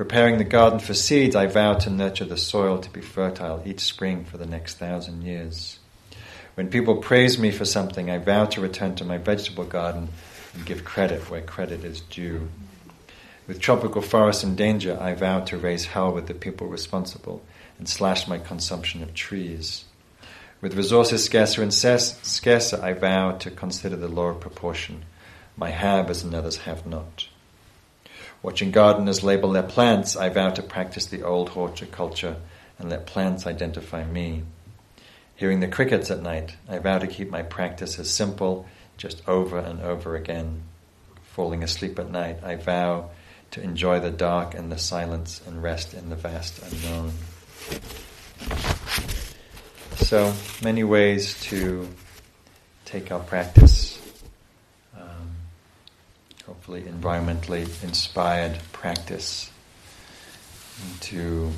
Preparing 0.00 0.38
the 0.38 0.44
garden 0.44 0.78
for 0.78 0.94
seeds, 0.94 1.36
I 1.36 1.44
vow 1.44 1.74
to 1.74 1.90
nurture 1.90 2.24
the 2.24 2.38
soil 2.38 2.78
to 2.78 2.88
be 2.88 3.02
fertile 3.02 3.62
each 3.66 3.80
spring 3.80 4.24
for 4.24 4.38
the 4.38 4.46
next 4.46 4.78
thousand 4.78 5.20
years. 5.20 5.78
When 6.54 6.70
people 6.70 6.96
praise 6.96 7.38
me 7.38 7.50
for 7.50 7.66
something, 7.66 8.08
I 8.08 8.16
vow 8.16 8.46
to 8.46 8.62
return 8.62 8.94
to 8.94 9.04
my 9.04 9.18
vegetable 9.18 9.64
garden 9.64 10.08
and 10.54 10.64
give 10.64 10.86
credit 10.86 11.28
where 11.28 11.42
credit 11.42 11.84
is 11.84 12.00
due. 12.00 12.48
With 13.46 13.60
tropical 13.60 14.00
forests 14.00 14.42
in 14.42 14.56
danger, 14.56 14.96
I 14.98 15.12
vow 15.12 15.40
to 15.40 15.58
raise 15.58 15.84
hell 15.84 16.14
with 16.14 16.28
the 16.28 16.32
people 16.34 16.66
responsible 16.66 17.42
and 17.78 17.86
slash 17.86 18.26
my 18.26 18.38
consumption 18.38 19.02
of 19.02 19.12
trees. 19.12 19.84
With 20.62 20.78
resources 20.78 21.26
scarcer 21.26 21.62
and 21.62 21.74
scarcer, 21.74 22.80
I 22.82 22.94
vow 22.94 23.32
to 23.32 23.50
consider 23.50 23.96
the 23.96 24.08
law 24.08 24.28
of 24.28 24.40
proportion 24.40 25.04
my 25.58 25.68
have 25.68 26.08
as 26.08 26.24
another's 26.24 26.56
have 26.56 26.86
not. 26.86 27.26
Watching 28.42 28.70
gardeners 28.70 29.22
label 29.22 29.52
their 29.52 29.62
plants, 29.62 30.16
I 30.16 30.30
vow 30.30 30.50
to 30.50 30.62
practice 30.62 31.06
the 31.06 31.22
old 31.22 31.50
horticulture 31.50 32.36
and 32.78 32.88
let 32.88 33.06
plants 33.06 33.46
identify 33.46 34.04
me. 34.04 34.44
Hearing 35.36 35.60
the 35.60 35.68
crickets 35.68 36.10
at 36.10 36.22
night, 36.22 36.56
I 36.68 36.78
vow 36.78 36.98
to 36.98 37.06
keep 37.06 37.30
my 37.30 37.42
practice 37.42 37.98
as 37.98 38.08
simple, 38.08 38.66
just 38.96 39.26
over 39.28 39.58
and 39.58 39.80
over 39.82 40.16
again. 40.16 40.62
Falling 41.22 41.62
asleep 41.62 41.98
at 41.98 42.10
night, 42.10 42.42
I 42.42 42.56
vow 42.56 43.10
to 43.50 43.62
enjoy 43.62 44.00
the 44.00 44.10
dark 44.10 44.54
and 44.54 44.70
the 44.70 44.78
silence 44.78 45.42
and 45.46 45.62
rest 45.62 45.92
in 45.92 46.08
the 46.08 46.16
vast 46.16 46.62
unknown. 46.62 47.12
So, 49.96 50.32
many 50.62 50.84
ways 50.84 51.40
to 51.44 51.88
take 52.84 53.12
our 53.12 53.20
practice 53.20 53.89
hopefully 56.50 56.82
environmentally 56.82 57.62
inspired 57.84 58.58
practice 58.72 59.52
into 60.82 61.48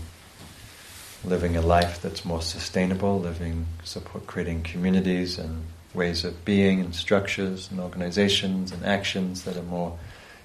living 1.25 1.57
a 1.57 1.63
life 1.63 2.03
that's 2.03 2.27
more 2.27 2.43
sustainable, 2.43 3.19
living, 3.19 3.65
support, 3.85 4.27
creating 4.27 4.63
communities 4.63 5.39
and 5.39 5.65
ways 5.95 6.27
of 6.27 6.45
being 6.45 6.79
and 6.79 6.95
structures 6.95 7.71
and 7.71 7.81
organizations 7.81 8.71
and 8.71 8.85
actions 8.85 9.45
that 9.45 9.57
are 9.57 9.63
more 9.63 9.99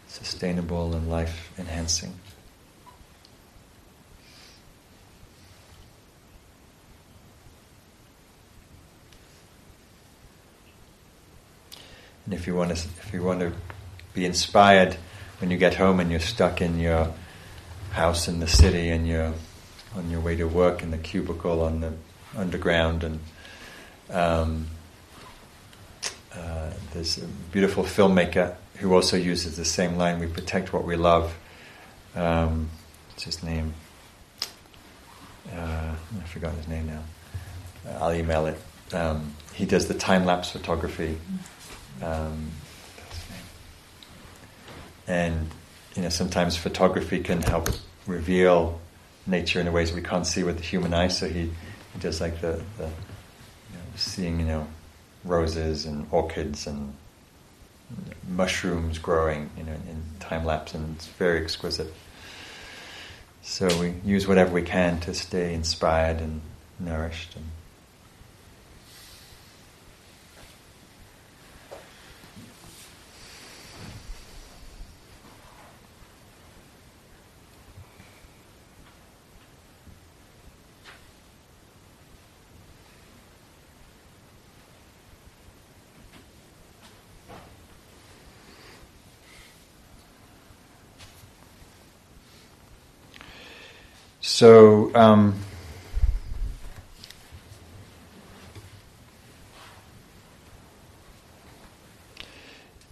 sustainable 0.07 0.95
and 0.95 1.09
life 1.09 1.51
enhancing. 1.59 2.13
And 12.23 12.33
if 12.33 12.47
you 12.47 12.55
want 12.55 12.69
to, 12.69 12.75
if 12.75 13.11
you 13.11 13.23
want 13.23 13.41
to 13.41 13.51
be 14.17 14.25
inspired 14.25 14.97
when 15.39 15.51
you 15.51 15.57
get 15.57 15.75
home 15.75 15.99
and 15.99 16.09
you're 16.09 16.19
stuck 16.19 16.59
in 16.59 16.79
your 16.79 17.13
house 17.91 18.27
in 18.27 18.39
the 18.39 18.47
city 18.47 18.89
and 18.89 19.07
you're 19.07 19.31
on 19.95 20.09
your 20.09 20.19
way 20.19 20.35
to 20.35 20.45
work 20.45 20.81
in 20.81 20.89
the 20.89 20.97
cubicle 20.97 21.61
on 21.61 21.81
the 21.81 21.93
underground 22.35 23.03
and 23.03 23.19
um, 24.09 24.67
uh, 26.33 26.71
there's 26.93 27.19
a 27.19 27.27
beautiful 27.51 27.83
filmmaker 27.83 28.55
who 28.77 28.91
also 28.91 29.15
uses 29.15 29.55
the 29.55 29.65
same 29.65 29.97
line 29.97 30.19
we 30.19 30.25
protect 30.25 30.73
what 30.73 30.83
we 30.83 30.95
love. 30.95 31.35
Um, 32.15 32.69
what's 33.09 33.23
his 33.23 33.43
name? 33.43 33.75
Uh, 35.53 35.93
I 36.19 36.23
forgot 36.25 36.55
his 36.55 36.67
name 36.67 36.87
now. 36.87 37.03
I'll 37.99 38.13
email 38.13 38.47
it. 38.47 38.59
Um, 38.93 39.35
he 39.53 39.65
does 39.65 39.87
the 39.87 39.93
time-lapse 39.93 40.49
photography. 40.49 41.19
Um, 42.01 42.51
and 45.07 45.49
you 45.95 46.01
know 46.01 46.09
sometimes 46.09 46.57
photography 46.57 47.19
can 47.19 47.41
help 47.41 47.69
reveal 48.05 48.79
nature 49.25 49.59
in 49.59 49.71
ways 49.73 49.91
we 49.91 50.01
can't 50.01 50.25
see 50.25 50.43
with 50.43 50.57
the 50.57 50.63
human 50.63 50.93
eye. 50.93 51.07
So 51.07 51.27
he, 51.27 51.51
he 51.93 51.99
does 51.99 52.21
like 52.21 52.39
the, 52.41 52.61
the 52.77 52.85
you 52.85 53.75
know, 53.75 53.83
seeing 53.95 54.39
you 54.39 54.45
know 54.45 54.67
roses 55.23 55.85
and 55.85 56.07
orchids 56.11 56.67
and 56.67 56.93
mushrooms 58.27 58.99
growing 58.99 59.49
you 59.57 59.63
know 59.63 59.73
in 59.73 60.03
time 60.19 60.45
lapse, 60.45 60.73
and 60.73 60.95
it's 60.95 61.07
very 61.07 61.41
exquisite. 61.41 61.93
So 63.41 63.67
we 63.79 63.93
use 64.03 64.27
whatever 64.27 64.53
we 64.53 64.61
can 64.61 64.99
to 65.01 65.13
stay 65.13 65.53
inspired 65.53 66.17
and 66.17 66.41
nourished 66.79 67.35
and 67.35 67.45
So, 94.37 94.93
um, 94.93 95.33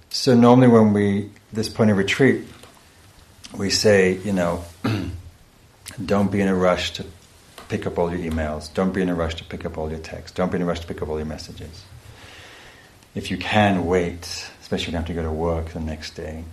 so 0.10 0.34
normally 0.34 0.70
when 0.70 0.92
we 0.92 1.30
this 1.54 1.70
point 1.70 1.92
of 1.92 1.98
retreat, 1.98 2.46
we 3.56 3.70
say, 3.70 4.14
you 4.14 4.34
know, 4.34 4.64
don't 6.04 6.32
be 6.32 6.42
in 6.42 6.48
a 6.48 6.56
rush 6.56 6.94
to 6.94 7.06
pick 7.70 7.86
up 7.86 8.00
all 8.00 8.12
your 8.12 8.32
emails. 8.32 8.74
Don't 8.74 8.92
be 8.92 9.04
in 9.04 9.10
a 9.10 9.14
rush 9.14 9.36
to 9.36 9.44
pick 9.44 9.66
up 9.66 9.78
all 9.78 9.92
your 9.92 10.00
texts. 10.00 10.36
Don't 10.36 10.52
be 10.52 10.56
in 10.56 10.64
a 10.64 10.66
rush 10.66 10.80
to 10.80 10.88
pick 10.88 11.04
up 11.04 11.10
all 11.10 11.18
your 11.18 11.28
messages. 11.28 11.84
If 13.14 13.30
you 13.30 13.38
can 13.38 13.86
wait, 13.86 14.50
especially 14.62 14.86
if 14.86 14.92
you 14.94 14.98
have 14.98 15.06
to 15.06 15.14
go 15.14 15.22
to 15.22 15.32
work 15.32 15.74
the 15.74 15.80
next 15.80 16.16
day, 16.16 16.44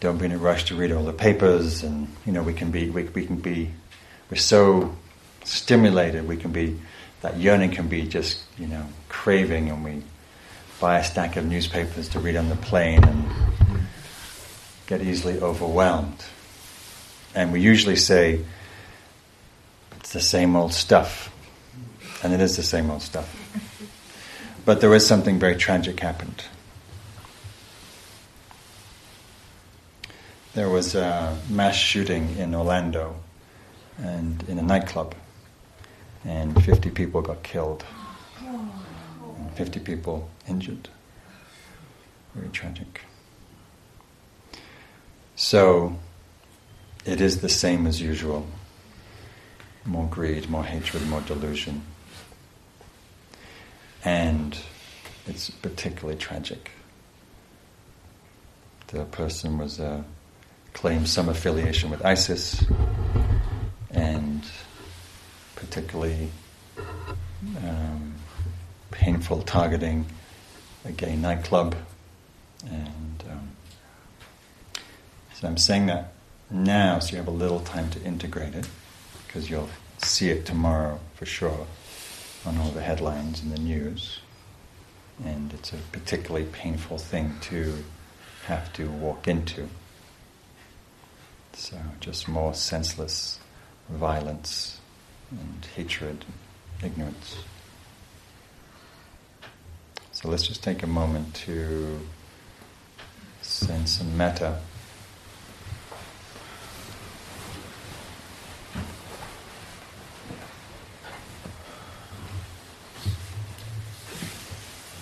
don't 0.00 0.18
be 0.18 0.26
in 0.26 0.32
a 0.32 0.38
rush 0.38 0.64
to 0.66 0.76
read 0.76 0.92
all 0.92 1.04
the 1.04 1.12
papers, 1.12 1.82
and 1.82 2.08
you 2.26 2.32
know 2.32 2.42
we 2.42 2.52
can 2.52 2.70
be 2.70 2.90
we, 2.90 3.04
we 3.04 3.26
can 3.26 3.36
be 3.36 3.70
we're 4.30 4.36
so 4.36 4.94
stimulated. 5.44 6.26
We 6.26 6.36
can 6.36 6.52
be 6.52 6.78
that 7.22 7.36
yearning 7.38 7.70
can 7.70 7.88
be 7.88 8.06
just 8.06 8.40
you 8.58 8.66
know 8.66 8.84
craving, 9.08 9.70
and 9.70 9.84
we 9.84 10.02
buy 10.80 10.98
a 10.98 11.04
stack 11.04 11.36
of 11.36 11.46
newspapers 11.46 12.08
to 12.10 12.20
read 12.20 12.36
on 12.36 12.48
the 12.48 12.56
plane 12.56 13.02
and 13.04 13.24
get 14.86 15.00
easily 15.00 15.40
overwhelmed. 15.40 16.24
And 17.34 17.52
we 17.52 17.60
usually 17.60 17.96
say 17.96 18.40
it's 19.96 20.12
the 20.12 20.20
same 20.20 20.56
old 20.56 20.72
stuff, 20.72 21.32
and 22.22 22.32
it 22.32 22.40
is 22.40 22.56
the 22.56 22.62
same 22.62 22.90
old 22.90 23.02
stuff. 23.02 23.34
But 24.64 24.80
there 24.80 24.94
is 24.94 25.06
something 25.06 25.38
very 25.38 25.56
tragic 25.56 26.00
happened. 26.00 26.44
There 30.56 30.70
was 30.70 30.94
a 30.94 31.38
mass 31.50 31.76
shooting 31.76 32.34
in 32.38 32.54
Orlando 32.54 33.14
and 33.98 34.42
in 34.48 34.58
a 34.58 34.62
nightclub, 34.62 35.14
and 36.24 36.64
50 36.64 36.88
people 36.92 37.20
got 37.20 37.42
killed, 37.42 37.84
and 38.40 39.52
50 39.54 39.80
people 39.80 40.30
injured. 40.48 40.88
Very 42.34 42.48
tragic. 42.48 43.02
So, 45.34 45.98
it 47.04 47.20
is 47.20 47.42
the 47.42 47.50
same 47.50 47.86
as 47.86 48.00
usual. 48.00 48.46
More 49.84 50.08
greed, 50.08 50.48
more 50.48 50.64
hatred, 50.64 51.06
more 51.06 51.20
delusion. 51.20 51.82
And 54.02 54.58
it's 55.26 55.50
particularly 55.50 56.18
tragic. 56.18 56.70
The 58.86 59.04
person 59.04 59.58
was 59.58 59.78
uh, 59.78 60.02
claimed 60.76 61.08
some 61.08 61.30
affiliation 61.30 61.88
with 61.88 62.04
ISIS 62.04 62.62
and 63.92 64.44
particularly 65.54 66.28
um, 67.64 68.12
painful 68.90 69.40
targeting 69.40 70.04
a 70.84 70.92
gay 70.92 71.16
nightclub. 71.16 71.74
And 72.66 73.24
um, 73.30 73.50
so 75.32 75.48
I'm 75.48 75.56
saying 75.56 75.86
that 75.86 76.12
now 76.50 76.98
so 76.98 77.12
you 77.12 77.16
have 77.16 77.28
a 77.28 77.30
little 77.30 77.60
time 77.60 77.88
to 77.92 78.02
integrate 78.02 78.54
it 78.54 78.68
because 79.26 79.48
you'll 79.48 79.70
see 79.96 80.28
it 80.28 80.44
tomorrow 80.44 81.00
for 81.14 81.24
sure 81.24 81.66
on 82.44 82.58
all 82.58 82.70
the 82.70 82.82
headlines 82.82 83.42
in 83.42 83.48
the 83.48 83.58
news. 83.58 84.20
And 85.24 85.54
it's 85.54 85.72
a 85.72 85.78
particularly 85.90 86.46
painful 86.52 86.98
thing 86.98 87.34
to 87.44 87.82
have 88.44 88.70
to 88.74 88.90
walk 88.90 89.26
into. 89.26 89.70
So 91.56 91.76
just 92.00 92.28
more 92.28 92.52
senseless 92.52 93.40
violence 93.88 94.78
and 95.30 95.66
hatred, 95.74 96.24
and 96.26 96.92
ignorance. 96.92 97.38
So 100.12 100.28
let's 100.28 100.46
just 100.46 100.62
take 100.62 100.82
a 100.82 100.86
moment 100.86 101.34
to 101.46 101.98
sense 103.40 104.00
and 104.00 104.16
metta. 104.16 104.60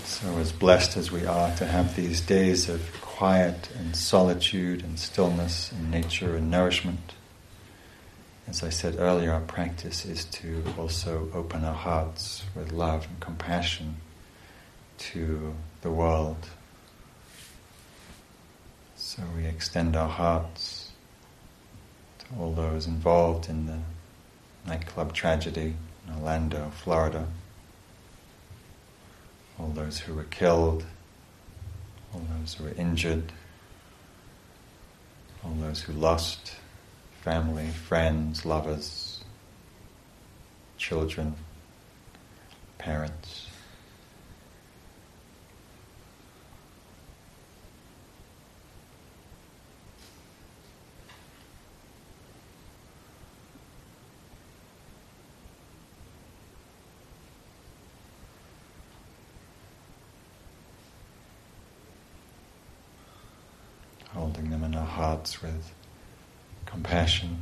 So, 0.04 0.38
as 0.38 0.52
blessed 0.52 0.96
as 0.96 1.10
we 1.10 1.26
are 1.26 1.54
to 1.56 1.66
have 1.66 1.96
these 1.96 2.20
days 2.20 2.68
of 2.68 2.80
quiet 3.14 3.68
and 3.78 3.94
solitude 3.94 4.82
and 4.82 4.98
stillness 4.98 5.70
and 5.70 5.88
nature 5.88 6.34
and 6.34 6.50
nourishment, 6.50 7.12
as 8.48 8.64
I 8.64 8.70
said 8.70 8.96
earlier, 8.98 9.32
our 9.32 9.40
practice 9.40 10.04
is 10.04 10.24
to 10.40 10.64
also 10.76 11.28
open 11.32 11.64
our 11.64 11.76
hearts 11.76 12.42
with 12.56 12.72
love 12.72 13.06
and 13.06 13.20
compassion 13.20 13.98
to 14.98 15.54
the 15.82 15.92
world. 15.92 16.48
So 18.96 19.22
we 19.36 19.46
extend 19.46 19.94
our 19.94 20.08
hearts 20.08 20.90
to 22.18 22.24
all 22.36 22.52
those 22.52 22.88
involved 22.88 23.48
in 23.48 23.66
the 23.66 23.78
nightclub 24.66 25.12
tragedy 25.12 25.76
in 26.08 26.14
Orlando, 26.14 26.72
Florida, 26.82 27.28
all 29.56 29.68
those 29.68 30.00
who 30.00 30.14
were 30.14 30.24
killed, 30.24 30.84
all 32.14 32.22
those 32.38 32.54
who 32.54 32.64
were 32.64 32.74
injured, 32.76 33.32
all 35.44 35.54
those 35.60 35.80
who 35.80 35.92
lost 35.92 36.54
family, 37.22 37.66
friends, 37.68 38.44
lovers, 38.44 39.24
children, 40.78 41.34
parents. 42.78 43.48
Holding 64.12 64.48
them 64.50 64.62
in 64.62 64.76
our 64.76 64.86
hearts 65.24 65.42
with 65.42 65.72
compassion. 66.66 67.38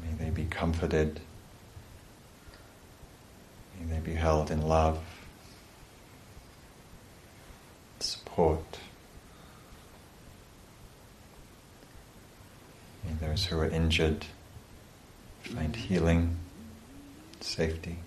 May 0.00 0.24
they 0.24 0.30
be 0.30 0.44
comforted. 0.44 1.20
May 3.80 3.94
they 3.94 4.00
be 4.00 4.14
held 4.14 4.52
in 4.52 4.62
love, 4.62 5.00
support. 7.98 8.78
May 13.04 13.26
those 13.26 13.46
who 13.46 13.58
are 13.58 13.66
injured 13.66 14.26
find 15.42 15.74
healing, 15.74 16.36
safety. 17.40 17.98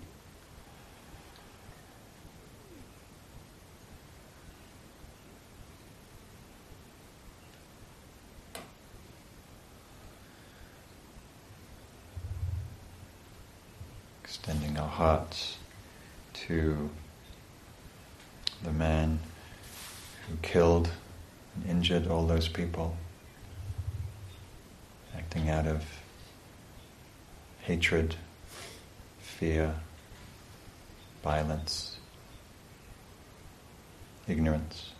extending 14.42 14.76
our 14.76 14.88
hearts 15.02 15.56
to 16.32 16.88
the 18.62 18.70
man 18.70 19.18
who 20.28 20.36
killed 20.42 20.88
and 21.56 21.68
injured 21.68 22.06
all 22.06 22.24
those 22.24 22.46
people, 22.46 22.96
acting 25.16 25.50
out 25.50 25.66
of 25.66 25.82
hatred, 27.62 28.14
fear, 29.18 29.74
violence, 31.24 31.96
ignorance. 34.28 34.92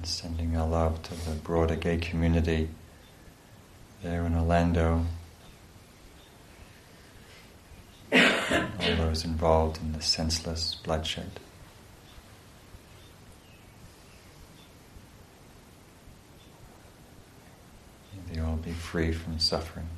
and 0.00 0.08
sending 0.08 0.56
to 1.10 1.30
the 1.30 1.36
broader 1.36 1.74
gay 1.76 1.96
community 1.98 2.68
there 4.02 4.24
in 4.24 4.34
Orlando, 4.34 5.06
all 8.12 8.96
those 8.96 9.24
involved 9.24 9.78
in 9.82 9.92
the 9.92 10.00
senseless 10.00 10.76
bloodshed. 10.84 11.40
May 18.14 18.34
they 18.34 18.40
all 18.40 18.56
be 18.56 18.72
free 18.72 19.12
from 19.12 19.38
suffering. 19.38 19.88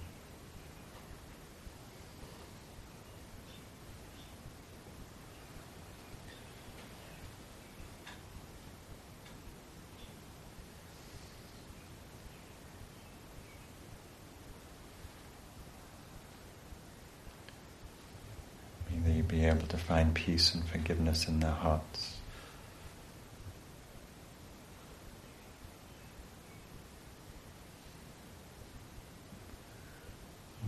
May 18.90 18.98
they 19.14 19.20
be 19.22 19.44
able 19.46 19.66
to 19.68 19.78
find 19.78 20.11
peace 20.24 20.54
and 20.54 20.64
forgiveness 20.68 21.26
in 21.26 21.40
their 21.40 21.50
hearts. 21.50 22.16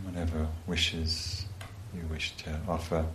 Whatever 0.02 0.48
wishes 0.66 1.46
you 1.94 2.02
wish 2.11 2.36
to 2.38 2.59
offer. 2.68 3.07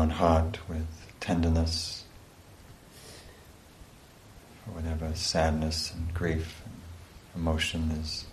Own 0.00 0.08
heart 0.08 0.58
with 0.66 0.86
tenderness 1.20 2.04
for 4.64 4.70
whatever 4.70 5.14
sadness 5.14 5.92
and 5.92 6.14
grief 6.14 6.62
and 6.64 7.42
emotion 7.42 7.90
is 7.90 8.24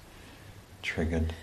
triggered. 0.81 1.33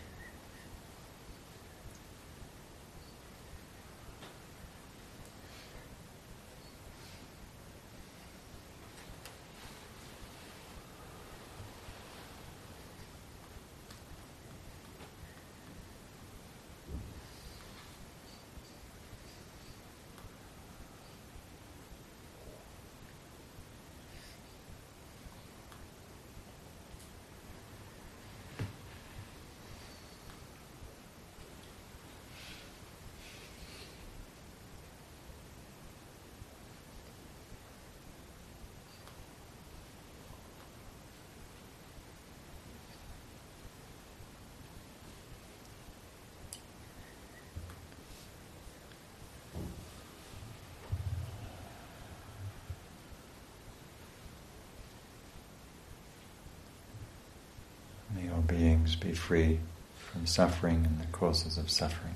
May 58.14 58.30
all 58.30 58.33
beings 58.46 58.96
be 58.96 59.12
free 59.12 59.58
from 59.96 60.26
suffering 60.26 60.86
and 60.86 61.00
the 61.00 61.06
causes 61.06 61.58
of 61.58 61.70
suffering. 61.70 62.14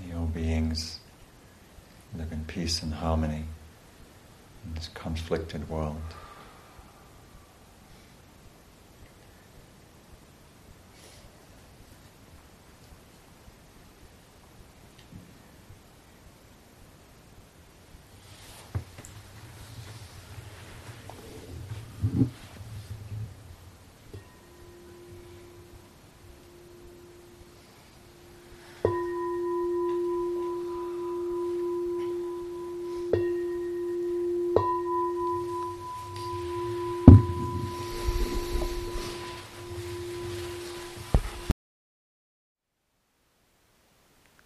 May 0.00 0.14
all 0.14 0.26
beings 0.26 1.00
live 2.16 2.32
in 2.32 2.44
peace 2.46 2.82
and 2.82 2.94
harmony 2.94 3.44
in 4.64 4.74
this 4.74 4.88
conflicted 4.94 5.68
world. 5.68 6.00